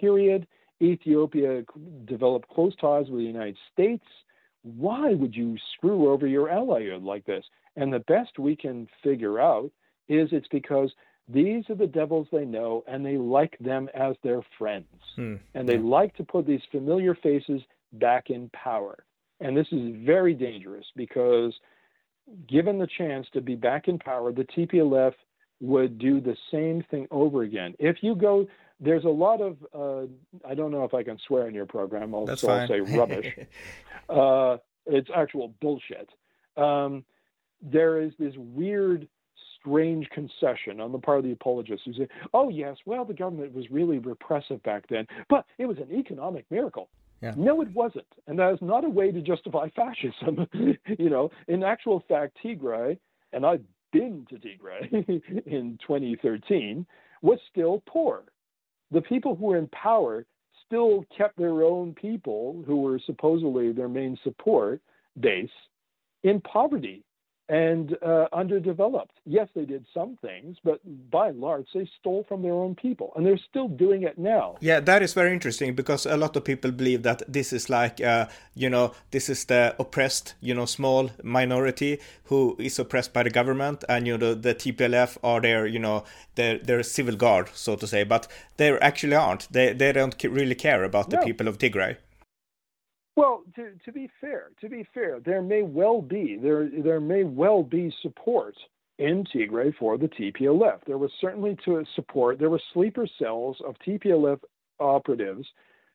period. 0.00 0.46
Ethiopia 0.82 1.62
developed 2.04 2.48
close 2.48 2.76
ties 2.76 3.06
with 3.08 3.20
the 3.20 3.26
United 3.26 3.56
States. 3.72 4.04
Why 4.62 5.14
would 5.14 5.34
you 5.34 5.56
screw 5.74 6.12
over 6.12 6.26
your 6.26 6.50
ally 6.50 6.88
like 7.00 7.24
this? 7.24 7.44
And 7.76 7.92
the 7.92 8.00
best 8.00 8.38
we 8.38 8.56
can 8.56 8.88
figure 9.02 9.40
out 9.40 9.70
is 10.08 10.28
it's 10.32 10.48
because 10.48 10.92
these 11.28 11.64
are 11.70 11.74
the 11.74 11.86
devils 11.86 12.26
they 12.32 12.44
know, 12.44 12.84
and 12.86 13.04
they 13.04 13.16
like 13.16 13.56
them 13.58 13.88
as 13.94 14.16
their 14.22 14.42
friends. 14.58 14.86
Hmm. 15.16 15.36
And 15.54 15.68
they 15.68 15.78
like 15.78 16.14
to 16.16 16.24
put 16.24 16.46
these 16.46 16.60
familiar 16.70 17.14
faces 17.14 17.62
back 17.92 18.30
in 18.30 18.50
power. 18.50 19.04
And 19.40 19.56
this 19.56 19.66
is 19.72 19.94
very 20.04 20.34
dangerous 20.34 20.84
because, 20.96 21.54
given 22.48 22.78
the 22.78 22.88
chance 22.98 23.26
to 23.32 23.40
be 23.40 23.54
back 23.54 23.88
in 23.88 23.98
power, 23.98 24.32
the 24.32 24.44
TPLF 24.44 25.14
would 25.60 25.98
do 25.98 26.20
the 26.20 26.36
same 26.50 26.84
thing 26.90 27.06
over 27.10 27.42
again. 27.42 27.74
If 27.78 27.98
you 28.02 28.14
go, 28.14 28.46
there's 28.80 29.04
a 29.04 29.08
lot 29.08 29.40
of, 29.40 29.56
uh, 29.72 30.06
I 30.48 30.54
don't 30.54 30.72
know 30.72 30.84
if 30.84 30.92
I 30.92 31.04
can 31.04 31.18
swear 31.26 31.46
in 31.46 31.54
your 31.54 31.66
program, 31.66 32.14
I'll, 32.14 32.36
so 32.36 32.50
I'll 32.50 32.66
say 32.66 32.80
rubbish. 32.80 33.32
uh, 34.08 34.56
it's 34.86 35.08
actual 35.14 35.54
bullshit. 35.60 36.10
Um, 36.56 37.04
there 37.62 38.00
is 38.00 38.12
this 38.18 38.34
weird 38.36 39.06
strange 39.58 40.08
concession 40.10 40.80
on 40.80 40.92
the 40.92 40.98
part 40.98 41.18
of 41.18 41.24
the 41.24 41.32
apologists 41.32 41.86
who 41.86 41.92
say, 41.94 42.08
oh, 42.34 42.48
yes, 42.48 42.76
well, 42.84 43.04
the 43.04 43.14
government 43.14 43.54
was 43.54 43.70
really 43.70 43.98
repressive 43.98 44.62
back 44.62 44.84
then, 44.88 45.06
but 45.28 45.46
it 45.58 45.66
was 45.66 45.78
an 45.78 45.88
economic 45.92 46.44
miracle. 46.50 46.88
Yeah. 47.22 47.34
No, 47.36 47.62
it 47.62 47.72
wasn't. 47.72 48.06
And 48.26 48.38
that 48.40 48.52
is 48.52 48.58
not 48.60 48.84
a 48.84 48.88
way 48.88 49.12
to 49.12 49.22
justify 49.22 49.68
fascism. 49.76 50.46
you 50.98 51.10
know, 51.10 51.30
in 51.48 51.62
actual 51.62 52.02
fact, 52.08 52.36
Tigray, 52.44 52.98
and 53.32 53.46
I've 53.46 53.62
been 53.92 54.26
to 54.30 54.36
Tigray 54.36 54.90
in 55.46 55.78
2013, 55.86 56.84
was 57.22 57.38
still 57.50 57.82
poor. 57.86 58.24
The 58.90 59.00
people 59.00 59.36
who 59.36 59.46
were 59.46 59.58
in 59.58 59.68
power 59.68 60.26
still 60.66 61.04
kept 61.16 61.38
their 61.38 61.62
own 61.62 61.94
people, 61.94 62.62
who 62.66 62.80
were 62.80 62.98
supposedly 63.06 63.72
their 63.72 63.88
main 63.88 64.18
support 64.24 64.80
base, 65.20 65.50
in 66.24 66.40
poverty 66.40 67.04
and 67.48 67.96
uh, 68.02 68.26
underdeveloped. 68.32 69.18
Yes, 69.26 69.48
they 69.54 69.64
did 69.64 69.84
some 69.92 70.16
things, 70.22 70.56
but 70.64 70.80
by 71.10 71.28
and 71.28 71.40
large, 71.40 71.66
they 71.74 71.88
stole 72.00 72.24
from 72.28 72.42
their 72.42 72.54
own 72.54 72.74
people, 72.74 73.12
and 73.16 73.26
they're 73.26 73.40
still 73.50 73.68
doing 73.68 74.04
it 74.04 74.18
now. 74.18 74.56
Yeah, 74.60 74.80
that 74.80 75.02
is 75.02 75.12
very 75.12 75.32
interesting 75.32 75.74
because 75.74 76.06
a 76.06 76.16
lot 76.16 76.36
of 76.36 76.44
people 76.44 76.70
believe 76.70 77.02
that 77.02 77.22
this 77.28 77.52
is 77.52 77.68
like, 77.68 78.00
uh, 78.00 78.26
you 78.54 78.70
know, 78.70 78.92
this 79.10 79.28
is 79.28 79.44
the 79.46 79.74
oppressed, 79.78 80.34
you 80.40 80.54
know, 80.54 80.66
small 80.66 81.10
minority 81.22 81.98
who 82.24 82.56
is 82.58 82.78
oppressed 82.78 83.12
by 83.12 83.22
the 83.22 83.30
government, 83.30 83.84
and 83.88 84.06
you 84.06 84.16
know, 84.16 84.34
the, 84.34 84.40
the 84.40 84.54
TPLF 84.54 85.18
are 85.22 85.40
their, 85.40 85.66
you 85.66 85.78
know, 85.78 86.04
their 86.36 86.58
their 86.58 86.82
civil 86.82 87.16
guard, 87.16 87.50
so 87.54 87.76
to 87.76 87.86
say, 87.86 88.04
but 88.04 88.28
they 88.56 88.78
actually 88.78 89.16
aren't. 89.16 89.52
They 89.52 89.72
they 89.72 89.92
don't 89.92 90.22
really 90.24 90.54
care 90.54 90.84
about 90.84 91.10
the 91.10 91.16
no. 91.16 91.24
people 91.24 91.48
of 91.48 91.58
Tigray. 91.58 91.96
Well, 93.16 93.42
to, 93.56 93.72
to 93.84 93.92
be 93.92 94.10
fair, 94.20 94.50
to 94.60 94.68
be 94.68 94.86
fair, 94.94 95.20
there 95.20 95.42
may 95.42 95.62
well 95.62 96.00
be 96.00 96.38
there 96.40 96.68
there 96.82 97.00
may 97.00 97.24
well 97.24 97.62
be 97.62 97.94
support 98.00 98.54
in 98.98 99.24
Tigray 99.24 99.74
for 99.76 99.98
the 99.98 100.08
TPLF. 100.08 100.78
There 100.86 100.98
was 100.98 101.10
certainly 101.20 101.56
to 101.64 101.84
support. 101.94 102.38
There 102.38 102.50
were 102.50 102.60
sleeper 102.72 103.06
cells 103.18 103.58
of 103.66 103.76
TPLF 103.86 104.40
operatives 104.80 105.46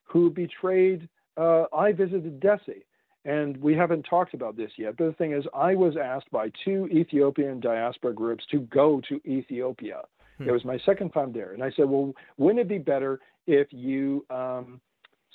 who 0.03 0.29
betrayed. 0.29 1.09
Uh, 1.37 1.65
I 1.75 1.91
visited 1.91 2.39
Dessie, 2.39 2.85
and 3.25 3.57
we 3.57 3.73
haven't 3.75 4.03
talked 4.03 4.33
about 4.33 4.55
this 4.55 4.71
yet. 4.77 4.97
But 4.97 5.05
the 5.05 5.13
thing 5.13 5.33
is, 5.33 5.43
I 5.55 5.73
was 5.75 5.95
asked 5.97 6.31
by 6.31 6.51
two 6.63 6.87
Ethiopian 6.91 7.59
diaspora 7.59 8.13
groups 8.13 8.43
to 8.51 8.59
go 8.61 9.01
to 9.09 9.19
Ethiopia. 9.27 10.01
Hmm. 10.37 10.49
It 10.49 10.51
was 10.51 10.65
my 10.65 10.77
second 10.85 11.11
time 11.11 11.33
there, 11.33 11.53
and 11.53 11.63
I 11.63 11.71
said, 11.71 11.89
"Well, 11.89 12.13
wouldn't 12.37 12.59
it 12.59 12.67
be 12.67 12.77
better 12.77 13.19
if 13.47 13.67
you?" 13.71 14.23
Um, 14.29 14.81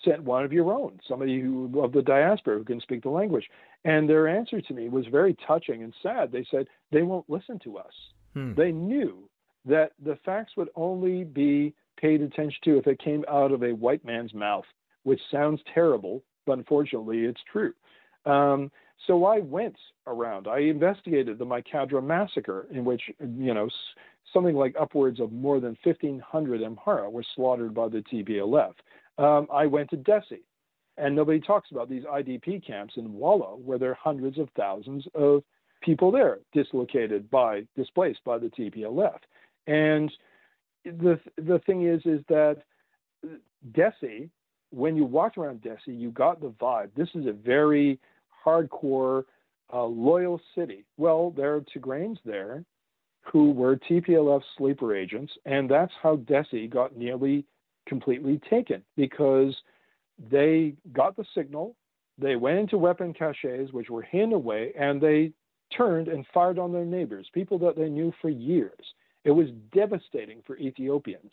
sent 0.05 0.23
one 0.23 0.45
of 0.45 0.53
your 0.53 0.73
own, 0.73 0.99
somebody 1.09 1.41
who 1.41 1.81
of 1.83 1.93
the 1.93 2.03
diaspora 2.03 2.59
who 2.59 2.65
can 2.65 2.81
speak 2.81 3.03
the 3.03 3.11
language. 3.11 3.49
And 3.85 4.09
their 4.09 4.29
answer 4.29 4.61
to 4.61 4.75
me 4.75 4.89
was 4.89 5.07
very 5.07 5.37
touching 5.47 5.83
and 5.83 5.95
sad. 6.03 6.31
They 6.31 6.47
said 6.51 6.67
they 6.91 7.03
won't 7.03 7.29
listen 7.29 7.59
to 7.61 7.79
us. 7.79 7.93
Hmm. 8.35 8.55
They 8.55 8.73
knew 8.73 9.29
that 9.65 9.93
the 10.05 10.19
facts 10.25 10.53
would 10.57 10.71
only 10.75 11.25
be 11.25 11.75
paid 11.97 12.21
attention 12.21 12.59
to 12.65 12.79
if 12.79 12.87
it 12.87 12.99
came 12.99 13.25
out 13.29 13.53
of 13.53 13.63
a 13.63 13.75
white 13.75 14.05
man's 14.05 14.35
mouth, 14.35 14.65
which 15.05 15.21
sounds 15.31 15.61
terrible, 15.73 16.23
but 16.47 16.59
unfortunately 16.59 17.25
it's 17.25 17.41
true. 17.51 17.73
Um, 18.27 18.71
so 19.07 19.25
I 19.25 19.41
went 19.41 19.77
around. 20.07 20.47
I 20.47 20.61
investigated 20.61 21.39
the 21.39 21.47
Maikadra 21.47 22.03
massacre, 22.03 22.67
in 22.71 22.85
which 22.85 23.03
you 23.21 23.55
know 23.55 23.69
something 24.33 24.57
like 24.57 24.75
upwards 24.81 25.21
of 25.21 25.33
more 25.33 25.61
than 25.61 25.77
1,500 25.83 26.63
Amhara 26.63 27.11
were 27.11 27.25
slaughtered 27.35 27.75
by 27.75 27.89
the 27.89 28.03
TPLF 28.13 28.73
um, 29.19 29.47
I 29.53 29.67
went 29.67 29.91
to 29.91 29.97
Dessie. 29.97 30.45
And 30.99 31.17
nobody 31.17 31.41
talks 31.41 31.71
about 31.71 31.89
these 31.89 32.05
IDP 32.05 32.67
camps 32.67 32.95
in 32.97 33.15
Wollo, 33.15 33.59
where 33.65 33.79
there 33.79 33.91
are 33.91 33.99
hundreds 34.01 34.39
of 34.39 34.49
thousands 34.57 35.07
of 35.15 35.43
people 35.83 36.11
there 36.13 36.39
dislocated 36.53 37.31
by, 37.31 37.63
displaced 37.77 38.21
by 38.25 38.39
the 38.39 38.49
TPLF. 38.49 39.19
And 39.67 40.13
the 40.85 41.19
the 41.37 41.61
thing 41.67 41.87
is, 41.87 42.03
is 42.05 42.21
that 42.29 42.59
Dessie, 43.73 44.29
when 44.71 44.97
you 44.97 45.05
walked 45.05 45.39
around 45.39 45.63
Dessie, 45.63 45.99
you 45.99 46.11
got 46.11 46.41
the 46.41 46.51
vibe. 46.51 46.91
This 46.97 47.09
is 47.15 47.27
a 47.27 47.33
very 47.33 47.99
hardcore, 48.45 49.25
uh, 49.73 49.85
loyal 49.85 50.41
city. 50.55 50.85
Well, 50.97 51.31
there 51.37 51.55
are 51.55 51.61
Tigrayans 51.61 52.19
there 52.25 52.65
who 53.23 53.53
were 53.53 53.77
TPLF 53.77 54.43
sleeper 54.59 54.95
agents, 54.95 55.33
and 55.47 55.71
that's 55.71 55.93
how 56.03 56.17
Dessie 56.17 56.69
got 56.69 56.97
nearly 56.97 57.45
completely 57.87 58.41
taken 58.49 58.83
because 58.97 59.55
they 60.31 60.75
got 60.93 61.17
the 61.17 61.25
signal, 61.35 61.75
they 62.19 62.37
went 62.37 62.59
into 62.59 62.79
weapon 62.79 63.13
caches, 63.13 63.73
which 63.73 63.91
were 63.91 64.03
hidden 64.03 64.33
away, 64.33 64.73
and 64.79 65.01
they 65.01 65.33
turned 65.77 66.09
and 66.09 66.27
fired 66.33 66.59
on 66.59 66.73
their 66.73 66.85
neighbors, 66.85 67.29
people 67.33 67.59
that 67.59 67.77
they 67.77 67.89
knew 67.89 68.13
for 68.21 68.29
years. 68.29 68.95
It 69.25 69.31
was 69.31 69.49
devastating 69.73 70.43
for 70.47 70.57
Ethiopians. 70.59 71.33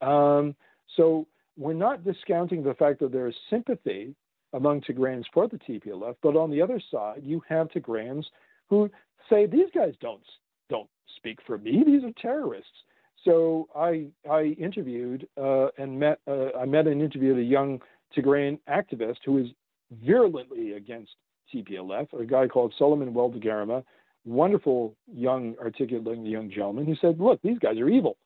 Um, 0.00 0.54
so 0.96 1.26
we're 1.56 1.74
not 1.74 2.04
discounting 2.04 2.62
the 2.62 2.74
fact 2.74 3.00
that 3.00 3.12
there 3.12 3.28
is 3.28 3.34
sympathy 3.48 4.14
among 4.52 4.80
Tigrayans 4.80 5.24
for 5.32 5.46
the 5.46 5.58
TPLF, 5.58 6.16
but 6.22 6.36
on 6.36 6.50
the 6.50 6.60
other 6.60 6.80
side, 6.90 7.20
you 7.22 7.42
have 7.48 7.68
Tigrayans 7.68 8.24
who 8.68 8.90
say 9.28 9.46
these 9.46 9.68
guys 9.74 9.94
don't 10.00 10.22
don't 10.68 10.88
speak 11.16 11.38
for 11.46 11.58
me; 11.58 11.82
these 11.86 12.02
are 12.02 12.12
terrorists. 12.20 12.84
So 13.24 13.68
I 13.74 14.06
I 14.28 14.56
interviewed 14.58 15.28
uh, 15.40 15.68
and 15.78 15.98
met 15.98 16.20
uh, 16.26 16.56
I 16.58 16.64
met 16.64 16.86
and 16.86 17.02
interviewed 17.02 17.38
a 17.38 17.42
young 17.42 17.80
Tigrayan 18.16 18.58
activist 18.68 19.18
who 19.24 19.38
is 19.38 19.48
virulently 20.04 20.72
against 20.72 21.12
TPLF, 21.54 22.08
a 22.18 22.24
guy 22.24 22.46
called 22.46 22.74
Solomon 22.78 23.12
Weldegarama, 23.12 23.84
wonderful 24.24 24.94
young 25.12 25.54
articulate 25.60 26.24
young 26.24 26.50
gentleman 26.50 26.86
who 26.86 26.94
said, 26.96 27.20
"Look, 27.20 27.40
these 27.42 27.58
guys 27.58 27.78
are 27.78 27.88
evil." 27.88 28.16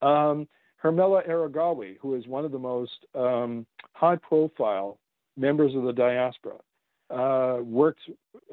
Um, 0.00 0.48
Hermela 0.82 1.28
Aragawi, 1.28 1.96
who 2.00 2.14
is 2.14 2.26
one 2.26 2.44
of 2.44 2.52
the 2.52 2.58
most 2.58 3.04
um, 3.14 3.66
high-profile 3.94 4.98
members 5.36 5.74
of 5.74 5.82
the 5.82 5.92
diaspora, 5.92 6.54
uh, 7.10 7.60
worked, 7.62 8.00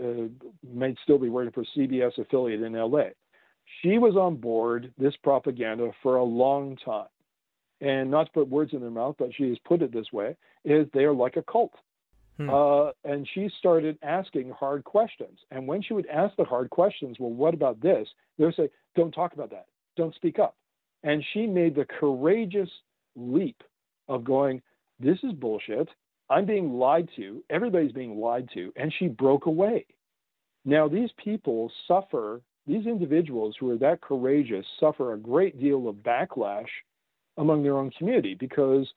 uh, 0.01 0.27
may 0.67 0.95
still 1.03 1.19
be 1.19 1.29
working 1.29 1.51
for 1.51 1.63
CBS 1.77 2.17
affiliate 2.17 2.63
in 2.63 2.73
LA. 2.73 3.09
She 3.81 3.97
was 3.97 4.15
on 4.15 4.35
board 4.37 4.93
this 4.97 5.15
propaganda 5.23 5.91
for 6.03 6.17
a 6.17 6.23
long 6.23 6.77
time. 6.83 7.07
And 7.81 8.09
not 8.09 8.25
to 8.25 8.31
put 8.31 8.47
words 8.47 8.73
in 8.73 8.79
their 8.79 8.89
mouth, 8.89 9.15
but 9.19 9.29
she 9.35 9.49
has 9.49 9.57
put 9.65 9.81
it 9.81 9.91
this 9.93 10.11
way, 10.13 10.35
is 10.63 10.87
they 10.93 11.03
are 11.03 11.13
like 11.13 11.35
a 11.35 11.43
cult. 11.43 11.73
Hmm. 12.37 12.49
Uh, 12.49 12.91
and 13.03 13.27
she 13.33 13.49
started 13.59 13.97
asking 14.01 14.51
hard 14.51 14.83
questions. 14.83 15.39
And 15.51 15.67
when 15.67 15.81
she 15.81 15.93
would 15.93 16.07
ask 16.07 16.35
the 16.35 16.43
hard 16.43 16.69
questions, 16.69 17.17
well, 17.19 17.31
what 17.31 17.53
about 17.53 17.81
this? 17.81 18.07
They 18.37 18.45
would 18.45 18.55
say, 18.55 18.69
don't 18.95 19.11
talk 19.11 19.33
about 19.33 19.51
that. 19.51 19.67
Don't 19.97 20.15
speak 20.15 20.39
up. 20.39 20.55
And 21.03 21.23
she 21.33 21.45
made 21.45 21.75
the 21.75 21.85
courageous 21.99 22.69
leap 23.15 23.61
of 24.07 24.23
going, 24.23 24.61
this 24.99 25.17
is 25.23 25.33
bullshit. 25.33 25.89
I'm 26.29 26.45
being 26.45 26.73
lied 26.73 27.09
to. 27.17 27.43
Everybody's 27.49 27.91
being 27.91 28.19
lied 28.19 28.49
to. 28.53 28.73
And 28.75 28.93
she 28.97 29.07
broke 29.07 29.45
away. 29.45 29.85
Now, 30.65 30.87
these 30.87 31.11
people 31.23 31.71
suffer, 31.87 32.41
these 32.67 32.85
individuals 32.85 33.55
who 33.59 33.69
are 33.71 33.77
that 33.77 34.01
courageous 34.01 34.65
suffer 34.79 35.13
a 35.13 35.17
great 35.17 35.59
deal 35.59 35.87
of 35.87 35.95
backlash 35.97 36.67
among 37.37 37.63
their 37.63 37.77
own 37.77 37.91
community 37.91 38.33
because 38.33 38.87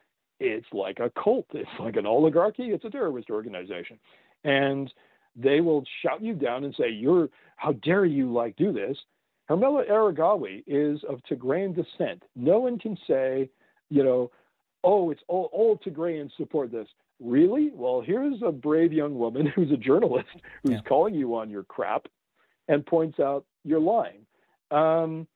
it's 0.40 0.66
like 0.72 0.98
a 1.00 1.10
cult. 1.22 1.46
It's 1.54 1.68
like 1.78 1.96
an 1.96 2.06
oligarchy. 2.06 2.70
It's 2.70 2.84
a 2.84 2.90
terrorist 2.90 3.30
organization. 3.30 3.98
And 4.44 4.92
they 5.36 5.60
will 5.60 5.84
shout 6.02 6.22
you 6.22 6.34
down 6.34 6.64
and 6.64 6.74
say, 6.78 6.90
You're, 6.90 7.28
how 7.56 7.72
dare 7.72 8.04
you 8.04 8.32
like 8.32 8.56
do 8.56 8.72
this? 8.72 8.96
Hermela 9.50 9.88
Aragawi 9.88 10.62
is 10.66 11.00
of 11.08 11.20
Tigrayan 11.30 11.74
descent. 11.74 12.22
No 12.36 12.58
one 12.60 12.78
can 12.78 12.98
say, 13.06 13.48
you 13.88 14.04
know, 14.04 14.30
oh, 14.84 15.10
it's 15.10 15.22
all, 15.26 15.48
all 15.52 15.78
Tigrayans 15.78 16.30
support 16.36 16.70
this. 16.70 16.88
Really? 17.20 17.70
Well, 17.74 18.02
here's 18.04 18.40
a 18.44 18.52
brave 18.52 18.92
young 18.92 19.18
woman 19.18 19.46
who's 19.54 19.72
a 19.72 19.76
journalist 19.76 20.28
who's 20.62 20.72
yeah. 20.72 20.80
calling 20.88 21.14
you 21.14 21.34
on 21.34 21.50
your 21.50 21.64
crap 21.64 22.06
and 22.68 22.84
points 22.84 23.18
out 23.18 23.44
you're 23.64 23.80
lying. 23.80 24.26
Um, 24.70 25.26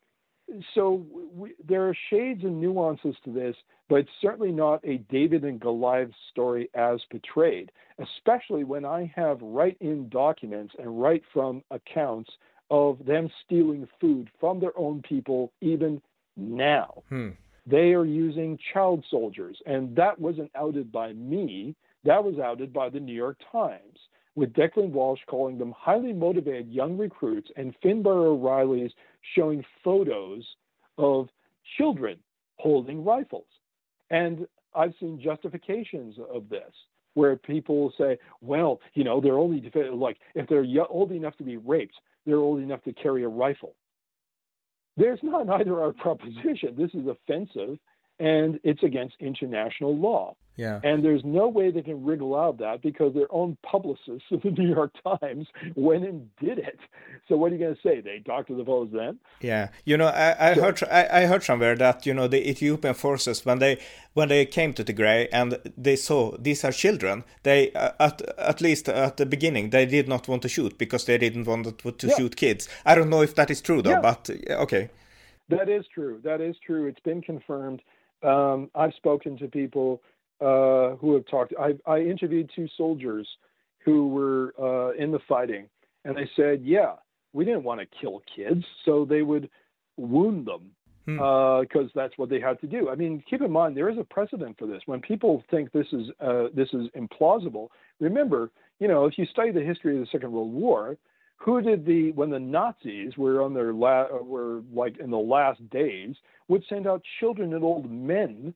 so 0.74 1.06
we, 1.34 1.54
there 1.66 1.88
are 1.88 1.96
shades 2.10 2.44
and 2.44 2.60
nuances 2.60 3.16
to 3.24 3.32
this, 3.32 3.56
but 3.88 3.96
it's 3.96 4.10
certainly 4.20 4.52
not 4.52 4.80
a 4.84 4.98
David 5.10 5.44
and 5.44 5.60
Goliath 5.60 6.10
story 6.30 6.68
as 6.74 7.00
portrayed, 7.10 7.72
especially 7.98 8.64
when 8.64 8.84
I 8.84 9.10
have 9.14 9.40
write 9.40 9.78
in 9.80 10.08
documents 10.08 10.74
and 10.78 11.00
write 11.00 11.22
from 11.32 11.62
accounts 11.70 12.30
of 12.70 13.04
them 13.04 13.30
stealing 13.44 13.86
food 14.00 14.30
from 14.40 14.60
their 14.60 14.76
own 14.78 15.02
people 15.02 15.52
even 15.60 16.00
now. 16.36 17.02
Hmm. 17.08 17.30
They 17.66 17.92
are 17.92 18.04
using 18.04 18.58
child 18.72 19.04
soldiers. 19.10 19.56
And 19.66 19.94
that 19.96 20.18
wasn't 20.18 20.50
outed 20.56 20.90
by 20.90 21.12
me, 21.12 21.76
that 22.04 22.24
was 22.24 22.38
outed 22.38 22.72
by 22.72 22.88
the 22.88 23.00
New 23.00 23.14
York 23.14 23.38
Times, 23.52 23.98
with 24.34 24.52
Declan 24.54 24.90
Walsh 24.90 25.20
calling 25.26 25.58
them 25.58 25.74
highly 25.76 26.12
motivated 26.12 26.68
young 26.68 26.96
recruits 26.96 27.50
and 27.56 27.74
Finbarr 27.84 28.26
O'Reilly's 28.26 28.92
showing 29.34 29.64
photos 29.84 30.44
of 30.98 31.28
children 31.76 32.18
holding 32.56 33.04
rifles. 33.04 33.46
And 34.10 34.46
I've 34.74 34.94
seen 35.00 35.20
justifications 35.20 36.16
of 36.32 36.48
this 36.48 36.72
where 37.14 37.36
people 37.36 37.92
say, 37.98 38.18
well, 38.40 38.80
you 38.94 39.04
know, 39.04 39.20
they're 39.20 39.38
only 39.38 39.70
like 39.92 40.18
if 40.34 40.48
they're 40.48 40.64
old 40.88 41.12
enough 41.12 41.36
to 41.36 41.44
be 41.44 41.58
raped, 41.58 41.94
they're 42.24 42.38
old 42.38 42.60
enough 42.60 42.82
to 42.84 42.92
carry 42.94 43.24
a 43.24 43.28
rifle. 43.28 43.74
There's 44.96 45.20
not 45.22 45.48
either 45.48 45.80
our 45.80 45.92
proposition. 45.92 46.74
This 46.76 46.90
is 46.94 47.06
offensive 47.06 47.78
and 48.22 48.60
it's 48.62 48.84
against 48.84 49.16
international 49.18 49.96
law. 49.96 50.36
Yeah. 50.56 50.80
And 50.84 51.04
there's 51.04 51.22
no 51.24 51.48
way 51.48 51.72
they 51.72 51.82
can 51.82 52.04
wriggle 52.04 52.38
out 52.38 52.50
of 52.50 52.58
that 52.58 52.82
because 52.82 53.14
their 53.14 53.32
own 53.32 53.56
publicists 53.62 54.26
of 54.30 54.42
the 54.42 54.50
New 54.50 54.68
York 54.68 54.92
Times 55.02 55.48
went 55.74 56.04
and 56.04 56.28
did 56.36 56.58
it. 56.58 56.78
So 57.28 57.36
what 57.36 57.50
are 57.50 57.56
you 57.56 57.60
going 57.60 57.74
to 57.74 57.80
say? 57.82 58.00
They 58.00 58.20
talked 58.20 58.46
to 58.48 58.54
the 58.54 58.64
fellows 58.64 58.90
then? 58.92 59.18
Yeah. 59.40 59.70
You 59.84 59.96
know, 59.96 60.06
I, 60.06 60.50
I 60.50 60.54
so, 60.54 60.60
heard 60.60 60.82
I, 60.84 61.22
I, 61.22 61.26
heard 61.26 61.42
somewhere 61.42 61.74
that 61.76 62.06
you 62.06 62.14
know 62.14 62.28
the 62.28 62.48
Ethiopian 62.48 62.94
forces 62.94 63.44
when 63.44 63.58
they 63.58 63.80
when 64.12 64.28
they 64.28 64.46
came 64.46 64.72
to 64.74 64.84
Tigray 64.84 65.28
and 65.32 65.58
they 65.76 65.96
saw 65.96 66.36
these 66.38 66.64
are 66.64 66.72
children, 66.72 67.24
they 67.42 67.72
uh, 67.72 67.92
at 67.98 68.22
at 68.38 68.60
least 68.60 68.88
at 68.88 69.16
the 69.16 69.26
beginning 69.26 69.70
they 69.70 69.86
did 69.86 70.06
not 70.06 70.28
want 70.28 70.42
to 70.42 70.48
shoot 70.48 70.78
because 70.78 71.06
they 71.06 71.18
didn't 71.18 71.46
want 71.46 71.78
to, 71.78 71.90
to 71.92 72.06
yeah. 72.06 72.16
shoot 72.16 72.36
kids. 72.36 72.68
I 72.84 72.94
don't 72.94 73.10
know 73.10 73.22
if 73.22 73.34
that 73.34 73.50
is 73.50 73.60
true 73.60 73.82
though, 73.82 73.90
yeah. 73.90 74.00
but 74.00 74.30
okay. 74.50 74.90
That 75.48 75.68
is 75.68 75.84
true. 75.92 76.20
That 76.24 76.40
is 76.40 76.56
true. 76.64 76.86
It's 76.86 77.00
been 77.00 77.20
confirmed. 77.20 77.82
Um, 78.22 78.70
I've 78.74 78.94
spoken 78.94 79.36
to 79.38 79.48
people 79.48 80.02
uh, 80.40 80.96
who 80.96 81.14
have 81.14 81.26
talked. 81.26 81.54
I, 81.58 81.74
I, 81.86 82.00
interviewed 82.00 82.50
two 82.54 82.68
soldiers 82.76 83.28
who 83.84 84.08
were 84.08 84.54
uh, 84.60 84.92
in 84.92 85.12
the 85.12 85.20
fighting, 85.28 85.68
and 86.04 86.16
they 86.16 86.28
said, 86.36 86.62
"Yeah, 86.64 86.94
we 87.32 87.44
didn't 87.44 87.64
want 87.64 87.80
to 87.80 87.86
kill 88.00 88.22
kids, 88.34 88.64
so 88.84 89.04
they 89.04 89.22
would 89.22 89.48
wound 89.96 90.46
them 90.46 90.70
because 91.04 91.66
hmm. 91.70 91.76
uh, 91.76 91.88
that's 91.94 92.16
what 92.16 92.28
they 92.28 92.40
had 92.40 92.60
to 92.60 92.66
do." 92.66 92.90
I 92.90 92.94
mean, 92.96 93.22
keep 93.28 93.40
in 93.40 93.50
mind 93.50 93.76
there 93.76 93.88
is 93.88 93.98
a 93.98 94.04
precedent 94.04 94.58
for 94.58 94.66
this. 94.66 94.82
When 94.86 95.00
people 95.00 95.44
think 95.50 95.70
this 95.72 95.86
is 95.92 96.08
uh, 96.20 96.48
this 96.54 96.68
is 96.72 96.88
implausible, 96.96 97.68
remember, 98.00 98.50
you 98.80 98.88
know, 98.88 99.06
if 99.06 99.18
you 99.18 99.26
study 99.26 99.52
the 99.52 99.62
history 99.62 99.94
of 99.94 100.00
the 100.00 100.08
Second 100.10 100.32
World 100.32 100.52
War, 100.52 100.96
who 101.44 101.60
did 101.60 101.84
the 101.84 102.12
when 102.12 102.30
the 102.30 102.38
Nazis 102.38 103.16
were 103.16 103.42
on 103.42 103.52
their 103.52 103.72
la- 103.72 104.06
were 104.22 104.62
like 104.72 104.98
in 104.98 105.10
the 105.10 105.18
last 105.18 105.68
days 105.70 106.14
would 106.48 106.62
send 106.68 106.86
out 106.86 107.02
children 107.18 107.54
and 107.54 107.64
old 107.64 107.90
men 107.90 108.54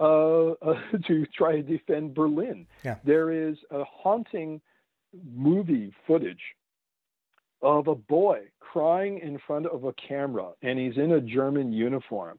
uh, 0.00 0.52
uh, 0.52 0.74
to 1.06 1.26
try 1.36 1.56
to 1.56 1.62
defend 1.62 2.14
Berlin. 2.14 2.66
Yeah. 2.84 2.96
There 3.04 3.30
is 3.30 3.56
a 3.70 3.84
haunting 3.84 4.60
movie 5.34 5.92
footage 6.06 6.40
of 7.60 7.86
a 7.86 7.94
boy 7.94 8.40
crying 8.60 9.18
in 9.18 9.38
front 9.46 9.66
of 9.66 9.84
a 9.84 9.92
camera, 9.92 10.52
and 10.62 10.78
he's 10.78 10.96
in 10.96 11.12
a 11.12 11.20
German 11.20 11.70
uniform, 11.70 12.38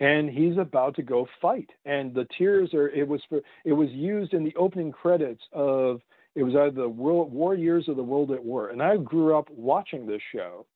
and 0.00 0.28
he's 0.28 0.58
about 0.58 0.94
to 0.96 1.02
go 1.02 1.26
fight, 1.40 1.70
and 1.86 2.14
the 2.14 2.26
tears 2.36 2.74
are. 2.74 2.88
It 2.90 3.08
was 3.08 3.22
for. 3.30 3.40
It 3.64 3.72
was 3.72 3.88
used 3.90 4.34
in 4.34 4.44
the 4.44 4.54
opening 4.56 4.92
credits 4.92 5.42
of 5.54 6.02
it 6.36 6.42
was 6.42 6.54
either 6.54 6.70
the 6.70 6.88
World 6.88 7.32
War 7.32 7.54
Years 7.54 7.88
or 7.88 7.94
the 7.94 8.02
World 8.02 8.30
at 8.30 8.44
War. 8.44 8.68
And 8.68 8.82
I 8.82 8.96
grew 8.96 9.36
up 9.36 9.48
watching 9.50 10.06
this 10.06 10.22
show. 10.32 10.66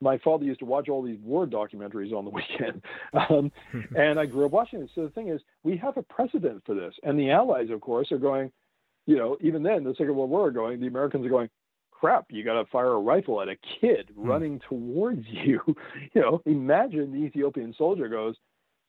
My 0.00 0.18
father 0.18 0.44
used 0.44 0.60
to 0.60 0.66
watch 0.66 0.88
all 0.88 1.02
these 1.02 1.18
war 1.22 1.46
documentaries 1.46 2.12
on 2.12 2.24
the 2.24 2.30
weekend. 2.30 2.82
Um, 3.12 3.52
and 3.96 4.18
I 4.18 4.26
grew 4.26 4.46
up 4.46 4.52
watching 4.52 4.80
this. 4.80 4.90
So 4.94 5.02
the 5.02 5.10
thing 5.10 5.28
is, 5.28 5.40
we 5.62 5.76
have 5.76 5.96
a 5.96 6.02
precedent 6.02 6.62
for 6.66 6.74
this. 6.74 6.94
And 7.02 7.18
the 7.18 7.30
Allies, 7.30 7.70
of 7.70 7.80
course, 7.80 8.10
are 8.12 8.18
going, 8.18 8.50
you 9.06 9.16
know, 9.16 9.36
even 9.40 9.62
then, 9.62 9.84
the 9.84 9.94
Second 9.94 10.16
World 10.16 10.30
War 10.30 10.48
are 10.48 10.52
going, 10.52 10.80
the 10.80 10.86
Americans 10.86 11.24
are 11.24 11.30
going, 11.30 11.48
crap, 11.92 12.26
you 12.30 12.44
got 12.44 12.60
to 12.60 12.64
fire 12.70 12.92
a 12.92 12.98
rifle 12.98 13.40
at 13.40 13.48
a 13.48 13.56
kid 13.80 14.10
hmm. 14.14 14.28
running 14.28 14.60
towards 14.68 15.24
you. 15.28 15.60
you 16.12 16.20
know, 16.20 16.42
imagine 16.46 17.12
the 17.12 17.24
Ethiopian 17.24 17.74
soldier 17.76 18.08
goes, 18.08 18.34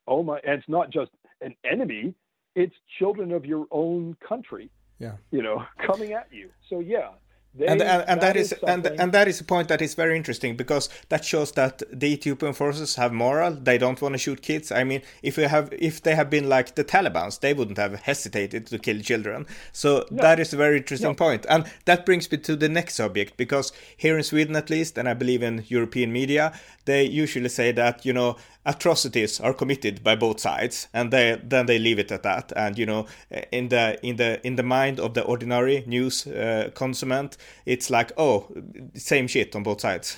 oh 0.08 0.24
my, 0.24 0.40
and 0.40 0.60
it's 0.60 0.70
not 0.70 0.90
just 0.90 1.12
an 1.42 1.56
enemy, 1.70 2.14
it's 2.56 2.76
children 2.98 3.32
of 3.32 3.46
your 3.46 3.68
own 3.72 4.16
country 4.28 4.72
yeah 5.00 5.14
you 5.32 5.42
know 5.42 5.66
coming 5.88 6.14
at 6.14 6.28
you 6.32 6.50
so 6.70 6.80
yeah 6.80 7.10
they, 7.56 7.66
and, 7.66 7.82
and, 7.82 8.04
and 8.08 8.22
that, 8.22 8.22
that 8.22 8.36
is, 8.38 8.54
is 8.54 8.60
and 8.64 8.86
and 8.86 9.12
that 9.12 9.28
is 9.28 9.42
a 9.42 9.44
point 9.44 9.70
that 9.70 9.82
is 9.82 9.96
very 9.96 10.16
interesting 10.16 10.56
because 10.56 10.88
that 11.10 11.26
shows 11.26 11.52
that 11.54 11.82
the 11.92 12.14
Ethiopian 12.14 12.54
forces 12.54 12.96
have 12.96 13.12
moral. 13.12 13.54
They 13.54 13.80
don't 13.80 14.00
want 14.00 14.14
to 14.14 14.20
shoot 14.20 14.44
kids. 14.44 14.72
I 14.72 14.84
mean, 14.84 15.02
if 15.24 15.36
we 15.36 15.44
have 15.44 15.74
if 15.74 16.04
they 16.04 16.14
have 16.14 16.30
been 16.30 16.48
like 16.48 16.76
the 16.76 16.84
Taliban's, 16.84 17.40
they 17.40 17.56
wouldn't 17.56 17.80
have 17.80 18.02
hesitated 18.02 18.68
to 18.68 18.78
kill 18.78 19.02
children. 19.02 19.48
So 19.72 20.06
no. 20.12 20.22
that 20.22 20.40
is 20.40 20.54
a 20.54 20.58
very 20.58 20.78
interesting 20.78 21.10
no. 21.10 21.16
point. 21.16 21.48
and 21.50 21.66
that 21.86 22.06
brings 22.06 22.32
me 22.32 22.38
to 22.38 22.56
the 22.56 22.70
next 22.70 22.94
subject 22.94 23.36
because 23.36 23.72
here 23.98 24.16
in 24.16 24.24
Sweden, 24.24 24.56
at 24.56 24.70
least, 24.70 25.00
and 25.00 25.10
I 25.10 25.16
believe 25.16 25.42
in 25.42 25.66
European 25.70 26.14
media, 26.14 26.54
they 26.86 27.04
usually 27.04 27.50
say 27.50 27.72
that 27.72 28.06
you 28.06 28.14
know 28.14 28.38
atrocities 28.70 29.40
are 29.40 29.54
committed 29.54 30.04
by 30.04 30.16
both 30.16 30.40
sides 30.40 30.88
and 30.94 31.12
they 31.12 31.40
then 31.44 31.66
they 31.66 31.80
leave 31.80 32.00
it 32.00 32.12
at 32.12 32.24
that 32.24 32.54
and 32.56 32.78
you 32.78 32.86
know 32.86 33.06
in 33.52 33.70
the 33.70 33.98
in 34.04 34.16
the 34.16 34.46
in 34.46 34.56
the 34.56 34.64
mind 34.64 35.00
of 35.00 35.14
the 35.14 35.24
ordinary 35.24 35.84
news 35.88 36.28
uh, 36.28 36.70
consummate 36.76 37.38
it's 37.66 37.90
like 37.90 38.12
oh, 38.18 38.48
same 38.94 39.28
shit 39.28 39.56
on 39.56 39.64
both 39.64 39.82
sides. 39.82 40.18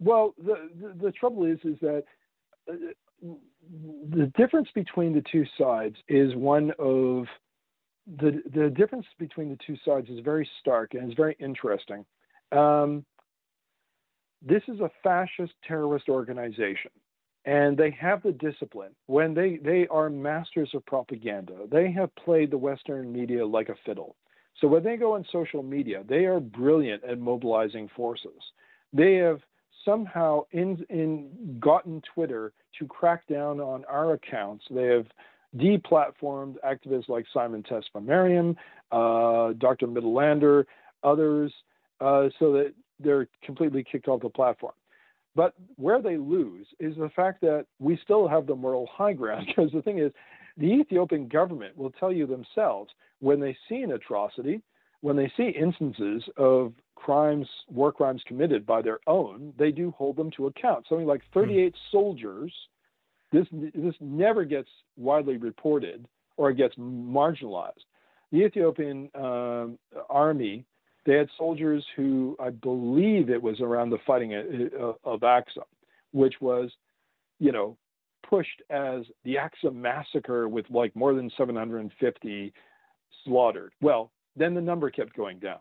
Well, 0.00 0.34
the 0.38 0.70
the, 0.80 1.04
the 1.04 1.12
trouble 1.12 1.44
is 1.44 1.58
is 1.64 1.78
that 1.80 2.04
uh, 2.70 2.74
the 4.10 4.32
difference 4.36 4.68
between 4.74 5.12
the 5.12 5.22
two 5.30 5.44
sides 5.58 5.96
is 6.08 6.34
one 6.34 6.72
of 6.78 7.26
the 8.06 8.42
the 8.54 8.70
difference 8.70 9.06
between 9.18 9.48
the 9.50 9.58
two 9.66 9.76
sides 9.84 10.08
is 10.08 10.20
very 10.24 10.48
stark 10.60 10.94
and 10.94 11.04
it's 11.04 11.16
very 11.16 11.36
interesting. 11.38 12.04
Um, 12.50 13.04
this 14.44 14.62
is 14.68 14.80
a 14.80 14.90
fascist 15.02 15.52
terrorist 15.66 16.08
organization, 16.08 16.90
and 17.44 17.76
they 17.76 17.90
have 17.92 18.22
the 18.22 18.32
discipline. 18.32 18.92
When 19.06 19.34
they 19.34 19.58
they 19.62 19.86
are 19.88 20.10
masters 20.10 20.70
of 20.74 20.84
propaganda, 20.86 21.66
they 21.70 21.90
have 21.92 22.14
played 22.16 22.50
the 22.50 22.58
Western 22.58 23.12
media 23.12 23.46
like 23.46 23.68
a 23.68 23.76
fiddle. 23.86 24.16
So 24.60 24.68
when 24.68 24.84
they 24.84 24.96
go 24.96 25.14
on 25.14 25.24
social 25.32 25.62
media, 25.62 26.04
they 26.08 26.24
are 26.26 26.40
brilliant 26.40 27.04
at 27.04 27.18
mobilizing 27.18 27.88
forces. 27.96 28.40
They 28.92 29.14
have 29.14 29.40
somehow 29.84 30.42
in, 30.52 30.84
in 30.88 31.58
gotten 31.58 32.02
Twitter 32.14 32.52
to 32.78 32.86
crack 32.86 33.26
down 33.26 33.60
on 33.60 33.84
our 33.86 34.12
accounts. 34.12 34.64
They 34.70 34.86
have 34.86 35.06
deplatformed 35.56 36.56
activists 36.64 37.08
like 37.08 37.26
Simon 37.32 37.62
Tesfamariam, 37.62 38.56
uh, 38.90 39.54
Dr. 39.54 39.86
Mitterlander, 39.86 40.64
others, 41.02 41.52
uh, 42.00 42.28
so 42.38 42.52
that 42.52 42.72
they're 43.00 43.28
completely 43.44 43.84
kicked 43.84 44.08
off 44.08 44.22
the 44.22 44.28
platform. 44.28 44.74
But 45.34 45.54
where 45.76 46.02
they 46.02 46.16
lose 46.16 46.66
is 46.78 46.94
the 46.96 47.10
fact 47.14 47.40
that 47.40 47.66
we 47.78 47.98
still 48.02 48.28
have 48.28 48.46
the 48.46 48.54
moral 48.54 48.88
high 48.92 49.14
ground, 49.14 49.46
because 49.56 49.72
the 49.72 49.82
thing 49.82 49.98
is, 49.98 50.12
the 50.58 50.66
Ethiopian 50.66 51.28
government 51.28 51.76
will 51.76 51.90
tell 51.92 52.12
you 52.12 52.26
themselves 52.26 52.90
when 53.20 53.40
they 53.40 53.56
see 53.68 53.76
an 53.76 53.92
atrocity, 53.92 54.60
when 55.00 55.16
they 55.16 55.32
see 55.36 55.48
instances 55.48 56.22
of 56.36 56.74
crimes, 56.94 57.48
war 57.68 57.90
crimes 57.90 58.22
committed 58.26 58.66
by 58.66 58.82
their 58.82 59.00
own, 59.06 59.52
they 59.58 59.70
do 59.70 59.90
hold 59.92 60.16
them 60.16 60.30
to 60.36 60.46
account. 60.46 60.86
Something 60.88 61.06
like 61.06 61.22
hmm. 61.32 61.40
38 61.40 61.72
mm. 61.72 61.76
soldiers. 61.90 62.52
This 63.32 63.46
this 63.50 63.94
never 63.98 64.44
gets 64.44 64.68
widely 64.98 65.38
reported 65.38 66.06
or 66.36 66.50
it 66.50 66.56
gets 66.56 66.74
marginalized. 66.76 67.84
The 68.30 68.44
Ethiopian 68.44 69.10
um, 69.14 69.78
army, 70.10 70.66
they 71.04 71.14
had 71.14 71.28
soldiers 71.36 71.84
who 71.96 72.36
I 72.40 72.50
believe 72.50 73.30
it 73.30 73.42
was 73.42 73.60
around 73.60 73.90
the 73.90 73.98
fighting 74.06 74.34
uh, 74.34 74.92
of 75.04 75.22
Axum, 75.22 75.64
which 76.12 76.34
was, 76.40 76.70
you 77.38 77.52
know, 77.52 77.76
pushed 78.28 78.62
as 78.70 79.02
the 79.24 79.38
Axum 79.38 79.80
massacre 79.80 80.48
with 80.48 80.66
like 80.70 80.94
more 80.94 81.14
than 81.14 81.30
750 81.36 82.52
slaughtered. 83.24 83.72
Well, 83.80 84.10
then 84.36 84.54
the 84.54 84.60
number 84.60 84.90
kept 84.90 85.16
going 85.16 85.38
down. 85.38 85.58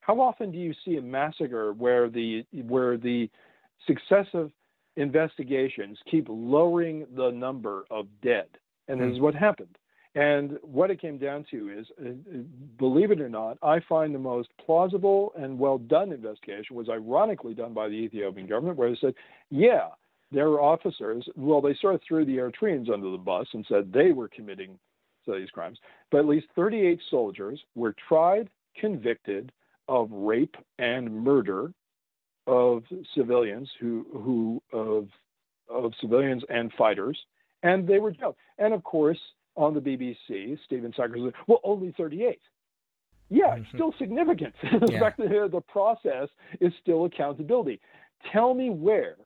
How 0.00 0.20
often 0.20 0.52
do 0.52 0.58
you 0.58 0.74
see 0.84 0.96
a 0.96 1.02
massacre 1.02 1.72
where 1.72 2.08
the 2.08 2.44
where 2.66 2.96
the 2.96 3.28
successive 3.86 4.50
investigations 4.96 5.98
keep 6.10 6.26
lowering 6.28 7.06
the 7.16 7.30
number 7.30 7.84
of 7.90 8.06
dead? 8.22 8.46
And 8.86 9.00
this 9.00 9.12
is 9.12 9.16
hmm. 9.16 9.24
what 9.24 9.34
happened. 9.34 9.76
And 10.14 10.58
what 10.62 10.90
it 10.90 11.00
came 11.00 11.18
down 11.18 11.44
to 11.50 11.70
is, 11.70 11.86
uh, 12.00 12.10
believe 12.78 13.10
it 13.10 13.20
or 13.20 13.28
not, 13.28 13.58
I 13.62 13.80
find 13.88 14.14
the 14.14 14.18
most 14.20 14.48
plausible 14.64 15.32
and 15.36 15.58
well 15.58 15.78
done 15.78 16.12
investigation 16.12 16.76
was 16.76 16.88
ironically 16.88 17.54
done 17.54 17.74
by 17.74 17.88
the 17.88 17.94
Ethiopian 17.94 18.46
government, 18.46 18.78
where 18.78 18.90
they 18.90 18.98
said, 19.00 19.14
yeah, 19.50 19.88
their 20.30 20.60
officers, 20.60 21.28
well, 21.36 21.60
they 21.60 21.74
sort 21.80 21.96
of 21.96 22.00
threw 22.06 22.24
the 22.24 22.36
Eritreans 22.36 22.92
under 22.92 23.10
the 23.10 23.18
bus 23.18 23.48
and 23.54 23.66
said 23.68 23.92
they 23.92 24.12
were 24.12 24.28
committing 24.28 24.78
these 25.26 25.50
crimes, 25.50 25.78
but 26.10 26.18
at 26.18 26.26
least 26.26 26.46
38 26.54 27.00
soldiers 27.10 27.58
were 27.74 27.94
tried, 28.08 28.48
convicted, 28.76 29.50
of 29.88 30.10
rape 30.10 30.56
and 30.78 31.12
murder 31.12 31.72
of 32.46 32.84
civilians 33.14 33.70
who 33.80 34.06
who 34.12 34.62
of 34.72 35.08
of 35.68 35.92
civilians 36.00 36.42
and 36.48 36.72
fighters, 36.76 37.18
and 37.62 37.86
they 37.86 37.98
were 37.98 38.10
jailed. 38.10 38.36
And 38.58 38.74
of 38.74 38.82
course, 38.84 39.18
on 39.56 39.74
the 39.74 39.80
BBC, 39.80 40.58
Stephen 40.64 40.92
said, 40.96 41.10
"Well, 41.46 41.60
only 41.64 41.92
38." 41.96 42.40
Yeah, 43.30 43.54
it's 43.54 43.66
mm-hmm. 43.66 43.76
still 43.76 43.94
significant. 43.98 44.54
the 44.62 44.92
yeah. 44.92 45.00
fact 45.00 45.18
that 45.18 45.48
the 45.50 45.60
process 45.60 46.28
is 46.60 46.72
still 46.80 47.06
accountability. 47.06 47.80
Tell 48.32 48.54
me 48.54 48.70
where, 48.70 49.16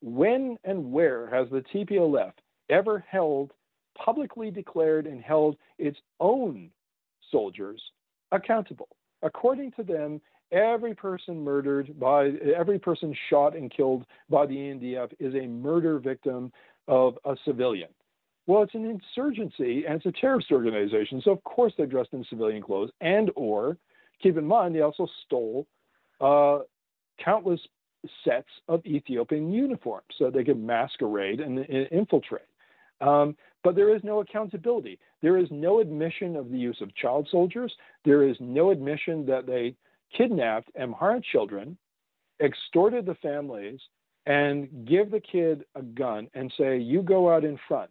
when, 0.00 0.58
and 0.64 0.92
where 0.92 1.28
has 1.28 1.48
the 1.50 1.64
TPLF 1.74 2.32
ever 2.70 3.04
held, 3.08 3.52
publicly 3.96 4.50
declared, 4.50 5.06
and 5.06 5.20
held 5.20 5.56
its 5.78 5.98
own 6.20 6.70
soldiers 7.30 7.82
accountable? 8.30 8.88
according 9.22 9.72
to 9.72 9.82
them, 9.82 10.20
every 10.52 10.94
person 10.94 11.42
murdered 11.42 11.98
by 11.98 12.30
every 12.56 12.78
person 12.78 13.14
shot 13.28 13.56
and 13.56 13.70
killed 13.70 14.04
by 14.30 14.46
the 14.46 14.54
ENDF 14.54 15.12
is 15.18 15.34
a 15.34 15.46
murder 15.46 15.98
victim 15.98 16.52
of 16.86 17.18
a 17.24 17.36
civilian. 17.44 17.88
Well, 18.48 18.62
it's 18.62 18.74
an 18.74 18.86
insurgency 18.86 19.84
and 19.86 19.96
it's 19.96 20.06
a 20.06 20.20
terrorist 20.20 20.50
organization, 20.50 21.20
so 21.22 21.32
of 21.32 21.44
course 21.44 21.74
they're 21.76 21.86
dressed 21.86 22.14
in 22.14 22.24
civilian 22.30 22.62
clothes. 22.62 22.90
And 23.02 23.30
or 23.36 23.76
keep 24.22 24.38
in 24.38 24.46
mind 24.46 24.74
they 24.74 24.80
also 24.80 25.06
stole 25.26 25.66
uh, 26.22 26.60
countless 27.22 27.60
sets 28.24 28.48
of 28.66 28.84
Ethiopian 28.86 29.52
uniforms 29.52 30.06
so 30.18 30.30
they 30.30 30.44
could 30.44 30.58
masquerade 30.58 31.40
and, 31.40 31.58
and 31.58 31.88
infiltrate. 31.92 32.42
Um, 33.02 33.36
but 33.62 33.76
there 33.76 33.94
is 33.94 34.02
no 34.02 34.20
accountability. 34.20 34.98
There 35.20 35.36
is 35.36 35.48
no 35.50 35.80
admission 35.80 36.34
of 36.34 36.50
the 36.50 36.58
use 36.58 36.78
of 36.80 36.94
child 36.96 37.28
soldiers. 37.30 37.72
There 38.06 38.26
is 38.26 38.36
no 38.40 38.70
admission 38.70 39.26
that 39.26 39.46
they 39.46 39.74
kidnapped 40.16 40.70
Amhara 40.74 41.22
children, 41.22 41.76
extorted 42.42 43.04
the 43.04 43.16
families, 43.16 43.78
and 44.24 44.86
give 44.86 45.10
the 45.10 45.20
kid 45.20 45.64
a 45.74 45.82
gun 45.82 46.28
and 46.32 46.50
say, 46.56 46.78
you 46.78 47.02
go 47.02 47.30
out 47.30 47.44
in 47.44 47.58
front. 47.68 47.90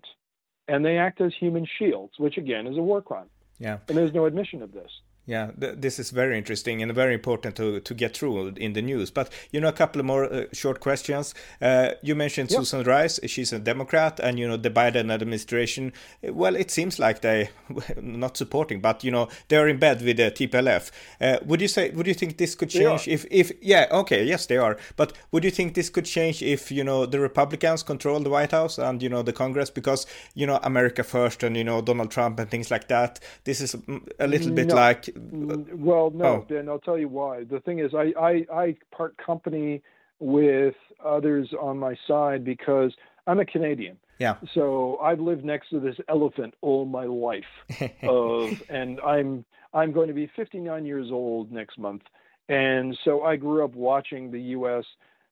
And 0.67 0.83
they 0.83 0.97
act 0.97 1.21
as 1.21 1.33
human 1.33 1.65
shields, 1.65 2.13
which 2.17 2.37
again 2.37 2.67
is 2.67 2.77
a 2.77 2.81
war 2.81 3.01
crime. 3.01 3.29
Yeah. 3.59 3.77
And 3.87 3.97
there's 3.97 4.13
no 4.13 4.25
admission 4.25 4.61
of 4.61 4.71
this. 4.71 4.91
Yeah, 5.27 5.51
th 5.59 5.75
this 5.81 5.99
is 5.99 6.11
very 6.11 6.37
interesting 6.37 6.81
and 6.81 6.95
very 6.95 7.13
important 7.13 7.55
to, 7.57 7.81
to 7.81 7.93
get 7.93 8.15
through 8.17 8.53
in 8.55 8.73
the 8.73 8.81
news. 8.81 9.11
But 9.11 9.29
you 9.51 9.59
know, 9.59 9.67
a 9.67 9.73
couple 9.73 9.99
of 9.99 10.05
more 10.05 10.23
uh, 10.23 10.45
short 10.53 10.79
questions. 10.79 11.35
Uh, 11.61 11.89
you 12.01 12.15
mentioned. 12.15 12.49
Susan 12.49 12.83
Rice; 12.83 13.19
she's 13.27 13.51
a 13.51 13.59
Democrat, 13.59 14.21
and 14.21 14.39
you 14.39 14.47
know 14.47 14.55
the 14.55 14.69
Biden 14.69 15.11
administration. 15.11 15.91
Well, 16.23 16.55
it 16.55 16.71
seems 16.71 16.97
like 16.97 17.19
they 17.19 17.49
not 18.01 18.37
supporting, 18.37 18.79
but 18.79 19.03
you 19.03 19.11
know 19.11 19.27
they 19.49 19.57
are 19.57 19.67
in 19.67 19.79
bed 19.79 20.01
with 20.01 20.15
the 20.15 20.31
TPLF. 20.31 20.91
Uh, 21.19 21.37
would 21.45 21.59
you 21.59 21.67
say? 21.67 21.89
Would 21.91 22.07
you 22.07 22.13
think 22.13 22.37
this 22.37 22.55
could 22.55 22.69
change 22.69 23.07
if 23.07 23.25
if 23.29 23.51
yeah 23.61 23.87
okay 23.91 24.23
yes 24.23 24.45
they 24.45 24.57
are. 24.57 24.77
But 24.95 25.11
would 25.31 25.43
you 25.43 25.51
think 25.51 25.73
this 25.73 25.89
could 25.89 26.05
change 26.05 26.41
if 26.41 26.71
you 26.71 26.85
know 26.85 27.05
the 27.05 27.19
Republicans 27.19 27.83
control 27.83 28.21
the 28.21 28.29
White 28.29 28.51
House 28.51 28.77
and 28.77 29.03
you 29.03 29.09
know 29.09 29.23
the 29.23 29.33
Congress 29.33 29.69
because 29.69 30.05
you 30.35 30.47
know 30.47 30.59
America 30.63 31.03
first 31.03 31.43
and 31.43 31.57
you 31.57 31.65
know 31.65 31.81
Donald 31.81 32.11
Trump 32.11 32.39
and 32.39 32.49
things 32.49 32.71
like 32.71 32.87
that? 32.87 33.19
This 33.43 33.59
is 33.59 33.75
a 34.19 34.27
little 34.27 34.51
bit 34.51 34.67
no. 34.67 34.75
like 34.75 35.09
well, 35.21 36.11
no, 36.13 36.45
oh. 36.49 36.63
I'll 36.69 36.79
tell 36.79 36.97
you 36.97 37.07
why. 37.07 37.43
The 37.43 37.59
thing 37.59 37.79
is, 37.79 37.93
I, 37.93 38.13
I, 38.19 38.45
I 38.53 38.75
part 38.91 39.15
company 39.17 39.81
with 40.19 40.75
others 41.03 41.49
on 41.59 41.77
my 41.77 41.95
side 42.07 42.43
because 42.43 42.93
I'm 43.25 43.39
a 43.39 43.45
Canadian. 43.45 43.97
Yeah. 44.19 44.35
So 44.53 44.97
I've 44.97 45.19
lived 45.19 45.45
next 45.45 45.69
to 45.69 45.79
this 45.79 45.95
elephant 46.09 46.55
all 46.61 46.85
my 46.85 47.05
life, 47.05 47.43
of, 48.03 48.63
and 48.69 48.99
I'm 49.01 49.45
I'm 49.73 49.91
going 49.91 50.07
to 50.07 50.13
be 50.13 50.29
59 50.35 50.85
years 50.85 51.09
old 51.11 51.51
next 51.51 51.77
month, 51.77 52.01
and 52.49 52.97
so 53.03 53.23
I 53.23 53.35
grew 53.35 53.63
up 53.63 53.75
watching 53.75 54.31
the 54.31 54.41
U.S. 54.41 54.85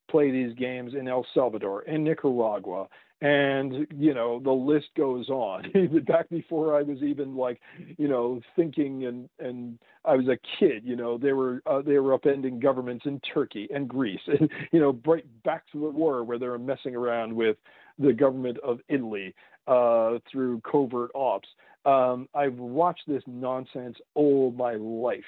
play 0.09 0.29
these 0.29 0.53
games 0.55 0.93
in 0.93 1.07
El 1.07 1.25
Salvador, 1.33 1.81
in 1.83 2.03
Nicaragua, 2.03 2.87
and 3.21 3.87
you 3.97 4.13
know 4.13 4.39
the 4.39 4.51
list 4.51 4.87
goes 4.97 5.29
on. 5.29 5.71
Back 6.05 6.29
before 6.29 6.77
i 6.77 6.81
was 6.81 7.01
even 7.01 7.35
like 7.35 7.59
you 7.97 8.07
know 8.07 8.41
thinking 8.55 9.05
and 9.05 9.29
and 9.39 9.79
i 10.03 10.15
was 10.15 10.27
a 10.27 10.37
kid 10.59 10.83
you 10.85 10.95
know 10.95 11.17
they 11.17 11.33
were 11.33 11.61
uh, 11.65 11.81
they 11.81 11.97
were 11.99 12.17
upending 12.17 12.61
governments 12.61 13.05
in 13.05 13.19
turkey 13.33 13.67
and 13.73 13.87
greece 13.87 14.19
and 14.27 14.49
you 14.71 14.79
know 14.79 14.97
right 15.05 15.25
back 15.43 15.63
to 15.71 15.79
the 15.79 15.89
war 15.89 16.23
where 16.23 16.37
they 16.37 16.47
were 16.47 16.59
messing 16.59 16.95
around 16.95 17.33
with 17.33 17.57
the 17.99 18.13
government 18.13 18.57
of 18.63 18.79
italy 18.89 19.33
uh, 19.67 20.19
through 20.31 20.61
covert 20.61 21.11
ops. 21.15 21.47
Um, 21.85 22.27
i've 22.35 22.57
watched 22.57 23.03
this 23.07 23.23
nonsense 23.25 23.97
all 24.13 24.51
my 24.51 24.73
life 24.75 25.23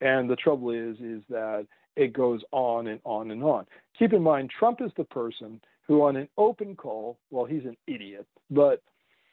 and 0.00 0.28
the 0.28 0.36
trouble 0.36 0.70
is 0.70 0.96
is 1.00 1.22
that 1.30 1.66
it 1.96 2.12
goes 2.12 2.42
on 2.52 2.86
and 2.86 3.00
on 3.02 3.32
and 3.32 3.42
on. 3.42 3.66
Keep 3.98 4.12
in 4.12 4.22
mind 4.22 4.50
trump 4.56 4.80
is 4.80 4.92
the 4.96 5.04
person 5.04 5.60
who, 5.88 6.02
on 6.02 6.16
an 6.16 6.28
open 6.36 6.76
call, 6.76 7.18
well, 7.30 7.46
he's 7.46 7.64
an 7.64 7.76
idiot, 7.86 8.26
but 8.50 8.82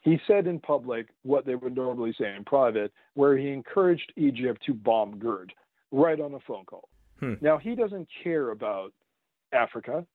he 0.02 0.20
said 0.26 0.48
in 0.48 0.60
public 0.60 1.08
what 1.24 1.46
they 1.46 1.56
would 1.56 1.76
normally 1.76 2.16
say 2.18 2.34
in 2.36 2.46
private, 2.46 2.92
where 3.14 3.38
he 3.38 3.50
encouraged 3.50 4.14
Egypt 4.16 4.64
to 4.66 4.74
bomb 4.74 5.20
GERD 5.20 5.52
right 5.92 6.20
on 6.20 6.34
a 6.34 6.40
phone 6.48 6.66
call. 6.66 6.88
Hmm. 7.20 7.34
Now, 7.42 7.58
he 7.58 7.76
doesn't 7.76 8.08
care 8.24 8.52
about 8.52 8.94
Africa. 9.52 10.06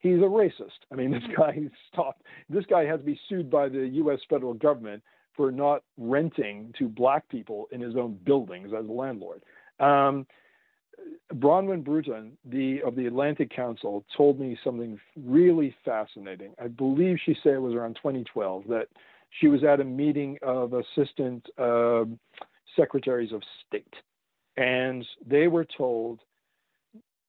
He's 0.00 0.18
a 0.18 0.28
racist. 0.28 0.78
I 0.92 0.94
mean, 0.94 1.10
this 1.12 1.22
guy 1.36 1.58
stopped. 1.92 2.22
This 2.48 2.64
guy 2.66 2.84
has 2.84 3.00
to 3.00 3.06
be 3.06 3.18
sued 3.28 3.50
by 3.50 3.68
the 3.68 3.88
U.S. 3.94 4.20
federal 4.30 4.54
government 4.54 5.02
for 5.34 5.50
not 5.50 5.82
renting 5.96 6.72
to 6.78 6.88
black 6.88 7.28
people 7.28 7.66
in 7.72 7.80
his 7.80 7.96
own 7.96 8.18
buildings 8.24 8.70
as 8.78 8.86
a 8.86 8.92
landlord. 8.92 9.42
Um, 9.80 10.26
Bronwyn 11.34 11.84
Bruton, 11.84 12.38
the 12.44 12.80
of 12.82 12.96
the 12.96 13.06
Atlantic 13.06 13.50
Council, 13.50 14.04
told 14.16 14.40
me 14.40 14.58
something 14.64 14.98
really 15.16 15.74
fascinating. 15.84 16.54
I 16.62 16.68
believe 16.68 17.18
she 17.24 17.36
said 17.42 17.54
it 17.54 17.62
was 17.62 17.74
around 17.74 17.96
2012 17.96 18.64
that 18.68 18.88
she 19.40 19.48
was 19.48 19.62
at 19.62 19.80
a 19.80 19.84
meeting 19.84 20.38
of 20.42 20.72
assistant 20.72 21.46
uh, 21.58 22.04
secretaries 22.76 23.32
of 23.32 23.42
state, 23.66 23.94
and 24.56 25.04
they 25.26 25.48
were 25.48 25.66
told 25.76 26.20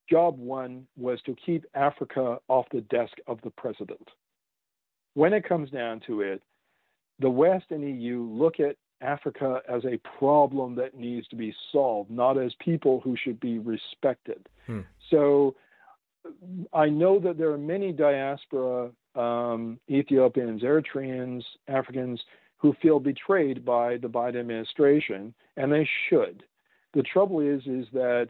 job 0.10 0.40
one 0.40 0.88
was 0.98 1.20
to 1.26 1.36
keep 1.46 1.66
Africa 1.76 2.40
off 2.48 2.66
the 2.72 2.82
desk 2.82 3.14
of 3.28 3.40
the 3.44 3.52
president. 3.52 4.08
When 5.14 5.34
it 5.34 5.48
comes 5.48 5.70
down 5.70 6.02
to 6.08 6.22
it, 6.22 6.42
the 7.20 7.30
West 7.30 7.66
and 7.70 7.84
EU 7.84 8.24
look 8.24 8.60
at 8.60 8.76
Africa 9.02 9.62
as 9.68 9.84
a 9.86 9.98
problem 10.18 10.76
that 10.76 10.96
needs 10.96 11.28
to 11.30 11.36
be 11.36 11.54
solved, 11.72 12.10
not 12.10 12.38
as 12.38 12.54
people 12.60 13.00
who 13.00 13.16
should 13.16 13.40
be 13.40 13.60
respected. 13.60 14.48
Hmm. 14.66 14.82
So 15.10 15.56
I 16.74 16.90
know 16.90 17.20
that 17.20 17.38
there 17.38 17.52
are 17.52 17.58
many 17.58 17.92
diaspora 17.92 18.92
um, 19.16 19.80
Ethiopians, 19.90 20.62
Eritreans, 20.62 21.44
Africans 21.68 22.22
who 22.58 22.74
feel 22.82 23.00
betrayed 23.00 23.64
by 23.64 23.98
the 23.98 24.08
Biden 24.08 24.42
administration, 24.42 25.34
and 25.58 25.72
they 25.72 25.88
should. 26.10 26.44
The 26.94 27.04
trouble 27.04 27.40
is, 27.40 27.62
is 27.66 27.88
that 27.94 28.30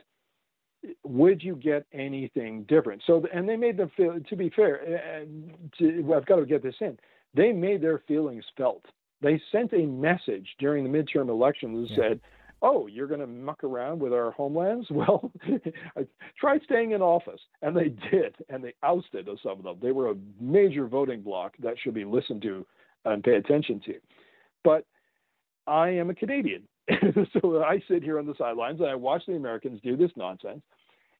would 1.03 1.43
you 1.43 1.55
get 1.55 1.85
anything 1.93 2.63
different? 2.63 3.01
So, 3.05 3.25
and 3.33 3.49
they 3.49 3.57
made 3.57 3.77
them 3.77 3.91
feel. 3.97 4.17
To 4.19 4.35
be 4.35 4.49
fair, 4.55 5.25
to, 5.79 6.13
I've 6.15 6.25
got 6.25 6.37
to 6.37 6.45
get 6.45 6.63
this 6.63 6.75
in. 6.79 6.97
They 7.33 7.51
made 7.51 7.81
their 7.81 8.01
feelings 8.07 8.45
felt 8.55 8.85
they 9.21 9.41
sent 9.51 9.73
a 9.73 9.85
message 9.85 10.47
during 10.59 10.83
the 10.83 10.89
midterm 10.89 11.29
elections 11.29 11.89
that 11.89 11.95
yeah. 11.95 12.09
said, 12.09 12.19
oh, 12.61 12.87
you're 12.87 13.07
going 13.07 13.19
to 13.19 13.27
muck 13.27 13.63
around 13.63 13.99
with 13.99 14.13
our 14.13 14.31
homelands? 14.31 14.87
Well, 14.91 15.31
try 16.39 16.59
staying 16.59 16.91
in 16.91 17.01
office. 17.01 17.39
And 17.61 17.75
they 17.75 17.89
did, 18.11 18.35
and 18.49 18.63
they 18.63 18.73
ousted 18.83 19.29
some 19.41 19.59
of 19.59 19.63
them. 19.63 19.77
They 19.81 19.91
were 19.91 20.11
a 20.11 20.15
major 20.39 20.87
voting 20.87 21.21
bloc 21.21 21.55
that 21.59 21.75
should 21.81 21.93
be 21.93 22.05
listened 22.05 22.41
to 22.43 22.65
and 23.05 23.23
pay 23.23 23.35
attention 23.35 23.81
to. 23.85 23.95
But 24.63 24.85
I 25.67 25.89
am 25.89 26.09
a 26.09 26.15
Canadian. 26.15 26.63
so 27.41 27.63
I 27.63 27.81
sit 27.87 28.03
here 28.03 28.19
on 28.19 28.25
the 28.25 28.35
sidelines 28.37 28.79
and 28.79 28.89
I 28.89 28.95
watch 28.95 29.23
the 29.27 29.35
Americans 29.35 29.79
do 29.83 29.95
this 29.95 30.11
nonsense. 30.15 30.61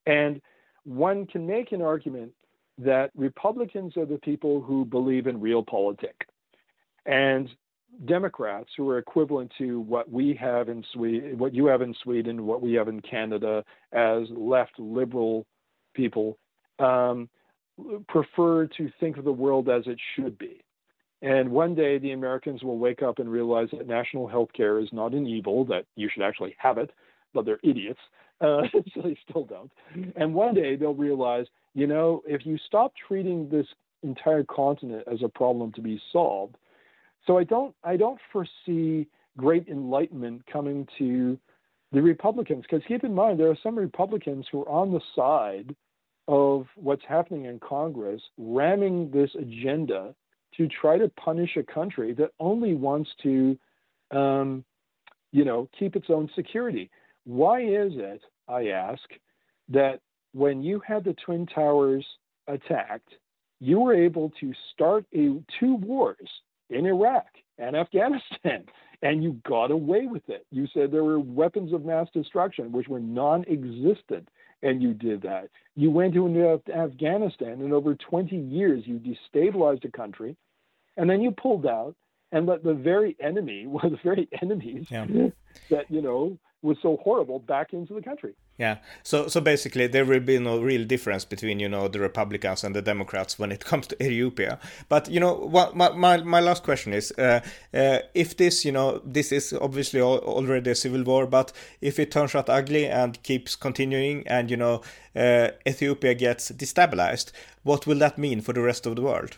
And 0.06 0.42
one 0.84 1.26
can 1.26 1.46
make 1.46 1.72
an 1.72 1.82
argument 1.82 2.32
that 2.80 3.12
Republicans 3.16 3.96
are 3.98 4.06
the 4.06 4.18
people 4.18 4.62
who 4.62 4.86
believe 4.86 5.28
in 5.28 5.40
real 5.40 5.64
politics. 5.64 6.26
And 7.06 7.50
Democrats 8.06 8.70
who 8.78 8.90
are 8.90 8.98
equivalent 8.98 9.52
to 9.58 9.82
what 9.82 10.10
we 10.12 10.38
have 10.40 10.70
in 10.70 10.84
Sweden, 10.94 11.38
what 11.38 11.54
you 11.54 11.66
have 11.66 11.82
in 11.82 11.94
Sweden, 12.04 12.46
what 12.46 12.62
we 12.62 12.74
have 12.74 12.88
in 12.88 13.02
Canada 13.02 13.64
as 13.92 14.24
left 14.30 14.80
liberal 14.80 15.46
people, 15.94 16.38
um, 16.80 17.30
prefer 18.08 18.68
to 18.68 18.90
think 19.00 19.18
of 19.18 19.26
the 19.26 19.32
world 19.32 19.70
as 19.70 19.84
it 19.86 20.00
should 20.16 20.38
be. 20.38 20.62
And 21.22 21.50
one 21.50 21.76
day 21.76 21.98
the 21.98 22.12
Americans 22.12 22.64
will 22.64 22.78
wake 22.78 23.02
up 23.02 23.20
and 23.20 23.30
realize 23.30 23.68
that 23.72 23.88
national 23.88 24.28
health 24.28 24.50
care 24.54 24.80
is 24.80 24.90
not 24.94 25.14
an 25.14 25.28
evil, 25.28 25.66
that 25.66 25.86
you 25.96 26.10
should 26.12 26.24
actually 26.24 26.56
have 26.58 26.78
it, 26.78 26.92
but 27.34 27.46
they're 27.46 27.60
idiots. 27.64 28.00
Uh, 28.40 28.62
so 28.94 29.02
they 29.04 29.18
still 29.30 29.44
don't. 29.44 29.72
And 30.16 30.34
one 30.34 30.54
day 30.54 30.78
they'll 30.78 30.94
realize, 30.94 31.46
you 31.74 31.88
know, 31.88 32.22
if 32.26 32.46
you 32.46 32.58
stop 32.66 32.94
treating 33.08 33.50
this 33.50 33.68
entire 34.04 34.46
continent 34.46 35.04
as 35.12 35.22
a 35.24 35.28
problem 35.28 35.74
to 35.74 35.82
be 35.82 36.02
solved, 36.14 36.56
so 37.26 37.38
I 37.38 37.44
don't 37.44 37.76
I 37.84 37.98
don't 37.98 38.20
foresee 38.32 39.08
great 39.38 39.68
enlightenment 39.68 40.44
coming 40.52 40.88
to 40.98 41.38
the 41.92 42.02
Republicans 42.02 42.64
because 42.70 42.86
keep 42.88 43.04
in 43.04 43.14
mind 43.14 43.40
there 43.40 43.50
are 43.50 43.58
some 43.64 43.78
Republicans 43.78 44.46
who 44.52 44.62
are 44.62 44.70
on 44.70 44.92
the 44.92 45.02
side 45.16 45.76
of 46.28 46.68
what's 46.76 47.02
happening 47.08 47.46
in 47.46 47.60
Congress, 47.60 48.22
ramming 48.38 49.10
this 49.10 49.32
agenda 49.40 50.14
to 50.56 50.68
try 50.68 50.98
to 50.98 51.10
punish 51.10 51.58
a 51.58 51.64
country 51.64 52.14
that 52.14 52.30
only 52.40 52.76
wants 52.76 53.10
to, 53.24 53.58
um, 54.12 54.64
you 55.32 55.44
know, 55.44 55.68
keep 55.78 55.96
its 55.96 56.08
own 56.10 56.30
security. 56.36 56.92
Why 57.24 57.62
is 57.62 57.94
it, 57.96 58.22
I 58.48 58.68
ask, 58.68 59.02
that 59.70 60.02
when 60.34 60.62
you 60.62 60.82
had 60.86 61.04
the 61.04 61.16
Twin 61.26 61.48
Towers 61.48 62.06
attacked, 62.48 63.10
you 63.60 63.80
were 63.80 63.96
able 63.96 64.32
to 64.40 64.54
start 64.74 65.06
a, 65.16 65.42
two 65.60 65.76
wars 65.76 66.30
in 66.70 66.86
Iraq 66.86 67.28
and 67.58 67.76
Afghanistan, 67.76 68.66
and 69.02 69.24
you 69.24 69.40
got 69.48 69.72
away 69.72 70.08
with 70.08 70.28
it. 70.30 70.46
You 70.52 70.68
said 70.74 70.92
there 70.92 71.04
were 71.04 71.20
weapons 71.20 71.74
of 71.74 71.86
mass 71.86 72.08
destruction, 72.14 72.72
which 72.72 72.88
were 72.88 73.00
non 73.00 73.46
existent, 73.48 74.30
and 74.62 74.82
you 74.82 74.94
did 74.94 75.22
that. 75.24 75.50
You 75.76 75.92
went 75.92 76.14
to 76.14 76.62
Afghanistan, 76.74 77.62
and 77.62 77.74
over 77.74 77.96
20 77.96 78.36
years, 78.36 78.84
you 78.86 79.00
destabilized 79.00 79.86
a 79.86 79.92
country, 79.92 80.36
and 80.98 81.10
then 81.10 81.22
you 81.22 81.32
pulled 81.32 81.66
out 81.66 81.96
and 82.32 82.46
let 82.46 82.64
the 82.64 82.74
very 82.74 83.16
enemy, 83.20 83.66
one 83.68 83.86
of 83.86 83.92
the 83.92 84.00
very 84.04 84.28
enemies 84.42 84.88
yeah. 84.90 85.06
that, 85.70 85.90
you 85.90 86.02
know, 86.02 86.38
was 86.62 86.78
so 86.82 86.98
horrible 87.04 87.40
back 87.40 87.74
into 87.74 87.94
the 87.94 88.02
country. 88.02 88.36
Yeah. 88.60 88.80
So 89.04 89.30
so 89.30 89.40
basically 89.40 89.88
there 89.88 90.04
will 90.04 90.20
be 90.20 90.38
no 90.38 90.60
real 90.60 90.86
difference 90.86 91.24
between, 91.24 91.62
you 91.62 91.70
know, 91.70 91.88
the 91.88 92.02
Republicans 92.02 92.66
and 92.66 92.76
the 92.76 92.82
Democrats 92.82 93.40
when 93.40 93.54
it 93.54 93.64
comes 93.72 93.88
to 93.88 94.04
Ethiopia. 94.04 94.60
But, 94.90 95.10
you 95.10 95.22
know, 95.22 95.34
what 95.34 95.78
my, 95.78 95.92
my, 95.92 96.18
my 96.18 96.42
last 96.42 96.64
question 96.64 96.94
is, 96.94 97.14
uh, 97.18 97.40
uh, 97.74 98.00
if 98.14 98.36
this, 98.36 98.66
you 98.66 98.74
know, 98.74 99.02
this 99.06 99.32
is 99.32 99.54
obviously 99.54 100.02
already 100.02 100.72
a 100.72 100.76
civil 100.76 101.04
war, 101.04 101.26
but 101.26 101.54
if 101.80 102.00
it 102.00 102.12
turns 102.12 102.36
out 102.36 102.50
ugly 102.50 102.86
and 102.86 103.24
keeps 103.24 103.56
continuing 103.56 104.28
and, 104.28 104.52
you 104.52 104.58
know, 104.58 104.82
uh, 105.16 105.52
Ethiopia 105.66 106.14
gets 106.14 106.52
destabilized, 106.52 107.32
what 107.64 107.88
will 107.88 108.00
that 108.00 108.18
mean 108.18 108.42
for 108.42 108.52
the 108.52 108.62
rest 108.62 108.86
of 108.86 108.98
the 108.98 109.02
world? 109.02 109.38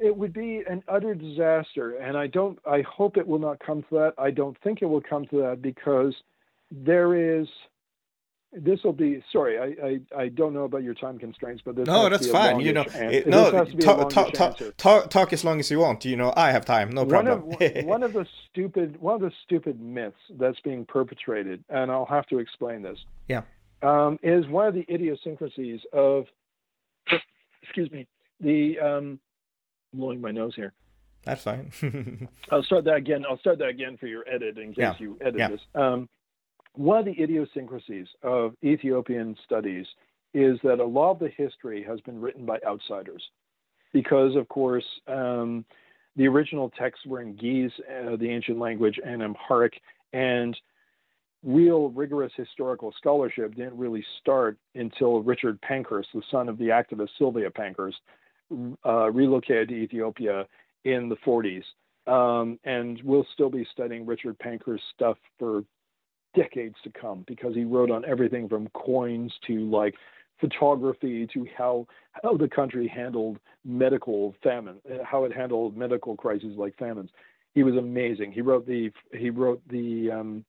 it 0.00 0.16
would 0.16 0.32
be 0.32 0.62
an 0.70 0.80
utter 0.86 1.12
disaster 1.12 1.96
and 1.96 2.16
i 2.16 2.24
don't 2.28 2.56
i 2.64 2.82
hope 2.82 3.16
it 3.16 3.26
will 3.26 3.40
not 3.40 3.58
come 3.58 3.82
to 3.82 3.88
that 3.90 4.12
i 4.16 4.30
don't 4.30 4.56
think 4.62 4.80
it 4.80 4.86
will 4.86 5.00
come 5.00 5.26
to 5.26 5.38
that 5.42 5.60
because 5.60 6.14
there 6.70 7.40
is 7.40 7.46
this 8.52 8.82
will 8.82 8.94
be 8.94 9.22
sorry 9.30 9.58
I, 9.58 9.86
I, 9.86 10.22
I 10.22 10.28
don't 10.28 10.54
know 10.54 10.64
about 10.64 10.82
your 10.82 10.94
time 10.94 11.18
constraints 11.18 11.62
but 11.64 11.76
this 11.76 11.86
no 11.86 12.08
that's 12.08 12.26
fine 12.26 12.60
you 12.60 12.72
know 12.72 12.84
it, 12.94 13.26
no 13.26 13.50
talk, 13.50 14.08
talk, 14.08 14.32
talk, 14.32 14.76
talk, 14.76 15.10
talk 15.10 15.32
as 15.32 15.44
long 15.44 15.60
as 15.60 15.70
you 15.70 15.78
want 15.78 16.04
you 16.06 16.16
know 16.16 16.32
i 16.34 16.50
have 16.50 16.64
time 16.64 16.90
no 16.90 17.04
problem 17.04 17.42
one 17.42 17.62
of, 17.62 17.84
one 17.84 18.02
of 18.02 18.12
the 18.14 18.26
stupid 18.50 18.98
one 19.00 19.16
of 19.16 19.20
the 19.20 19.32
stupid 19.44 19.80
myths 19.80 20.16
that's 20.38 20.58
being 20.60 20.86
perpetrated 20.86 21.62
and 21.68 21.90
i'll 21.90 22.06
have 22.06 22.26
to 22.26 22.38
explain 22.38 22.80
this 22.82 22.98
yeah 23.28 23.42
um, 23.80 24.18
is 24.22 24.46
one 24.48 24.66
of 24.66 24.74
the 24.74 24.84
idiosyncrasies 24.92 25.80
of 25.92 26.24
excuse 27.62 27.90
me 27.90 28.06
the 28.40 28.78
um, 28.78 29.20
blowing 29.92 30.20
my 30.20 30.30
nose 30.30 30.54
here. 30.54 30.72
That's 31.24 31.42
fine. 31.42 31.70
I'll 32.50 32.62
start 32.62 32.84
that 32.84 32.94
again. 32.94 33.24
I'll 33.28 33.38
start 33.38 33.58
that 33.58 33.68
again 33.68 33.96
for 33.98 34.06
your 34.06 34.24
edit 34.28 34.58
in 34.58 34.68
case 34.68 34.76
yeah. 34.78 34.94
you 34.98 35.18
edit 35.20 35.38
yeah. 35.38 35.48
this. 35.48 35.60
Um, 35.74 36.08
one 36.78 36.98
of 36.98 37.04
the 37.04 37.20
idiosyncrasies 37.20 38.06
of 38.22 38.54
Ethiopian 38.62 39.36
studies 39.44 39.84
is 40.32 40.60
that 40.62 40.78
a 40.78 40.84
lot 40.84 41.10
of 41.10 41.18
the 41.18 41.28
history 41.36 41.82
has 41.82 42.00
been 42.02 42.20
written 42.20 42.46
by 42.46 42.60
outsiders, 42.64 43.22
because 43.92 44.36
of 44.36 44.48
course 44.48 44.84
um, 45.08 45.64
the 46.14 46.28
original 46.28 46.70
texts 46.78 47.04
were 47.04 47.20
in 47.20 47.34
Ge'ez, 47.34 47.72
uh, 47.80 48.14
the 48.14 48.30
ancient 48.30 48.60
language, 48.60 49.00
and 49.04 49.24
Amharic, 49.24 49.80
and 50.12 50.56
real 51.42 51.88
rigorous 51.90 52.32
historical 52.36 52.94
scholarship 52.96 53.56
didn't 53.56 53.76
really 53.76 54.04
start 54.20 54.56
until 54.76 55.20
Richard 55.20 55.60
Pankhurst, 55.62 56.08
the 56.14 56.22
son 56.30 56.48
of 56.48 56.58
the 56.58 56.66
activist 56.66 57.10
Sylvia 57.18 57.50
Pankhurst, 57.50 57.96
uh, 58.86 59.10
relocated 59.10 59.70
to 59.70 59.74
Ethiopia 59.74 60.46
in 60.84 61.08
the 61.08 61.16
40s. 61.26 61.64
Um, 62.06 62.60
and 62.62 63.00
we'll 63.02 63.26
still 63.32 63.50
be 63.50 63.66
studying 63.72 64.06
Richard 64.06 64.38
Pankhurst's 64.38 64.86
stuff 64.94 65.18
for 65.40 65.64
decades 66.34 66.76
to 66.84 66.90
come 66.90 67.24
because 67.26 67.54
he 67.54 67.64
wrote 67.64 67.90
on 67.90 68.04
everything 68.04 68.48
from 68.48 68.68
coins 68.68 69.32
to 69.46 69.68
like 69.70 69.94
photography 70.40 71.26
to 71.32 71.46
how 71.56 71.86
how 72.22 72.36
the 72.36 72.48
country 72.48 72.86
handled 72.86 73.38
medical 73.64 74.34
famine, 74.42 74.76
uh, 74.90 75.02
how 75.04 75.24
it 75.24 75.32
handled 75.32 75.76
medical 75.76 76.16
crises 76.16 76.54
like 76.56 76.76
famines. 76.78 77.10
He 77.54 77.62
was 77.62 77.76
amazing. 77.76 78.32
He 78.32 78.40
wrote 78.40 78.66
the 78.66 78.90
he 79.12 79.30
wrote 79.30 79.62
the 79.68 80.10
um, 80.10 80.44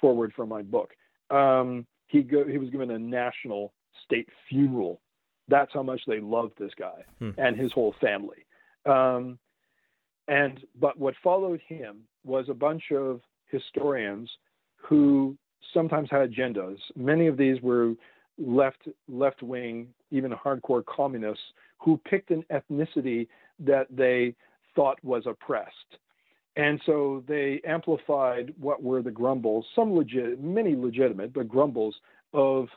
forward 0.00 0.32
for 0.36 0.46
my 0.46 0.62
book. 0.62 0.92
Um, 1.30 1.86
he 2.06 2.22
go, 2.22 2.46
he 2.46 2.58
was 2.58 2.70
given 2.70 2.90
a 2.90 2.98
national 2.98 3.72
state 4.04 4.28
funeral 4.48 5.00
that's 5.48 5.72
how 5.72 5.82
much 5.82 6.00
they 6.06 6.20
loved 6.20 6.52
this 6.58 6.72
guy 6.78 7.04
hmm. 7.18 7.30
and 7.38 7.56
his 7.56 7.72
whole 7.72 7.94
family. 8.00 8.46
Um, 8.86 9.38
and 10.28 10.60
but 10.80 10.98
what 10.98 11.14
followed 11.22 11.60
him 11.66 12.02
was 12.24 12.46
a 12.48 12.54
bunch 12.54 12.84
of 12.92 13.20
historians 13.50 14.30
who 14.86 15.36
sometimes 15.72 16.08
had 16.10 16.30
agendas. 16.30 16.78
Many 16.96 17.26
of 17.26 17.36
these 17.36 17.60
were 17.60 17.94
left 18.38 18.88
left 19.08 19.42
wing, 19.42 19.88
even 20.10 20.32
hardcore 20.32 20.84
communists 20.84 21.44
who 21.78 22.00
picked 22.08 22.30
an 22.30 22.44
ethnicity 22.50 23.28
that 23.60 23.86
they 23.90 24.34
thought 24.74 24.98
was 25.04 25.24
oppressed. 25.26 25.98
And 26.56 26.80
so 26.86 27.24
they 27.26 27.60
amplified 27.66 28.54
what 28.60 28.82
were 28.82 29.02
the 29.02 29.10
grumbles, 29.10 29.66
some 29.74 29.92
legit, 29.94 30.40
many 30.40 30.76
legitimate, 30.76 31.32
but 31.32 31.48
grumbles 31.48 31.94
of 32.32 32.68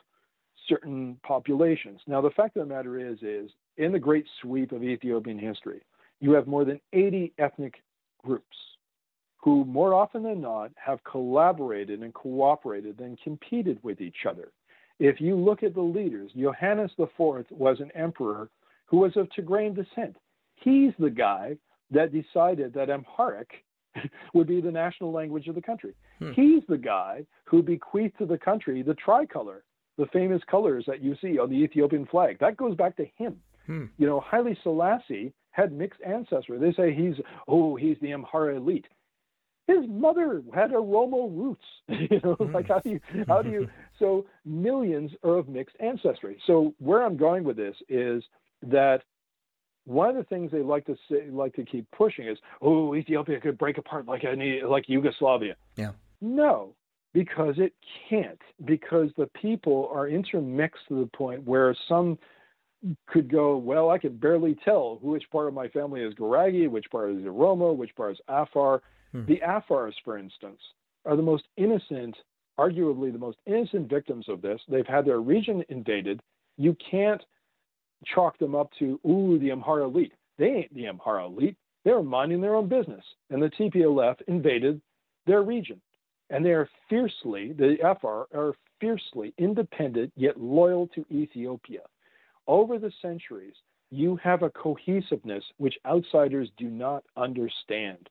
certain 0.68 1.18
populations. 1.22 2.00
Now, 2.06 2.20
the 2.20 2.30
fact 2.30 2.56
of 2.56 2.66
the 2.66 2.74
matter 2.74 2.98
is, 2.98 3.18
is 3.22 3.50
in 3.76 3.92
the 3.92 3.98
great 3.98 4.26
sweep 4.42 4.72
of 4.72 4.82
Ethiopian 4.82 5.38
history, 5.38 5.80
you 6.20 6.32
have 6.32 6.48
more 6.48 6.64
than 6.64 6.80
80 6.92 7.32
ethnic 7.38 7.82
groups 8.24 8.56
who, 9.38 9.64
more 9.64 9.94
often 9.94 10.22
than 10.22 10.40
not, 10.40 10.70
have 10.76 11.02
collaborated 11.04 12.02
and 12.02 12.12
cooperated 12.12 13.00
and 13.00 13.18
competed 13.22 13.78
with 13.82 14.00
each 14.00 14.26
other. 14.28 14.52
If 14.98 15.20
you 15.20 15.36
look 15.36 15.62
at 15.62 15.74
the 15.74 15.80
leaders, 15.80 16.32
Johannes 16.36 16.90
IV 16.98 17.46
was 17.50 17.80
an 17.80 17.90
emperor 17.94 18.50
who 18.86 18.98
was 18.98 19.16
of 19.16 19.28
Tigrayan 19.30 19.74
descent. 19.74 20.16
He's 20.56 20.92
the 20.98 21.10
guy 21.10 21.56
that 21.90 22.12
decided 22.12 22.74
that 22.74 22.90
Amharic 22.90 23.64
would 24.34 24.48
be 24.48 24.60
the 24.60 24.72
national 24.72 25.12
language 25.12 25.46
of 25.46 25.54
the 25.54 25.62
country. 25.62 25.94
Hmm. 26.18 26.32
He's 26.32 26.62
the 26.68 26.78
guy 26.78 27.24
who 27.44 27.62
bequeathed 27.62 28.18
to 28.18 28.26
the 28.26 28.38
country 28.38 28.82
the 28.82 28.94
tricolor, 28.94 29.64
the 29.96 30.06
famous 30.12 30.42
colors 30.50 30.84
that 30.86 31.02
you 31.02 31.16
see 31.20 31.38
on 31.38 31.50
the 31.50 31.56
Ethiopian 31.56 32.06
flag. 32.06 32.38
That 32.40 32.56
goes 32.56 32.76
back 32.76 32.96
to 32.96 33.06
him. 33.16 33.40
Hmm. 33.66 33.84
You 33.98 34.06
know, 34.06 34.20
Haile 34.20 34.54
Selassie 34.62 35.32
had 35.50 35.72
mixed 35.72 36.00
ancestry. 36.06 36.58
They 36.58 36.72
say 36.72 36.92
he's 36.94 37.14
oh, 37.46 37.76
he's 37.76 37.96
the 38.00 38.10
Amhara 38.10 38.56
elite. 38.56 38.86
His 39.68 39.86
mother 39.86 40.42
had 40.52 40.70
Oromo 40.70 41.30
roots. 41.30 41.62
you 41.88 42.20
know, 42.24 42.34
hmm. 42.34 42.52
like 42.52 42.68
how 42.68 42.80
do 42.80 42.90
you 42.90 43.00
how 43.28 43.42
do 43.42 43.50
you 43.50 43.68
so 43.98 44.26
millions 44.44 45.12
are 45.22 45.38
of 45.38 45.48
mixed 45.48 45.76
ancestry. 45.78 46.38
So 46.46 46.74
where 46.78 47.04
I'm 47.04 47.16
going 47.16 47.44
with 47.44 47.56
this 47.56 47.76
is 47.88 48.24
that 48.62 49.02
one 49.84 50.10
of 50.10 50.16
the 50.16 50.24
things 50.24 50.50
they 50.50 50.62
like 50.62 50.84
to 50.86 50.96
say, 51.10 51.30
like 51.30 51.54
to 51.54 51.64
keep 51.64 51.86
pushing 51.92 52.26
is, 52.26 52.38
oh, 52.60 52.94
Ethiopia 52.94 53.40
could 53.40 53.56
break 53.56 53.78
apart 53.78 54.06
like 54.06 54.24
any 54.24 54.62
like 54.62 54.88
Yugoslavia. 54.88 55.54
Yeah. 55.76 55.92
No, 56.20 56.74
because 57.12 57.54
it 57.58 57.74
can't. 58.08 58.40
Because 58.64 59.10
the 59.16 59.28
people 59.40 59.90
are 59.92 60.08
intermixed 60.08 60.82
to 60.88 61.00
the 61.00 61.06
point 61.06 61.44
where 61.44 61.76
some 61.88 62.18
could 63.06 63.30
go, 63.30 63.56
well, 63.56 63.90
I 63.90 63.98
can 63.98 64.16
barely 64.16 64.56
tell 64.64 64.98
which 65.02 65.24
part 65.30 65.48
of 65.48 65.54
my 65.54 65.68
family 65.68 66.02
is 66.02 66.14
Gurage, 66.14 66.68
which 66.70 66.90
part 66.90 67.10
is 67.10 67.22
Oromo, 67.22 67.76
which 67.76 67.94
part 67.96 68.12
is 68.12 68.20
Afar. 68.28 68.82
Hmm. 69.12 69.24
The 69.26 69.40
Afars, 69.40 69.94
for 70.04 70.18
instance, 70.18 70.60
are 71.04 71.16
the 71.16 71.22
most 71.22 71.44
innocent, 71.56 72.16
arguably 72.58 73.12
the 73.12 73.18
most 73.18 73.38
innocent 73.46 73.88
victims 73.88 74.28
of 74.28 74.42
this. 74.42 74.60
They've 74.68 74.86
had 74.86 75.04
their 75.04 75.20
region 75.20 75.64
invaded. 75.68 76.20
You 76.56 76.76
can't 76.90 77.22
chalk 78.04 78.38
them 78.38 78.54
up 78.54 78.70
to, 78.78 79.00
ooh, 79.06 79.38
the 79.38 79.50
Amhara 79.50 79.84
elite. 79.84 80.12
They 80.38 80.46
ain't 80.46 80.74
the 80.74 80.86
Amhara 80.86 81.26
elite. 81.26 81.56
They're 81.84 82.02
minding 82.02 82.40
their 82.40 82.54
own 82.54 82.68
business. 82.68 83.04
And 83.30 83.42
the 83.42 83.50
TPLF 83.50 84.16
invaded 84.28 84.80
their 85.26 85.42
region. 85.42 85.80
And 86.30 86.44
they 86.44 86.50
are 86.50 86.68
fiercely, 86.90 87.52
the 87.52 87.78
Afar 87.82 88.26
are 88.34 88.52
fiercely 88.80 89.32
independent 89.38 90.12
yet 90.16 90.38
loyal 90.38 90.88
to 90.88 91.04
Ethiopia. 91.10 91.80
Over 92.46 92.78
the 92.78 92.92
centuries, 93.00 93.54
you 93.90 94.16
have 94.16 94.42
a 94.42 94.50
cohesiveness 94.50 95.44
which 95.56 95.78
outsiders 95.86 96.50
do 96.58 96.68
not 96.68 97.04
understand. 97.16 98.08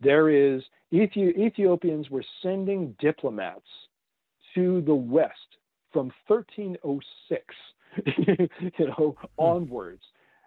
There 0.00 0.28
is, 0.28 0.62
Ethi- 0.92 1.36
Ethiopians 1.38 2.10
were 2.10 2.24
sending 2.42 2.94
diplomats 2.98 3.66
to 4.54 4.80
the 4.82 4.94
West 4.94 5.56
from 5.92 6.12
1306 6.26 7.54
you 8.78 8.86
know, 8.86 9.16
hmm. 9.18 9.26
onwards. 9.38 10.02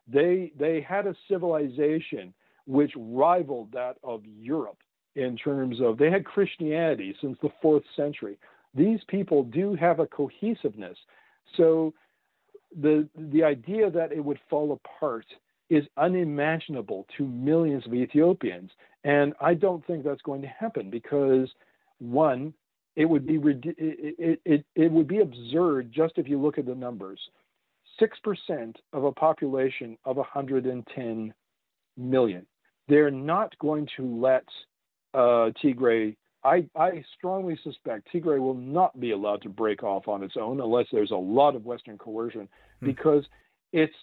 They 0.07 0.51
they 0.57 0.81
had 0.81 1.07
a 1.07 1.15
civilization 1.27 2.33
which 2.65 2.91
rivaled 2.95 3.71
that 3.73 3.97
of 4.03 4.23
Europe 4.25 4.77
in 5.15 5.35
terms 5.37 5.81
of 5.81 5.97
they 5.97 6.09
had 6.09 6.25
Christianity 6.25 7.15
since 7.21 7.37
the 7.41 7.49
fourth 7.61 7.83
century. 7.95 8.37
These 8.75 8.99
people 9.07 9.43
do 9.43 9.75
have 9.75 9.99
a 9.99 10.07
cohesiveness. 10.07 10.97
So 11.57 11.93
the 12.79 13.07
the 13.17 13.43
idea 13.43 13.89
that 13.89 14.11
it 14.11 14.23
would 14.23 14.39
fall 14.49 14.71
apart 14.71 15.25
is 15.69 15.83
unimaginable 15.97 17.05
to 17.17 17.25
millions 17.25 17.85
of 17.85 17.93
Ethiopians. 17.93 18.71
And 19.03 19.33
I 19.39 19.53
don't 19.53 19.85
think 19.85 20.03
that's 20.03 20.21
going 20.21 20.41
to 20.41 20.47
happen 20.47 20.89
because 20.89 21.49
one, 21.99 22.53
it 22.95 23.05
would 23.05 23.25
be 23.25 23.35
it, 23.35 24.41
it, 24.45 24.65
it 24.75 24.91
would 24.91 25.07
be 25.07 25.19
absurd 25.19 25.91
just 25.91 26.17
if 26.17 26.27
you 26.27 26.41
look 26.41 26.57
at 26.57 26.65
the 26.65 26.75
numbers. 26.75 27.19
6% 28.01 28.75
of 28.93 29.03
a 29.03 29.11
population 29.11 29.97
of 30.05 30.17
110 30.17 31.33
million. 31.97 32.45
They're 32.87 33.11
not 33.11 33.57
going 33.59 33.87
to 33.97 34.19
let 34.19 34.45
uh, 35.13 35.51
Tigray, 35.63 36.15
I, 36.43 36.65
I 36.75 37.03
strongly 37.17 37.59
suspect 37.63 38.07
Tigray 38.13 38.39
will 38.39 38.53
not 38.53 38.99
be 38.99 39.11
allowed 39.11 39.41
to 39.43 39.49
break 39.49 39.83
off 39.83 40.07
on 40.07 40.23
its 40.23 40.35
own 40.39 40.61
unless 40.61 40.85
there's 40.91 41.11
a 41.11 41.15
lot 41.15 41.55
of 41.55 41.65
Western 41.65 41.97
coercion 41.97 42.47
hmm. 42.79 42.85
because 42.85 43.25
it's 43.73 43.93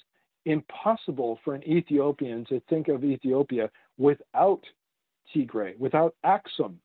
impossible 0.47 1.39
for 1.45 1.55
an 1.55 1.63
Ethiopian 1.69 2.45
to 2.47 2.61
think 2.71 2.89
of 2.89 3.05
Ethiopia 3.05 3.71
without 3.99 4.63
Tigray, 5.35 5.77
without 5.79 6.15
Axum, 6.25 6.79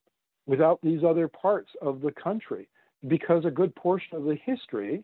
without 0.47 0.79
these 0.81 1.03
other 1.03 1.27
parts 1.27 1.69
of 1.81 2.01
the 2.01 2.11
country, 2.11 2.67
because 3.07 3.45
a 3.45 3.51
good 3.51 3.73
portion 3.75 4.17
of 4.17 4.25
the 4.25 4.35
history 4.43 5.03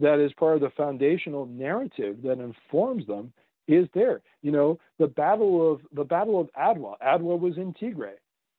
that 0.00 0.18
is 0.18 0.32
part 0.34 0.56
of 0.56 0.60
the 0.60 0.70
foundational 0.70 1.46
narrative 1.46 2.16
that 2.22 2.40
informs 2.40 3.06
them 3.06 3.32
is 3.68 3.86
there. 3.94 4.20
You 4.42 4.50
know, 4.50 4.78
the 4.98 5.06
battle 5.06 5.72
of 5.72 5.80
the 5.92 6.04
battle 6.04 6.40
of 6.40 6.50
Adwa. 6.58 6.94
Adwa 7.00 7.38
was 7.38 7.56
in 7.56 7.72
Tigray. 7.74 8.14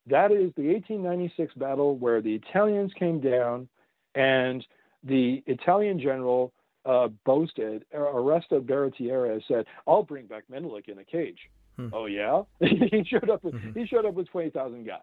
That 0.08 0.32
is 0.32 0.52
the 0.56 0.72
1896 0.72 1.54
battle 1.54 1.96
where 1.96 2.22
the 2.22 2.34
Italians 2.34 2.92
came 2.98 3.20
down, 3.20 3.68
and 4.14 4.66
the 5.04 5.42
Italian 5.46 6.00
general 6.00 6.52
uh, 6.86 7.08
boasted, 7.24 7.84
Oreste 7.94 8.60
Baratieri 8.60 9.42
said, 9.48 9.66
"I'll 9.86 10.02
bring 10.02 10.26
back 10.26 10.44
Menelik 10.48 10.88
in 10.88 10.98
a 10.98 11.04
cage." 11.04 11.38
Hmm. 11.76 11.88
Oh 11.92 12.06
yeah, 12.06 12.42
he 12.60 13.04
showed 13.06 13.30
up. 13.30 13.44
With, 13.44 13.54
mm-hmm. 13.54 13.78
He 13.78 13.86
showed 13.86 14.06
up 14.06 14.14
with 14.14 14.28
20,000 14.28 14.86
guys. 14.86 15.00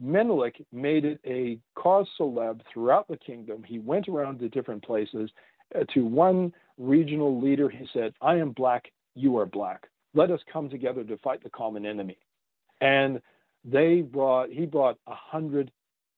Menelik 0.00 0.64
made 0.72 1.04
it 1.04 1.20
a 1.24 1.58
cause 1.76 2.08
celeb 2.18 2.60
throughout 2.72 3.06
the 3.08 3.16
kingdom. 3.16 3.62
He 3.62 3.78
went 3.78 4.08
around 4.08 4.40
to 4.40 4.48
different 4.48 4.84
places. 4.84 5.30
Uh, 5.74 5.84
to 5.94 6.04
one 6.04 6.52
regional 6.78 7.40
leader, 7.40 7.68
he 7.68 7.86
said, 7.92 8.12
I 8.20 8.36
am 8.36 8.50
black, 8.50 8.90
you 9.14 9.38
are 9.38 9.46
black. 9.46 9.86
Let 10.14 10.30
us 10.30 10.40
come 10.52 10.68
together 10.68 11.04
to 11.04 11.16
fight 11.18 11.42
the 11.42 11.50
common 11.50 11.86
enemy. 11.86 12.18
And 12.80 13.20
they 13.64 14.00
brought, 14.02 14.50
he 14.50 14.66
brought 14.66 14.98
a 15.06 15.14
hundred 15.14 15.70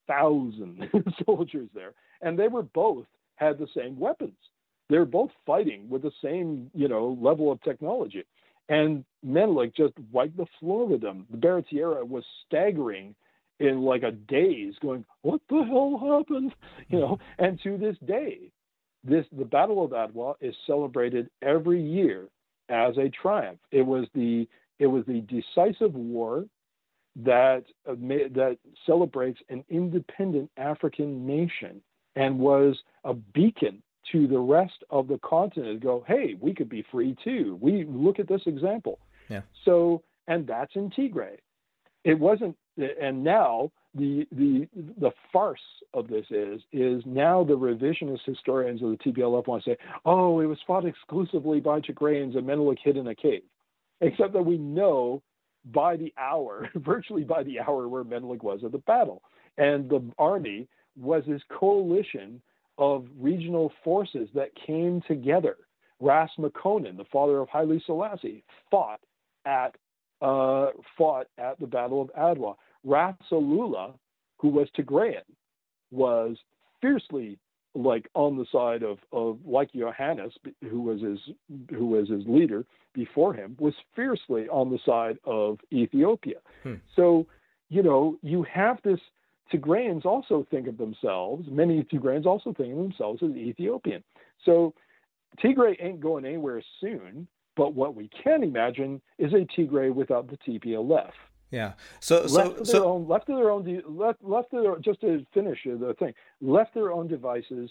thousand 0.07 0.89
soldiers 1.26 1.68
there, 1.74 1.93
and 2.22 2.39
they 2.39 2.49
were 2.49 2.62
both 2.62 3.07
had 3.37 3.59
the 3.59 3.68
same 3.76 3.99
weapons. 3.99 4.37
They're 4.89 5.05
both 5.05 5.30
fighting 5.45 5.89
with 5.89 6.03
the 6.03 6.12
same, 6.22 6.70
you 6.74 6.89
know, 6.89 7.18
level 7.20 7.51
of 7.51 7.61
technology. 7.62 8.24
And 8.68 9.05
Menelik 9.22 9.74
just 9.76 9.95
wiped 10.12 10.37
the 10.37 10.47
floor 10.61 10.87
with 10.87 11.01
them. 11.01 11.26
The 11.30 11.37
Baratieri 11.37 12.07
was 12.07 12.24
staggering 12.47 13.14
in 13.59 13.82
like 13.82 14.03
a 14.03 14.12
daze, 14.12 14.74
going, 14.80 15.05
"What 15.22 15.41
the 15.49 15.62
hell 15.62 15.99
happened?" 15.99 16.55
You 16.89 17.01
know. 17.01 17.18
And 17.39 17.61
to 17.62 17.78
this 17.78 17.97
day, 18.07 18.51
this 19.03 19.24
the 19.32 19.45
Battle 19.45 19.84
of 19.84 19.91
Adwa 19.93 20.34
is 20.41 20.55
celebrated 20.66 21.30
every 21.43 21.80
year 21.80 22.28
as 22.68 22.97
a 22.99 23.09
triumph. 23.09 23.61
It 23.70 23.82
was 23.82 24.07
the 24.14 24.49
it 24.78 24.87
was 24.87 25.05
the 25.07 25.20
decisive 25.20 25.95
war 25.95 26.45
that 27.16 27.64
uh, 27.89 27.95
that 27.95 28.59
celebrates 28.84 29.41
an 29.49 29.64
independent 29.70 30.51
African 30.57 31.26
nation 31.26 31.80
and 32.14 32.39
was 32.39 32.76
a 33.05 33.14
beacon 33.14 33.82
to 34.12 34.26
the 34.26 34.38
rest 34.38 34.84
of 34.90 35.09
the 35.09 35.18
continent. 35.18 35.82
Go, 35.82 36.04
hey, 36.07 36.36
we 36.40 36.54
could 36.54 36.68
be 36.68 36.84
free 36.90 37.16
too. 37.22 37.59
We 37.61 37.84
look 37.84 38.18
at 38.18 38.28
this 38.28 38.42
example. 38.46 38.98
Yeah. 39.28 39.42
So, 39.64 40.02
and 40.28 40.46
that's 40.46 40.74
in 40.74 40.90
Tigray. 40.90 41.36
It 42.04 42.18
wasn't, 42.18 42.57
and 43.00 43.24
now 43.24 43.72
the 43.94 44.26
the 44.30 44.68
the 44.98 45.11
farce 45.32 45.59
of 45.94 46.09
this 46.09 46.26
is 46.30 46.61
is 46.72 47.02
now 47.07 47.42
the 47.42 47.57
revisionist 47.57 48.24
historians 48.24 48.82
of 48.82 48.90
the 48.90 48.96
TPLF 48.96 49.46
want 49.46 49.64
to 49.64 49.70
say, 49.70 49.76
oh, 50.04 50.40
it 50.40 50.46
was 50.46 50.59
fought 50.66 50.86
exclusively 50.86 51.61
by 51.61 51.80
Tigrayans 51.80 52.36
and 52.36 52.46
Menelik 52.46 52.78
hid 52.82 52.96
in 52.96 53.09
a 53.09 53.14
cave, 53.14 53.42
except 54.00 54.32
that 54.34 54.42
we 54.42 54.59
know 54.59 55.22
by 55.64 55.96
the 55.96 56.12
hour, 56.16 56.68
virtually 56.76 57.24
by 57.24 57.42
the 57.42 57.59
hour, 57.61 57.88
where 57.88 58.04
Menelik 58.04 58.42
was 58.42 58.61
at 58.64 58.72
the 58.72 58.78
battle, 58.78 59.22
and 59.59 59.88
the 59.88 60.02
army 60.18 60.68
was 60.96 61.24
this 61.26 61.42
coalition 61.50 62.40
of 62.79 63.07
regional 63.18 63.72
forces 63.85 64.29
that 64.35 64.51
came 64.66 65.03
together. 65.07 65.57
Ras 66.01 66.31
Makonnen, 66.39 66.97
the 66.97 67.07
father 67.11 67.39
of 67.39 67.49
Haile 67.49 67.81
Selassie, 67.87 68.45
fought 68.70 69.01
at 69.47 69.74
uh, 70.20 70.68
fought 70.97 71.27
at 71.39 71.59
the 71.61 71.66
Battle 71.66 72.03
of 72.03 72.11
Adwa. 72.14 72.55
Ras 72.85 73.14
Alula, 73.31 73.95
who 74.39 74.49
was 74.49 74.68
Tigrayan, 74.77 75.22
was 75.91 76.37
fiercely 76.81 77.39
like 77.74 78.09
on 78.14 78.37
the 78.37 78.47
side 78.51 78.83
of, 78.83 78.99
of 79.12 79.39
like 79.45 79.70
Johannes, 79.72 80.33
who 80.68 80.81
was 80.83 81.01
his 81.03 81.18
who 81.70 81.87
was 81.87 82.09
his 82.09 82.24
leader 82.27 82.64
before 82.95 83.35
him, 83.35 83.57
was 83.59 83.74
fiercely 83.95 84.49
on 84.49 84.70
the 84.70 84.79
side 84.85 85.18
of 85.24 85.59
Ethiopia. 85.72 86.39
Hmm. 86.62 86.74
So 86.95 87.27
you 87.68 87.83
know, 87.83 88.16
you 88.22 88.45
have 88.45 88.79
this. 88.83 89.01
Tigrayans 89.53 90.05
also 90.05 90.47
think 90.51 90.66
of 90.66 90.76
themselves. 90.76 91.49
Many 91.51 91.82
Tigrayans 91.84 92.26
also 92.26 92.53
think 92.53 92.72
of 92.72 92.78
themselves 92.78 93.22
as 93.22 93.30
Ethiopian. 93.30 94.03
So 94.44 94.74
Tigray 95.42 95.76
ain't 95.80 96.01
going 96.01 96.24
anywhere 96.24 96.62
soon. 96.80 97.28
But 97.57 97.74
what 97.74 97.94
we 97.94 98.11
can 98.22 98.42
imagine 98.42 99.01
is 99.18 99.32
a 99.32 99.47
Tigray 99.59 99.92
without 99.92 100.28
the 100.28 100.36
TPLF. 100.36 101.12
Yeah. 101.51 101.72
So 102.01 102.22
left 102.22 102.32
so 102.32 102.49
to 102.49 102.55
their 102.57 102.64
so 102.64 102.88
own, 102.88 103.09
left 103.09 103.26
to 103.26 103.34
their 103.34 103.51
own, 103.51 103.82
left 103.88 104.22
left 104.22 104.51
to 104.51 104.61
their, 104.61 104.78
just 104.78 105.01
to 105.01 105.24
finish 105.32 105.61
the 105.64 105.94
thing, 105.99 106.12
left 106.40 106.74
their 106.74 106.92
own 106.92 107.09
devices. 107.09 107.70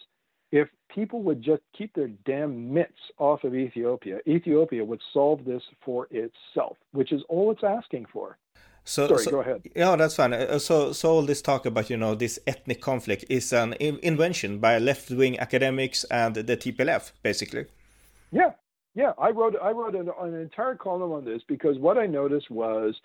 If 0.51 0.69
people 0.89 1.21
would 1.23 1.41
just 1.41 1.61
keep 1.77 1.93
their 1.93 2.07
damn 2.25 2.73
mitts 2.73 2.93
off 3.17 3.43
of 3.43 3.53
Ethiopia, 3.53 4.19
Ethiopia 4.27 4.83
would 4.83 5.01
solve 5.11 5.43
this 5.43 5.61
for 5.83 6.07
itself, 6.11 6.77
which 6.91 7.11
is 7.11 7.21
all 7.27 7.51
it's 7.51 7.63
asking 7.63 8.05
for. 8.11 8.37
So 8.85 9.07
Sorry, 9.07 9.23
so- 9.23 9.31
go 9.31 9.39
ahead. 9.41 9.61
Yeah, 9.75 9.95
that's 9.95 10.15
fine. 10.15 10.33
Uh, 10.33 10.59
So, 10.59 10.93
so 10.93 11.09
all 11.09 11.23
this 11.23 11.41
talk 11.41 11.65
about 11.65 11.89
you 11.89 11.97
know 11.97 12.15
this 12.15 12.39
ethnic 12.47 12.81
conflict 12.81 13.25
is 13.29 13.51
an 13.51 13.73
invention 13.79 14.59
by 14.59 14.77
left-wing 14.77 15.39
academics 15.39 16.03
and 16.05 16.35
the 16.35 16.55
TPLF, 16.55 17.11
basically. 17.23 17.65
Yeah, 18.31 18.51
yeah. 18.93 19.13
I 19.17 19.31
wrote 19.31 19.55
I 19.61 19.71
wrote 19.71 19.95
an, 19.95 20.09
an 20.21 20.35
entire 20.39 20.75
column 20.75 21.11
on 21.11 21.25
this 21.25 21.41
because 21.47 21.77
what 21.79 21.97
I 21.97 22.05
noticed 22.05 22.49
was 22.51 22.95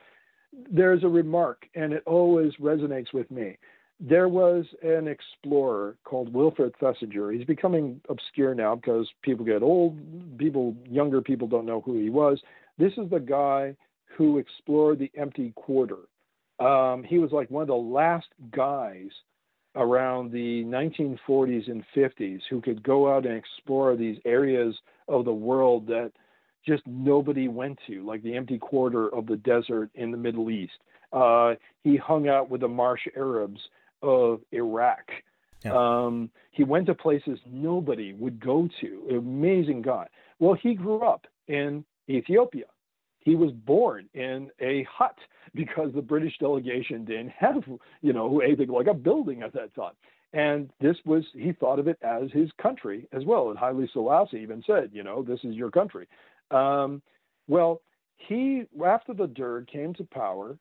there's 0.70 1.02
a 1.02 1.08
remark, 1.08 1.66
and 1.74 1.92
it 1.92 2.02
always 2.06 2.52
resonates 2.60 3.12
with 3.14 3.30
me. 3.30 3.56
There 4.00 4.28
was 4.28 4.64
an 4.82 5.08
explorer 5.08 5.96
called 6.04 6.32
Wilfred 6.32 6.72
Thesiger. 6.80 7.34
He's 7.36 7.44
becoming 7.46 8.00
obscure 8.08 8.54
now 8.54 8.74
because 8.74 9.08
people 9.22 9.44
get 9.44 9.62
old. 9.62 9.98
People, 10.38 10.74
younger 10.88 11.20
people, 11.20 11.46
don't 11.48 11.66
know 11.66 11.80
who 11.82 11.98
he 11.98 12.10
was. 12.10 12.40
This 12.78 12.92
is 12.96 13.10
the 13.10 13.20
guy 13.20 13.76
who 14.16 14.38
explored 14.38 14.98
the 14.98 15.11
empty 15.16 15.52
quarter. 15.56 15.98
Um, 16.58 17.02
he 17.02 17.18
was 17.18 17.32
like 17.32 17.50
one 17.50 17.62
of 17.62 17.68
the 17.68 17.74
last 17.74 18.26
guys 18.50 19.11
around 19.76 20.32
the 20.32 20.64
1940s 20.64 21.70
and 21.70 21.84
50s 21.96 22.40
who 22.50 22.61
could 22.61 22.82
go 22.82 23.14
out 23.14 23.24
and 23.24 23.36
explore 23.36 23.96
these 23.96 24.18
areas 24.24 24.74
of 25.08 25.24
the 25.24 25.32
world 25.32 25.86
that 25.86 26.12
just 26.66 26.82
nobody 26.86 27.48
went 27.48 27.78
to, 27.86 28.04
like 28.04 28.22
the 28.22 28.36
empty 28.36 28.58
quarter 28.58 29.08
of 29.14 29.26
the 29.26 29.36
desert 29.36 29.90
in 29.94 30.11
the 30.11 30.16
Middle 30.16 30.50
East. 30.50 30.72
Uh, 31.12 31.54
he 31.82 31.96
hung 31.96 32.28
out 32.28 32.50
with 32.50 32.61
the 32.61 32.68
marsh 32.68 33.02
Arabs 33.16 33.61
of 34.02 34.40
Iraq. 34.52 35.11
Yeah. 35.64 35.72
Um, 35.74 36.30
he 36.50 36.64
went 36.64 36.86
to 36.86 36.94
places 36.94 37.38
nobody 37.46 38.12
would 38.12 38.40
go 38.40 38.68
to. 38.80 39.16
Amazing 39.16 39.82
guy. 39.82 40.06
Well, 40.38 40.54
he 40.54 40.74
grew 40.74 41.00
up 41.00 41.26
in 41.48 41.84
Ethiopia. 42.08 42.66
He 43.30 43.36
was 43.36 43.52
born 43.52 44.08
in 44.12 44.50
a 44.60 44.82
hut 44.90 45.16
because 45.54 45.92
the 45.94 46.02
British 46.02 46.36
delegation 46.38 47.04
didn't 47.04 47.28
have, 47.28 47.62
you 48.02 48.12
know, 48.12 48.40
anything 48.40 48.70
like 48.70 48.88
a 48.88 48.92
building 48.92 49.42
at 49.42 49.52
that 49.52 49.72
time. 49.72 49.92
And 50.32 50.68
this 50.80 50.96
was, 51.04 51.22
he 51.32 51.52
thought 51.52 51.78
of 51.78 51.86
it 51.86 51.96
as 52.02 52.32
his 52.32 52.50
country 52.60 53.06
as 53.12 53.24
well. 53.24 53.50
And 53.50 53.56
Haile 53.56 53.86
Selassie 53.92 54.38
even 54.38 54.64
said, 54.66 54.90
you 54.92 55.04
know, 55.04 55.22
this 55.22 55.38
is 55.44 55.54
your 55.54 55.70
country. 55.70 56.08
Um, 56.50 57.02
well, 57.46 57.82
he, 58.16 58.64
after 58.84 59.14
the 59.14 59.28
Derg 59.28 59.68
came 59.68 59.94
to 59.94 60.04
power, 60.12 60.58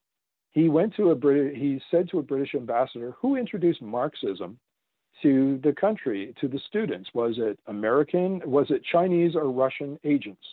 he 0.51 0.69
went 0.69 0.95
to 0.97 1.09
a 1.09 1.15
British, 1.15 1.57
he 1.57 1.81
said 1.89 2.07
to 2.11 2.19
a 2.19 2.23
British 2.23 2.53
ambassador 2.53 3.15
who 3.19 3.35
introduced 3.35 3.81
Marxism 3.81 4.59
to 5.23 5.59
the 5.63 5.73
country, 5.73 6.35
to 6.39 6.47
the 6.47 6.59
students. 6.67 7.09
Was 7.15 7.33
it 7.39 7.57
American? 7.65 8.43
Was 8.45 8.67
it 8.69 8.83
Chinese 8.91 9.35
or 9.35 9.49
Russian 9.49 9.97
agents? 10.03 10.45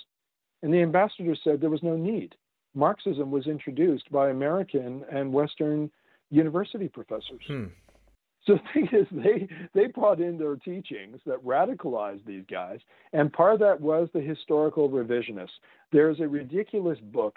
And 0.66 0.74
the 0.74 0.82
ambassador 0.82 1.36
said 1.44 1.60
there 1.60 1.70
was 1.70 1.84
no 1.84 1.96
need. 1.96 2.34
Marxism 2.74 3.30
was 3.30 3.46
introduced 3.46 4.10
by 4.10 4.30
American 4.30 5.04
and 5.12 5.32
Western 5.32 5.92
university 6.30 6.88
professors. 6.88 7.40
Hmm. 7.46 7.66
So 8.44 8.54
the 8.54 8.60
thing 8.74 8.88
is, 8.90 9.06
they 9.12 9.48
they 9.74 9.86
brought 9.86 10.20
in 10.20 10.36
their 10.38 10.56
teachings 10.56 11.20
that 11.24 11.44
radicalized 11.44 12.26
these 12.26 12.42
guys, 12.50 12.80
and 13.12 13.32
part 13.32 13.54
of 13.54 13.60
that 13.60 13.80
was 13.80 14.08
the 14.12 14.20
historical 14.20 14.90
revisionists. 14.90 15.60
There's 15.92 16.18
a 16.18 16.26
ridiculous 16.26 16.98
book 16.98 17.36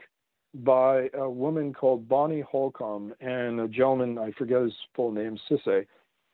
by 0.56 1.12
a 1.14 1.30
woman 1.30 1.72
called 1.72 2.10
Bonnie 2.10 2.42
Holcomb 2.42 3.14
and 3.22 3.60
a 3.60 3.68
gentleman 3.68 4.18
I 4.18 4.32
forget 4.32 4.64
his 4.64 4.74
full 4.96 5.12
name, 5.12 5.38
Sisai, 5.48 5.86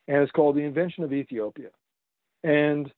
and 0.07 0.23
it's 0.23 0.31
called 0.31 0.55
The 0.55 0.61
Invention 0.61 1.03
of 1.03 1.11
Ethiopia. 1.11 1.71
And 2.45 2.89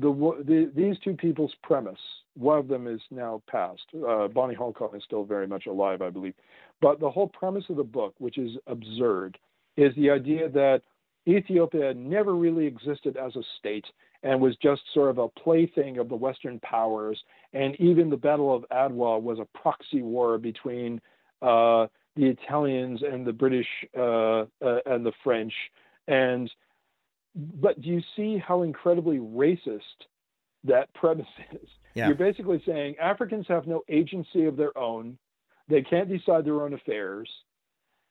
the, 0.00 0.44
the 0.46 0.70
these 0.74 0.96
two 1.02 1.14
people's 1.14 1.54
premise, 1.62 1.98
one 2.34 2.58
of 2.58 2.68
them 2.68 2.86
is 2.86 3.00
now 3.10 3.42
passed. 3.48 3.86
Uh, 4.08 4.28
Bonnie 4.28 4.54
Holcomb 4.54 4.94
is 4.94 5.02
still 5.04 5.24
very 5.24 5.46
much 5.46 5.66
alive, 5.66 6.02
I 6.02 6.10
believe. 6.10 6.34
But 6.80 7.00
the 7.00 7.10
whole 7.10 7.28
premise 7.28 7.64
of 7.68 7.76
the 7.76 7.84
book, 7.84 8.14
which 8.18 8.38
is 8.38 8.52
absurd, 8.66 9.38
is 9.76 9.94
the 9.96 10.10
idea 10.10 10.48
that 10.50 10.82
Ethiopia 11.26 11.92
never 11.94 12.34
really 12.34 12.66
existed 12.66 13.16
as 13.16 13.34
a 13.36 13.42
state 13.58 13.86
and 14.22 14.40
was 14.40 14.56
just 14.56 14.82
sort 14.94 15.10
of 15.10 15.18
a 15.18 15.28
plaything 15.28 15.98
of 15.98 16.08
the 16.08 16.16
Western 16.16 16.58
powers. 16.60 17.22
And 17.52 17.76
even 17.76 18.10
the 18.10 18.16
Battle 18.16 18.54
of 18.54 18.64
Adwa 18.72 19.20
was 19.20 19.38
a 19.38 19.58
proxy 19.58 20.02
war 20.02 20.38
between 20.38 21.00
uh, 21.42 21.86
the 22.16 22.26
Italians 22.26 23.02
and 23.02 23.26
the 23.26 23.32
British 23.32 23.68
uh, 23.96 24.40
uh, 24.64 24.80
and 24.86 25.04
the 25.04 25.12
French. 25.22 25.52
And 26.08 26.50
but 27.38 27.80
do 27.80 27.88
you 27.88 28.02
see 28.16 28.38
how 28.38 28.62
incredibly 28.62 29.18
racist 29.18 29.80
that 30.64 30.92
premise 30.94 31.26
is? 31.52 31.68
Yeah. 31.94 32.08
You're 32.08 32.16
basically 32.16 32.62
saying 32.66 32.96
Africans 33.00 33.46
have 33.48 33.66
no 33.66 33.82
agency 33.88 34.44
of 34.44 34.56
their 34.56 34.76
own. 34.76 35.18
They 35.68 35.82
can't 35.82 36.08
decide 36.08 36.44
their 36.44 36.62
own 36.62 36.74
affairs. 36.74 37.28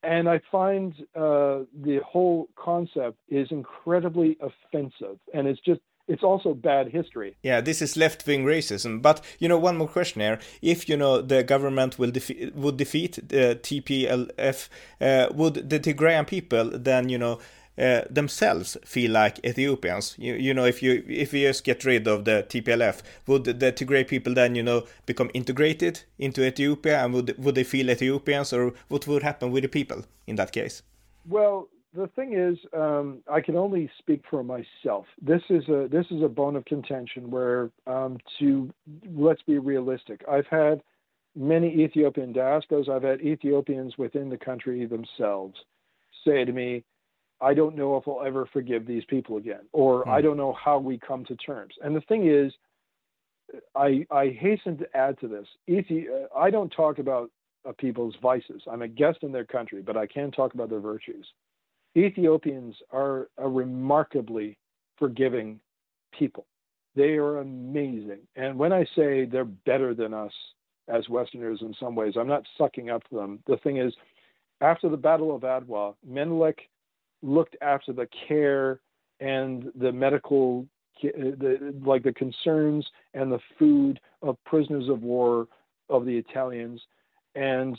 And 0.04 0.30
I 0.30 0.40
find 0.52 0.94
uh, 1.16 1.66
the 1.84 2.00
whole 2.06 2.50
concept 2.56 3.18
is 3.30 3.48
incredibly 3.52 4.38
offensive. 4.42 5.18
And 5.34 5.48
it's 5.48 5.60
just, 5.62 5.82
it's 6.08 6.24
also 6.24 6.54
bad 6.54 6.88
history. 6.88 7.36
Yeah, 7.44 7.62
this 7.62 7.82
is 7.82 7.98
left-wing 7.98 8.46
racism. 8.46 9.02
But 9.02 9.22
you 9.40 9.50
know, 9.50 9.58
one 9.58 9.78
more 9.78 9.90
question 9.90 10.22
here: 10.22 10.40
If 10.62 10.88
you 10.88 10.96
know 10.96 11.22
the 11.22 11.44
government 11.44 12.00
will 12.00 12.12
defe- 12.12 12.54
would 12.56 12.78
defeat 12.78 13.20
the 13.28 13.60
TPLF, 13.62 14.70
uh, 15.02 15.28
would 15.34 15.70
the 15.70 15.80
Tigrayan 15.80 16.26
people 16.26 16.72
then 16.74 17.10
you 17.10 17.18
know 17.18 17.40
uh, 17.78 18.02
themselves 18.10 18.78
feel 18.84 19.12
like 19.12 19.44
Ethiopians? 19.46 20.16
You, 20.18 20.34
you 20.36 20.54
know, 20.54 20.66
if 20.66 20.82
you 20.82 21.04
if 21.08 21.34
you 21.34 21.48
just 21.48 21.64
get 21.64 21.86
rid 21.86 22.08
of 22.08 22.26
the 22.26 22.46
TPLF, 22.48 23.02
would 23.28 23.44
the 23.46 23.72
Tigray 23.72 24.08
people 24.08 24.34
then 24.34 24.56
you 24.56 24.64
know 24.64 24.84
become 25.06 25.30
integrated 25.34 26.02
into 26.18 26.46
Ethiopia, 26.46 27.04
and 27.04 27.14
would 27.14 27.38
would 27.38 27.56
they 27.56 27.64
feel 27.64 27.90
Ethiopians, 27.90 28.54
or 28.54 28.74
what 28.88 29.08
would 29.08 29.24
happen 29.24 29.52
with 29.52 29.64
the 29.64 29.70
people 29.70 30.04
in 30.26 30.36
that 30.36 30.52
case? 30.52 30.82
Well, 31.28 31.70
the 31.94 32.08
thing 32.08 32.34
is, 32.34 32.58
um, 32.74 33.20
I 33.32 33.42
can 33.42 33.56
only 33.56 33.90
speak 33.98 34.22
for 34.30 34.44
myself. 34.44 35.06
This 35.22 35.42
is 35.50 35.68
a 35.68 35.88
this 35.90 36.06
is 36.12 36.22
a 36.24 36.30
bone 36.30 36.56
of 36.56 36.66
contention 36.66 37.32
where, 37.32 37.72
um, 37.86 38.18
to 38.40 38.74
let's 39.16 39.42
be 39.44 39.58
realistic. 39.58 40.24
I've 40.30 40.48
had 40.48 40.82
many 41.36 41.84
Ethiopian 41.84 42.34
diasporas. 42.34 42.90
I've 42.90 43.04
had 43.04 43.22
Ethiopians 43.22 43.98
within 43.98 44.30
the 44.30 44.38
country 44.38 44.86
themselves 44.86 45.56
say 46.28 46.46
to 46.46 46.52
me, 46.52 46.84
"I 47.42 47.54
don't 47.54 47.76
know 47.76 47.98
if 47.98 48.08
I'll 48.08 48.24
ever 48.24 48.46
forgive 48.48 48.86
these 48.86 49.06
people 49.06 49.38
again," 49.38 49.68
or 49.74 50.04
Hmm. 50.04 50.10
"I 50.10 50.22
don't 50.22 50.38
know 50.38 50.54
how 50.54 50.80
we 50.80 50.98
come 50.98 51.26
to 51.26 51.36
terms." 51.36 51.78
And 51.82 51.96
the 51.96 52.02
thing 52.02 52.28
is, 52.28 52.54
I 53.76 54.06
I 54.12 54.30
hasten 54.30 54.78
to 54.78 54.98
add 54.98 55.20
to 55.20 55.28
this. 55.28 55.48
Ethi- 55.68 56.10
uh, 56.10 56.28
I 56.36 56.50
don't 56.50 56.72
talk 56.72 57.00
about 57.00 57.32
uh, 57.66 57.72
people's 57.74 58.16
vices. 58.22 58.62
I'm 58.68 58.82
a 58.82 58.88
guest 58.88 59.24
in 59.24 59.32
their 59.32 59.46
country, 59.46 59.82
but 59.82 59.98
I 59.98 60.08
can 60.08 60.32
talk 60.32 60.54
about 60.54 60.70
their 60.70 60.80
virtues. 60.80 61.26
Ethiopians 61.96 62.76
are 62.92 63.30
a 63.38 63.48
remarkably 63.48 64.58
forgiving 64.98 65.60
people. 66.12 66.46
They 66.96 67.16
are 67.18 67.38
amazing. 67.38 68.20
And 68.36 68.58
when 68.58 68.74
I 68.74 68.86
say 68.96 69.26
they're 69.26 69.46
better 69.46 69.94
than 69.94 70.14
us 70.14 70.34
as 70.88 71.10
Westerners 71.10 71.62
in 71.62 71.74
some 71.80 71.96
ways, 71.96 72.16
I'm 72.18 72.28
not 72.28 72.46
sucking 72.58 72.90
up 72.90 73.08
to 73.10 73.16
them. 73.16 73.40
The 73.48 73.58
thing 73.58 73.78
is, 73.78 73.94
after 74.62 74.90
the 74.90 74.98
Battle 74.98 75.36
of 75.36 75.42
Adwa, 75.42 75.96
Menelik 76.04 76.70
looked 77.28 77.56
after 77.62 77.94
the 77.94 78.08
care 78.28 78.80
and 79.20 79.72
the 79.76 79.92
medical, 79.92 80.66
the, 81.02 81.74
like 81.86 82.04
the 82.04 82.14
concerns 82.14 82.88
and 83.14 83.32
the 83.32 83.40
food 83.60 84.00
of 84.22 84.38
prisoners 84.46 84.90
of 84.90 85.02
war 85.02 85.48
of 85.90 86.06
the 86.06 86.18
Italians. 86.18 86.82
And 87.36 87.78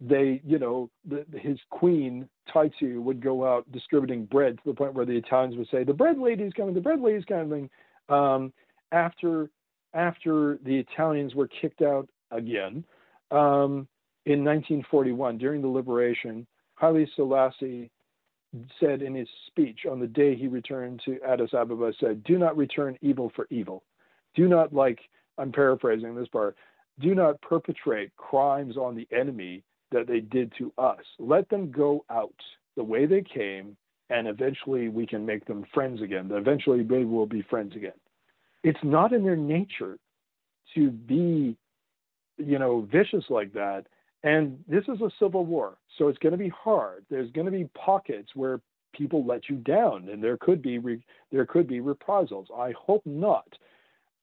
they, 0.00 0.40
you 0.44 0.58
know, 0.58 0.90
the, 1.08 1.24
his 1.38 1.58
queen 1.70 2.28
Taitu 2.52 3.02
would 3.02 3.22
go 3.22 3.46
out 3.46 3.70
distributing 3.70 4.24
bread 4.24 4.56
to 4.56 4.62
the 4.66 4.74
point 4.74 4.94
where 4.94 5.04
the 5.04 5.16
Italians 5.16 5.56
would 5.56 5.68
say, 5.70 5.84
"The 5.84 5.92
bread 5.92 6.18
lady's 6.18 6.52
coming, 6.54 6.74
the 6.74 6.80
bread 6.80 7.00
lady's 7.00 7.24
coming." 7.26 7.68
Um, 8.08 8.52
after 8.92 9.50
after 9.92 10.58
the 10.64 10.76
Italians 10.76 11.34
were 11.34 11.48
kicked 11.48 11.82
out 11.82 12.08
again 12.30 12.84
um, 13.30 13.86
in 14.24 14.44
1941 14.44 15.36
during 15.36 15.60
the 15.60 15.68
liberation, 15.68 16.46
Haile 16.76 17.06
Selassie 17.16 17.90
said 18.78 19.02
in 19.02 19.14
his 19.14 19.28
speech 19.46 19.80
on 19.90 20.00
the 20.00 20.06
day 20.06 20.34
he 20.34 20.48
returned 20.48 21.00
to 21.04 21.20
Addis 21.22 21.54
Ababa, 21.54 21.92
said, 22.00 22.24
"Do 22.24 22.38
not 22.38 22.56
return 22.56 22.98
evil 23.00 23.30
for 23.30 23.46
evil. 23.50 23.82
Do 24.34 24.48
not 24.48 24.72
like." 24.72 25.00
I'm 25.38 25.52
paraphrasing 25.52 26.14
this 26.14 26.28
part. 26.28 26.56
Do 26.98 27.14
not 27.14 27.40
perpetrate 27.40 28.14
crimes 28.16 28.76
on 28.76 28.94
the 28.94 29.08
enemy 29.10 29.62
that 29.90 30.06
they 30.06 30.20
did 30.20 30.52
to 30.58 30.72
us. 30.76 31.04
Let 31.18 31.48
them 31.48 31.70
go 31.70 32.04
out 32.10 32.34
the 32.76 32.84
way 32.84 33.06
they 33.06 33.22
came, 33.22 33.76
and 34.10 34.28
eventually 34.28 34.88
we 34.88 35.06
can 35.06 35.24
make 35.24 35.44
them 35.46 35.64
friends 35.72 36.02
again. 36.02 36.30
Eventually 36.30 36.82
they 36.82 37.04
will 37.04 37.26
be 37.26 37.42
friends 37.42 37.74
again. 37.74 37.98
It's 38.62 38.82
not 38.82 39.12
in 39.12 39.22
their 39.24 39.36
nature 39.36 39.98
to 40.74 40.90
be, 40.90 41.56
you 42.36 42.58
know, 42.58 42.82
vicious 42.82 43.24
like 43.30 43.52
that. 43.54 43.86
And 44.22 44.62
this 44.68 44.84
is 44.88 45.00
a 45.00 45.10
civil 45.18 45.46
war, 45.46 45.78
so 45.96 46.08
it's 46.08 46.18
going 46.18 46.32
to 46.32 46.38
be 46.38 46.50
hard. 46.50 47.06
There's 47.08 47.30
going 47.32 47.46
to 47.46 47.50
be 47.50 47.70
pockets 47.74 48.30
where 48.34 48.60
people 48.92 49.24
let 49.24 49.48
you 49.48 49.56
down, 49.56 50.08
and 50.08 50.22
there 50.22 50.36
could 50.36 50.60
be 50.60 50.78
re- 50.78 51.04
there 51.32 51.46
could 51.46 51.66
be 51.66 51.80
reprisals. 51.80 52.48
I 52.54 52.72
hope 52.78 53.02
not, 53.06 53.48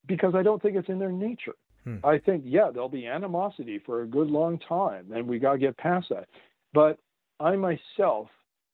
because 0.07 0.35
I 0.35 0.43
don't 0.43 0.61
think 0.61 0.75
it's 0.75 0.89
in 0.89 0.99
their 0.99 1.11
nature. 1.11 1.55
Hmm. 1.83 1.97
I 2.03 2.19
think 2.19 2.43
yeah, 2.45 2.69
there'll 2.71 2.89
be 2.89 3.07
animosity 3.07 3.79
for 3.83 4.03
a 4.03 4.07
good 4.07 4.29
long 4.29 4.59
time, 4.59 5.11
and 5.11 5.27
we 5.27 5.39
got 5.39 5.53
to 5.53 5.57
get 5.57 5.77
past 5.77 6.09
that. 6.09 6.27
But 6.73 6.99
I 7.39 7.55
myself 7.55 8.27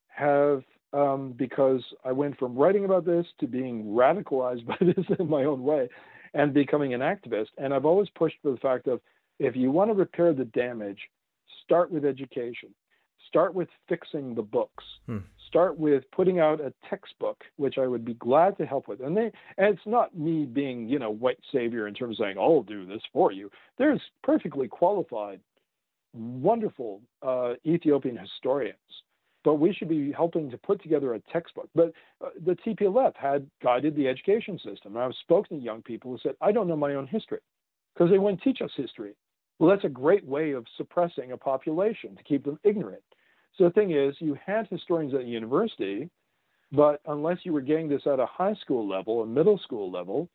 have 0.08 0.62
um, 0.92 1.34
because 1.36 1.82
I 2.04 2.12
went 2.12 2.38
from 2.38 2.54
writing 2.54 2.84
about 2.84 3.04
this 3.04 3.26
to 3.40 3.46
being 3.46 3.84
radicalized 3.84 4.66
by 4.66 4.76
this 4.80 5.04
in 5.18 5.28
my 5.28 5.44
own 5.44 5.62
way 5.62 5.88
and 6.34 6.52
becoming 6.52 6.94
an 6.94 7.00
activist. 7.00 7.48
And 7.58 7.72
I've 7.72 7.84
always 7.84 8.08
pushed 8.14 8.36
for 8.42 8.50
the 8.50 8.58
fact 8.58 8.88
of 8.88 9.00
if 9.38 9.56
you 9.56 9.70
want 9.70 9.90
to 9.90 9.94
repair 9.94 10.32
the 10.32 10.44
damage, 10.46 10.98
start 11.64 11.90
with 11.90 12.04
education. 12.04 12.70
Start 13.28 13.54
with 13.54 13.68
fixing 13.88 14.34
the 14.34 14.42
books. 14.42 14.84
Hmm. 15.06 15.18
Start 15.48 15.78
with 15.78 16.04
putting 16.12 16.40
out 16.40 16.60
a 16.60 16.72
textbook, 16.88 17.42
which 17.56 17.78
I 17.78 17.86
would 17.86 18.04
be 18.04 18.14
glad 18.14 18.56
to 18.58 18.66
help 18.66 18.86
with. 18.86 19.00
And 19.00 19.16
they, 19.16 19.32
and 19.56 19.74
it's 19.74 19.86
not 19.86 20.16
me 20.16 20.44
being, 20.44 20.88
you 20.88 20.98
know, 20.98 21.10
white 21.10 21.38
savior 21.52 21.88
in 21.88 21.94
terms 21.94 22.20
of 22.20 22.24
saying, 22.24 22.38
"I'll 22.38 22.62
do 22.62 22.86
this 22.86 23.02
for 23.12 23.32
you." 23.32 23.50
There's 23.78 24.00
perfectly 24.22 24.68
qualified, 24.68 25.40
wonderful 26.12 27.02
uh, 27.22 27.54
Ethiopian 27.66 28.16
historians 28.16 28.78
but 29.44 29.54
we 29.56 29.72
should 29.72 29.88
be 29.88 30.10
helping 30.10 30.50
to 30.50 30.58
put 30.58 30.82
together 30.82 31.14
a 31.14 31.20
textbook. 31.32 31.68
But 31.74 31.92
uh, 32.24 32.30
the 32.44 32.56
TPLF 32.66 33.14
had 33.14 33.48
guided 33.62 33.94
the 33.94 34.08
education 34.08 34.58
system. 34.58 34.96
And 34.96 34.98
I've 34.98 35.14
spoken 35.20 35.58
to 35.58 35.64
young 35.64 35.82
people 35.82 36.10
who 36.10 36.18
said, 36.22 36.34
I 36.40 36.50
don't 36.50 36.66
know 36.66 36.76
my 36.76 36.94
own 36.94 37.06
history 37.06 37.40
because 37.94 38.10
they 38.10 38.18
wouldn't 38.18 38.42
teach 38.42 38.62
us 38.62 38.70
history. 38.74 39.14
Well, 39.58 39.70
that's 39.70 39.84
a 39.84 39.88
great 39.88 40.26
way 40.26 40.52
of 40.52 40.66
suppressing 40.76 41.32
a 41.32 41.36
population 41.36 42.16
to 42.16 42.22
keep 42.22 42.44
them 42.44 42.58
ignorant. 42.64 43.02
So 43.56 43.64
the 43.64 43.70
thing 43.70 43.92
is, 43.92 44.16
you 44.18 44.36
had 44.44 44.66
historians 44.68 45.14
at 45.14 45.20
the 45.20 45.26
university, 45.26 46.10
but 46.72 47.00
unless 47.06 47.38
you 47.44 47.52
were 47.52 47.60
getting 47.60 47.88
this 47.88 48.02
at 48.06 48.18
a 48.18 48.26
high 48.26 48.54
school 48.54 48.88
level, 48.88 49.22
a 49.22 49.26
middle 49.26 49.58
school 49.58 49.90
level, 49.90 50.28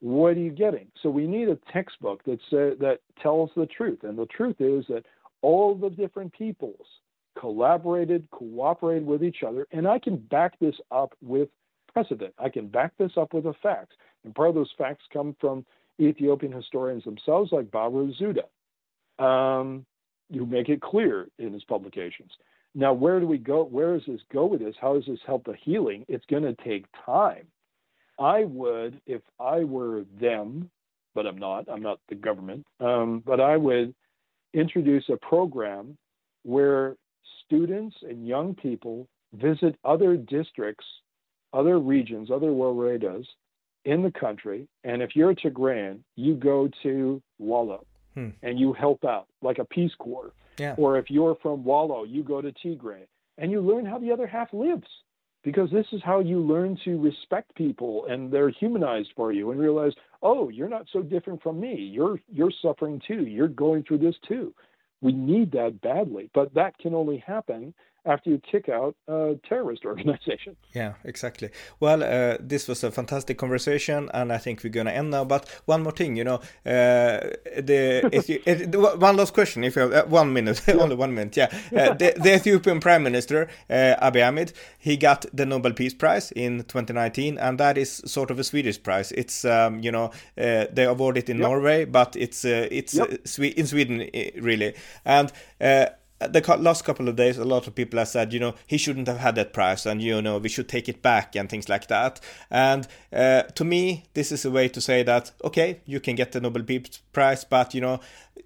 what 0.00 0.36
are 0.36 0.40
you 0.40 0.50
getting? 0.50 0.88
So 1.02 1.10
we 1.10 1.26
need 1.26 1.48
a 1.48 1.58
textbook 1.72 2.24
that 2.24 2.38
say, 2.50 2.74
that 2.80 3.00
tells 3.20 3.50
the 3.56 3.66
truth, 3.66 4.00
and 4.04 4.16
the 4.16 4.26
truth 4.26 4.56
is 4.60 4.84
that 4.88 5.04
all 5.42 5.74
the 5.74 5.90
different 5.90 6.32
peoples 6.32 6.86
collaborated, 7.38 8.28
cooperated 8.30 9.06
with 9.06 9.24
each 9.24 9.42
other, 9.46 9.66
and 9.72 9.88
I 9.88 9.98
can 9.98 10.16
back 10.16 10.58
this 10.60 10.74
up 10.90 11.14
with 11.20 11.48
precedent. 11.92 12.34
I 12.38 12.48
can 12.48 12.68
back 12.68 12.92
this 12.98 13.12
up 13.16 13.34
with 13.34 13.44
the 13.44 13.54
facts. 13.62 13.94
And 14.24 14.34
part 14.34 14.48
of 14.50 14.54
those 14.54 14.72
facts 14.78 15.04
come 15.12 15.34
from 15.40 15.64
Ethiopian 16.00 16.52
historians 16.52 17.04
themselves, 17.04 17.52
like 17.52 17.66
Bahru 17.70 18.12
Zewde, 18.20 19.24
um, 19.24 19.84
who 20.32 20.46
make 20.46 20.68
it 20.68 20.80
clear 20.80 21.28
in 21.38 21.52
his 21.52 21.64
publications. 21.64 22.32
Now, 22.74 22.92
where 22.92 23.20
do 23.20 23.26
we 23.26 23.38
go? 23.38 23.64
Where 23.64 23.98
does 23.98 24.06
this 24.06 24.20
go 24.32 24.46
with 24.46 24.60
this? 24.60 24.74
How 24.80 24.94
does 24.94 25.04
this 25.06 25.18
help 25.26 25.44
the 25.44 25.54
healing? 25.62 26.04
It's 26.08 26.24
going 26.26 26.44
to 26.44 26.56
take 26.64 26.86
time. 27.04 27.46
I 28.18 28.44
would, 28.44 29.00
if 29.06 29.22
I 29.38 29.64
were 29.64 30.04
them, 30.20 30.70
but 31.14 31.26
I'm 31.26 31.38
not, 31.38 31.68
I'm 31.68 31.82
not 31.82 31.98
the 32.08 32.14
government, 32.14 32.66
um, 32.80 33.22
but 33.26 33.40
I 33.40 33.56
would 33.56 33.94
introduce 34.54 35.04
a 35.08 35.16
program 35.16 35.96
where 36.44 36.96
students 37.44 37.96
and 38.02 38.26
young 38.26 38.54
people 38.54 39.08
visit 39.34 39.76
other 39.84 40.16
districts, 40.16 40.84
other 41.52 41.78
regions, 41.78 42.30
other 42.30 42.48
woredas 42.48 43.26
in 43.84 44.02
the 44.02 44.10
country. 44.10 44.68
And 44.84 45.02
if 45.02 45.14
you're 45.14 45.30
a 45.30 45.36
Tigrayan, 45.36 46.00
you 46.16 46.34
go 46.34 46.68
to 46.82 47.22
Wollo 47.38 47.86
hmm. 48.14 48.30
and 48.42 48.58
you 48.58 48.72
help 48.72 49.04
out 49.04 49.26
like 49.42 49.58
a 49.58 49.64
Peace 49.64 49.92
Corps. 49.98 50.32
Yeah. 50.58 50.74
Or 50.76 50.98
if 50.98 51.10
you're 51.10 51.36
from 51.42 51.64
Wollo, 51.64 52.04
you 52.04 52.22
go 52.22 52.40
to 52.40 52.52
Tigray 52.52 53.06
and 53.38 53.50
you 53.50 53.60
learn 53.60 53.86
how 53.86 53.98
the 53.98 54.12
other 54.12 54.26
half 54.26 54.52
lives 54.52 54.86
because 55.42 55.70
this 55.70 55.86
is 55.92 56.00
how 56.04 56.20
you 56.20 56.38
learn 56.38 56.78
to 56.84 57.00
respect 57.00 57.54
people 57.56 58.06
and 58.08 58.30
they're 58.30 58.50
humanized 58.50 59.08
for 59.16 59.32
you 59.32 59.50
and 59.50 59.58
realize 59.58 59.92
oh 60.22 60.50
you're 60.50 60.68
not 60.68 60.86
so 60.92 61.02
different 61.02 61.42
from 61.42 61.58
me 61.58 61.74
you're 61.74 62.20
you're 62.30 62.52
suffering 62.60 63.00
too 63.08 63.26
you're 63.26 63.48
going 63.48 63.82
through 63.82 63.98
this 63.98 64.14
too 64.28 64.54
we 65.02 65.12
need 65.12 65.50
that 65.52 65.80
badly, 65.80 66.30
but 66.32 66.54
that 66.54 66.78
can 66.78 66.94
only 66.94 67.18
happen 67.18 67.74
after 68.04 68.30
you 68.30 68.38
kick 68.38 68.68
out 68.68 68.96
a 69.08 69.34
terrorist 69.48 69.84
organization. 69.86 70.56
Yeah, 70.74 70.94
exactly. 71.04 71.50
Well, 71.80 72.02
uh, 72.02 72.38
this 72.40 72.68
was 72.68 72.82
a 72.84 72.90
fantastic 72.90 73.38
conversation, 73.38 74.10
and 74.12 74.32
I 74.32 74.38
think 74.38 74.62
we're 74.62 74.70
going 74.70 74.86
to 74.86 74.92
end 74.92 75.10
now. 75.10 75.24
But 75.24 75.48
one 75.66 75.82
more 75.82 75.92
thing, 75.92 76.16
you 76.16 76.24
know, 76.24 76.36
uh, 76.66 77.30
the 77.60 78.40
you, 78.72 78.80
one 78.80 79.16
last 79.16 79.34
question, 79.34 79.64
if 79.64 79.76
you 79.76 79.82
have 79.82 79.92
uh, 79.92 80.04
one 80.06 80.32
minute, 80.32 80.62
yeah. 80.66 80.74
only 80.80 80.96
one 80.96 81.14
minute, 81.14 81.36
yeah. 81.36 81.48
Uh, 81.76 81.94
the, 81.94 82.14
the, 82.16 82.34
Ethiopian 82.34 82.80
Prime 82.80 83.02
Minister 83.02 83.48
uh, 83.70 83.94
Abiy 84.02 84.26
Ahmed, 84.26 84.52
he 84.78 84.96
got 84.96 85.24
the 85.32 85.46
Nobel 85.46 85.72
Peace 85.72 85.94
Prize 85.94 86.32
in 86.32 86.58
2019, 86.64 87.38
and 87.38 87.58
that 87.58 87.78
is 87.78 88.02
sort 88.04 88.30
of 88.30 88.38
a 88.38 88.44
Swedish 88.44 88.82
prize. 88.82 89.12
It's 89.12 89.44
um, 89.44 89.80
you 89.80 89.92
know 89.92 90.06
uh, 90.38 90.66
they 90.72 90.84
award 90.84 91.18
it 91.18 91.28
in 91.28 91.38
yep. 91.38 91.48
Norway, 91.48 91.84
but 91.84 92.16
it's 92.16 92.44
it's 92.44 92.94
yep. 92.94 93.10
in 93.38 93.66
Sweden 93.66 94.08
really, 94.36 94.74
and 95.04 95.32
the 96.26 96.56
last 96.58 96.84
couple 96.84 97.08
of 97.08 97.16
days, 97.16 97.38
a 97.38 97.44
lot 97.44 97.66
of 97.66 97.74
people 97.74 97.98
have 97.98 98.08
said, 98.08 98.32
you 98.32 98.40
know, 98.40 98.54
he 98.66 98.78
shouldn't 98.78 99.08
have 99.08 99.18
had 99.18 99.34
that 99.36 99.52
prize, 99.52 99.86
and 99.86 100.02
you 100.02 100.20
know, 100.20 100.38
we 100.38 100.48
should 100.48 100.68
take 100.68 100.88
it 100.88 101.02
back 101.02 101.36
and 101.36 101.48
things 101.48 101.68
like 101.68 101.88
that. 101.88 102.20
And 102.50 102.86
uh, 103.12 103.42
to 103.42 103.64
me, 103.64 104.04
this 104.14 104.32
is 104.32 104.44
a 104.44 104.50
way 104.50 104.68
to 104.68 104.80
say 104.80 105.02
that 105.02 105.32
okay, 105.44 105.80
you 105.86 106.00
can 106.00 106.16
get 106.16 106.32
the 106.32 106.40
Nobel 106.40 106.62
Peace 106.62 107.00
Prize, 107.12 107.44
but 107.44 107.74
you 107.74 107.80
know, 107.80 108.00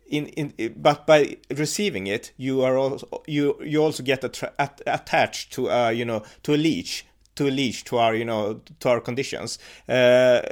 in 0.06 0.26
in 0.28 0.74
but 0.76 1.06
by 1.06 1.36
receiving 1.54 2.06
it, 2.06 2.32
you 2.36 2.62
are 2.62 2.76
also 2.76 3.22
you 3.26 3.56
you 3.62 3.82
also 3.82 4.02
get 4.02 4.24
at, 4.58 4.80
attached 4.86 5.52
to 5.52 5.70
uh 5.70 5.88
you 5.90 6.04
know 6.04 6.22
to 6.42 6.54
a 6.54 6.56
leech 6.56 7.06
to 7.36 7.48
a 7.48 7.50
leech 7.50 7.84
to 7.84 7.98
our 7.98 8.14
you 8.14 8.24
know 8.24 8.60
to 8.80 8.88
our 8.88 9.00
conditions. 9.00 9.58
Uh, 9.88 10.42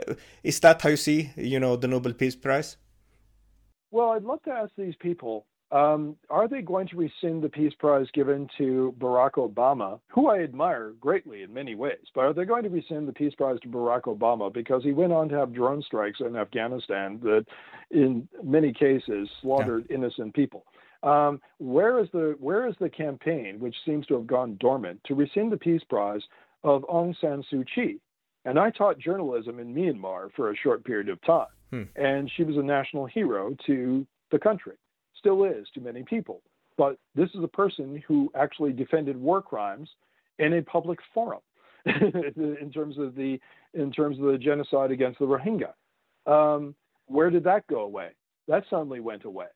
is 0.42 0.60
that 0.60 0.82
how 0.82 0.90
you 0.90 0.96
see 0.96 1.30
you 1.36 1.60
know 1.60 1.76
the 1.76 1.88
Nobel 1.88 2.12
Peace 2.12 2.36
Prize? 2.36 2.76
Well, 3.90 4.10
I'd 4.10 4.24
love 4.24 4.42
to 4.42 4.50
ask 4.50 4.72
these 4.76 4.96
people 4.96 5.46
um, 5.74 6.14
are 6.30 6.46
they 6.46 6.62
going 6.62 6.86
to 6.86 6.96
rescind 6.96 7.42
the 7.42 7.48
Peace 7.48 7.72
Prize 7.80 8.06
given 8.14 8.48
to 8.58 8.94
Barack 9.00 9.32
Obama, 9.32 9.98
who 10.06 10.28
I 10.28 10.38
admire 10.38 10.92
greatly 11.00 11.42
in 11.42 11.52
many 11.52 11.74
ways, 11.74 11.98
but 12.14 12.20
are 12.20 12.32
they 12.32 12.44
going 12.44 12.62
to 12.62 12.68
rescind 12.68 13.08
the 13.08 13.12
Peace 13.12 13.34
Prize 13.34 13.58
to 13.62 13.68
Barack 13.68 14.02
Obama 14.02 14.54
because 14.54 14.84
he 14.84 14.92
went 14.92 15.12
on 15.12 15.28
to 15.30 15.36
have 15.36 15.52
drone 15.52 15.82
strikes 15.82 16.20
in 16.20 16.36
Afghanistan 16.36 17.18
that, 17.24 17.44
in 17.90 18.28
many 18.44 18.72
cases, 18.72 19.28
slaughtered 19.42 19.86
yeah. 19.90 19.96
innocent 19.96 20.32
people? 20.34 20.64
Um, 21.02 21.40
where 21.58 21.98
is 21.98 22.08
the 22.12 22.36
where 22.38 22.68
is 22.68 22.76
the 22.78 22.88
campaign, 22.88 23.58
which 23.58 23.74
seems 23.84 24.06
to 24.06 24.14
have 24.14 24.28
gone 24.28 24.56
dormant, 24.60 25.00
to 25.06 25.16
rescind 25.16 25.50
the 25.50 25.56
Peace 25.56 25.82
Prize 25.90 26.22
of 26.62 26.82
Aung 26.82 27.14
San 27.20 27.44
Suu 27.52 27.64
Kyi? 27.74 27.98
And 28.44 28.60
I 28.60 28.70
taught 28.70 29.00
journalism 29.00 29.58
in 29.58 29.74
Myanmar 29.74 30.28
for 30.36 30.52
a 30.52 30.56
short 30.56 30.84
period 30.84 31.08
of 31.08 31.20
time, 31.22 31.48
hmm. 31.70 31.82
and 31.96 32.30
she 32.36 32.44
was 32.44 32.56
a 32.56 32.62
national 32.62 33.06
hero 33.06 33.56
to 33.66 34.06
the 34.30 34.38
country 34.38 34.74
still 35.24 35.44
is 35.44 35.66
to 35.74 35.80
many 35.80 36.02
people. 36.02 36.42
But 36.76 36.98
this 37.14 37.30
is 37.34 37.42
a 37.42 37.48
person 37.48 38.02
who 38.06 38.30
actually 38.34 38.72
defended 38.72 39.16
war 39.16 39.40
crimes 39.40 39.88
in 40.38 40.54
a 40.54 40.62
public 40.62 40.98
forum 41.14 41.40
in 41.86 42.70
terms 42.74 42.98
of 42.98 43.14
the 43.14 43.38
in 43.74 43.90
terms 43.92 44.18
of 44.18 44.24
the 44.24 44.38
genocide 44.38 44.90
against 44.90 45.18
the 45.18 45.26
Rohingya. 45.26 45.72
Um, 46.30 46.74
where 47.06 47.30
did 47.30 47.44
that 47.44 47.66
go 47.68 47.80
away? 47.80 48.10
That 48.48 48.64
suddenly 48.68 49.00
went 49.00 49.24
away. 49.24 49.46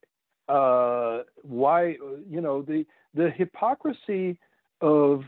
Uh, 0.48 1.22
why? 1.42 1.96
You 2.28 2.40
know 2.40 2.62
the 2.62 2.86
the 3.14 3.30
hypocrisy 3.30 4.38
of 4.80 5.22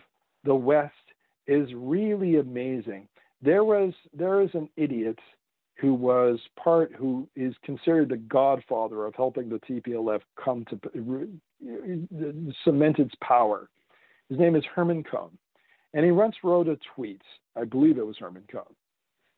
the 0.45 0.55
West 0.55 0.95
is 1.47 1.69
really 1.75 2.37
amazing. 2.37 3.09
There 3.43 3.65
was 3.65 3.93
there 4.15 4.41
is 4.43 4.51
an 4.55 4.69
idiot 4.77 5.19
who 5.81 5.95
was 5.95 6.39
part, 6.63 6.93
who 6.95 7.27
is 7.35 7.55
considered 7.65 8.11
the 8.11 8.17
godfather 8.17 9.07
of 9.07 9.15
helping 9.15 9.49
the 9.49 9.59
TPLF 9.61 10.21
come 10.43 10.65
to 10.67 11.29
cement 12.65 12.99
its 12.99 13.15
power. 13.23 13.71
His 14.29 14.39
name 14.39 14.57
is 14.57 14.65
Herman 14.75 15.03
Cohen. 15.05 15.37
And 15.95 16.05
he 16.05 16.13
once 16.13 16.37
wrote 16.45 16.69
a 16.69 16.79
tweet, 16.95 17.23
I 17.57 17.65
believe 17.65 17.99
it 17.99 18.07
was 18.07 18.17
Herman 18.19 18.45
Cohen, 18.53 18.75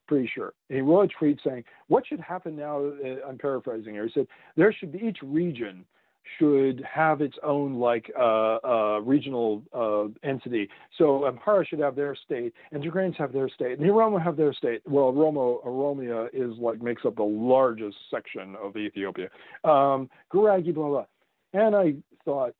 pretty 0.08 0.30
sure. 0.34 0.52
He 0.68 0.80
wrote 0.80 1.10
a 1.10 1.18
tweet 1.18 1.38
saying, 1.44 1.64
What 1.86 2.06
should 2.06 2.20
happen 2.20 2.56
now? 2.56 2.84
Uh, 2.84 3.26
I'm 3.26 3.38
paraphrasing 3.38 3.94
here. 3.94 4.06
He 4.06 4.12
said, 4.12 4.26
There 4.56 4.72
should 4.72 4.92
be 4.92 4.98
each 4.98 5.18
region 5.22 5.84
should 6.38 6.84
have 6.90 7.20
its 7.20 7.36
own 7.42 7.74
like 7.74 8.10
uh, 8.18 8.56
uh, 8.64 9.00
regional 9.00 9.62
uh, 9.72 10.04
entity. 10.26 10.68
So 10.98 11.30
Amhara 11.30 11.66
should 11.66 11.80
have 11.80 11.96
their 11.96 12.14
state, 12.14 12.52
and 12.70 12.82
Tigrayans 12.82 13.16
have 13.16 13.32
their 13.32 13.48
state, 13.48 13.78
and 13.78 13.88
the 13.88 13.92
Oromo 13.92 14.22
have 14.22 14.36
their 14.36 14.52
state. 14.52 14.82
Well, 14.86 15.12
Oromo 15.12 15.64
Oromia 15.64 16.28
is 16.32 16.56
like 16.58 16.82
makes 16.82 17.04
up 17.04 17.16
the 17.16 17.22
largest 17.22 17.96
section 18.10 18.56
of 18.62 18.76
Ethiopia. 18.76 19.28
Um, 19.64 20.08
Gurage, 20.32 20.72
blah 20.74 20.88
blah. 20.88 21.06
And 21.54 21.76
I 21.76 21.94
thought, 22.24 22.54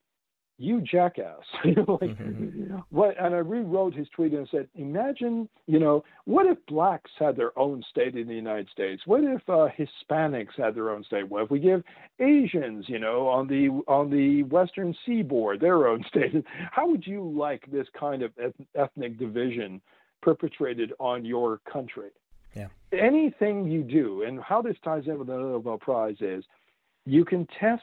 you 0.59 0.80
jackass. 0.80 1.42
like, 1.64 1.76
mm-hmm. 1.76 2.76
what? 2.90 3.16
And 3.20 3.34
I 3.34 3.38
rewrote 3.38 3.94
his 3.94 4.09
tweet 4.14 4.32
and 4.32 4.48
said, 4.50 4.68
imagine, 4.74 5.48
you 5.66 5.78
know, 5.78 6.05
what 6.24 6.46
if 6.46 6.59
blacks 6.66 7.11
had 7.18 7.36
their 7.36 7.57
own 7.59 7.82
state 7.90 8.14
in 8.14 8.28
the 8.28 8.34
United 8.34 8.68
States? 8.70 9.03
What 9.07 9.24
if 9.24 9.40
uh, 9.48 9.68
Hispanics 9.76 10.57
had 10.57 10.74
their 10.74 10.90
own 10.90 11.05
state? 11.05 11.28
What 11.28 11.44
if 11.44 11.50
we 11.50 11.59
give 11.59 11.82
Asians, 12.20 12.84
you 12.88 12.98
know, 12.98 13.26
on 13.28 13.48
the 13.48 13.68
on 13.88 14.11
the 14.11 14.44
Western 14.44 14.94
Seaboard 15.05 15.61
their 15.61 15.88
own 15.88 16.05
state? 16.09 16.44
How 16.70 16.88
would 16.88 17.07
you 17.07 17.28
like 17.36 17.64
this 17.70 17.86
kind 17.98 18.22
of 18.22 18.32
ethnic 18.76 19.18
division 19.18 19.80
perpetrated 20.20 20.92
on 21.00 21.24
your 21.24 21.61
country? 21.70 22.11
Yeah. 22.55 22.68
Anything 22.92 23.70
you 23.70 23.82
do, 23.82 24.22
and 24.22 24.38
how 24.40 24.61
this 24.61 24.76
ties 24.84 25.05
in 25.07 25.18
with 25.18 25.28
the 25.28 25.36
Nobel 25.36 25.78
Prize 25.78 26.16
is, 26.20 26.44
you 27.07 27.24
can 27.24 27.48
test 27.59 27.82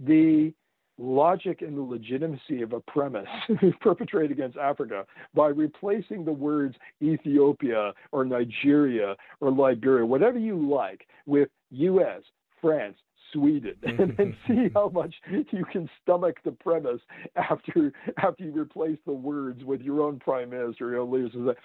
the 0.00 0.52
logic 1.00 1.62
and 1.62 1.76
the 1.76 1.82
legitimacy 1.82 2.62
of 2.62 2.72
a 2.72 2.80
premise 2.80 3.26
perpetrated 3.80 4.30
against 4.30 4.56
Africa 4.56 5.06
by 5.34 5.48
replacing 5.48 6.24
the 6.24 6.32
words 6.32 6.76
Ethiopia 7.02 7.92
or 8.12 8.24
Nigeria 8.24 9.16
or 9.40 9.50
Liberia, 9.50 10.04
whatever 10.04 10.38
you 10.38 10.56
like, 10.68 11.06
with 11.26 11.48
US, 11.70 12.22
France, 12.60 12.96
Sweden, 13.32 13.74
and 13.82 14.16
then 14.16 14.36
see 14.46 14.68
how 14.74 14.88
much 14.90 15.14
you 15.30 15.64
can 15.72 15.88
stomach 16.02 16.36
the 16.44 16.52
premise 16.52 17.00
after 17.36 17.92
after 18.18 18.44
you 18.44 18.52
replace 18.52 18.98
the 19.06 19.12
words 19.12 19.64
with 19.64 19.80
your 19.80 20.02
own 20.02 20.18
prime 20.18 20.50
minister, 20.50 20.90
your 20.90 21.00
own 21.00 21.10
leaders. 21.10 21.56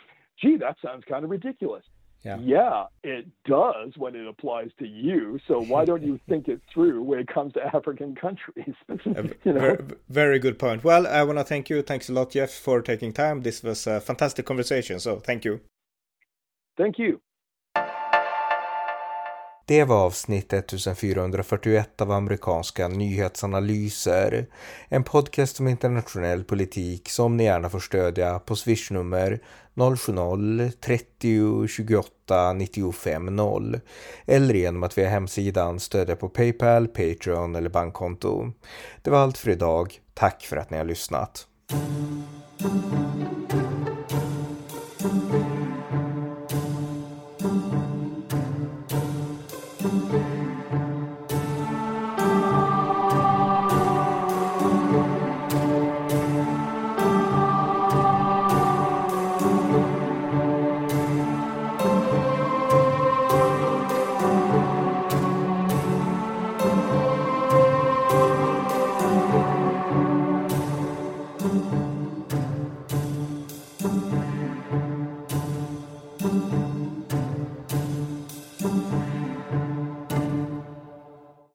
Gee, 0.41 0.57
that 0.57 0.75
sounds 0.83 1.03
kind 1.07 1.23
of 1.23 1.29
ridiculous. 1.29 1.83
Yeah. 2.25 2.39
yeah, 2.41 2.85
it 3.03 3.27
does 3.45 3.93
when 3.97 4.15
it 4.15 4.27
applies 4.27 4.71
to 4.79 4.87
you. 4.87 5.39
So 5.47 5.61
why 5.61 5.85
don't 5.85 6.01
you 6.01 6.19
think 6.27 6.47
it 6.47 6.59
through 6.73 7.03
when 7.03 7.19
it 7.19 7.27
comes 7.27 7.53
to 7.53 7.61
African 7.63 8.15
countries? 8.15 8.73
you 9.43 9.53
know? 9.53 9.59
very, 9.59 9.83
very, 10.09 10.39
good 10.39 10.57
point. 10.57 10.83
Well, 10.83 11.05
I 11.05 11.21
want 11.23 11.37
to 11.37 11.43
thank 11.43 11.69
you. 11.69 11.83
Thanks 11.83 12.09
a 12.09 12.13
lot, 12.13 12.31
Jeff, 12.31 12.51
for 12.51 12.81
taking 12.81 13.13
time. 13.13 13.43
This 13.43 13.61
was 13.61 13.85
a 13.85 14.01
fantastic 14.01 14.47
conversation. 14.47 14.99
So 14.99 15.19
thank 15.19 15.45
you. 15.45 15.59
Thank 16.77 16.97
you. 16.97 17.19
Det 19.67 19.83
var 19.83 20.05
avsnitt 20.05 20.53
1441 20.53 22.01
av 22.01 22.11
amerikanska 22.11 22.87
nyhetsanalyser. 22.87 24.45
En 24.89 25.03
podcast 25.03 25.59
om 25.59 25.67
internationell 25.67 26.43
politik 26.43 27.09
som 27.09 27.37
ni 27.37 27.43
gärna 27.43 27.69
får 27.69 27.79
stödja 27.79 28.39
på 28.39 28.55
swishnummer 28.55 29.39
070-3028 29.75 32.53
950 32.53 33.79
eller 34.25 34.53
genom 34.53 34.83
att 34.83 34.97
via 34.97 35.09
hemsidan 35.09 35.79
stödja 35.79 36.15
på 36.15 36.29
Paypal, 36.29 36.87
Patreon 36.87 37.55
eller 37.55 37.69
bankkonto. 37.69 38.51
Det 39.01 39.09
var 39.09 39.19
allt 39.19 39.37
för 39.37 39.51
idag. 39.51 39.99
Tack 40.13 40.43
för 40.43 40.57
att 40.57 40.69
ni 40.69 40.77
har 40.77 40.85
lyssnat. 40.85 41.47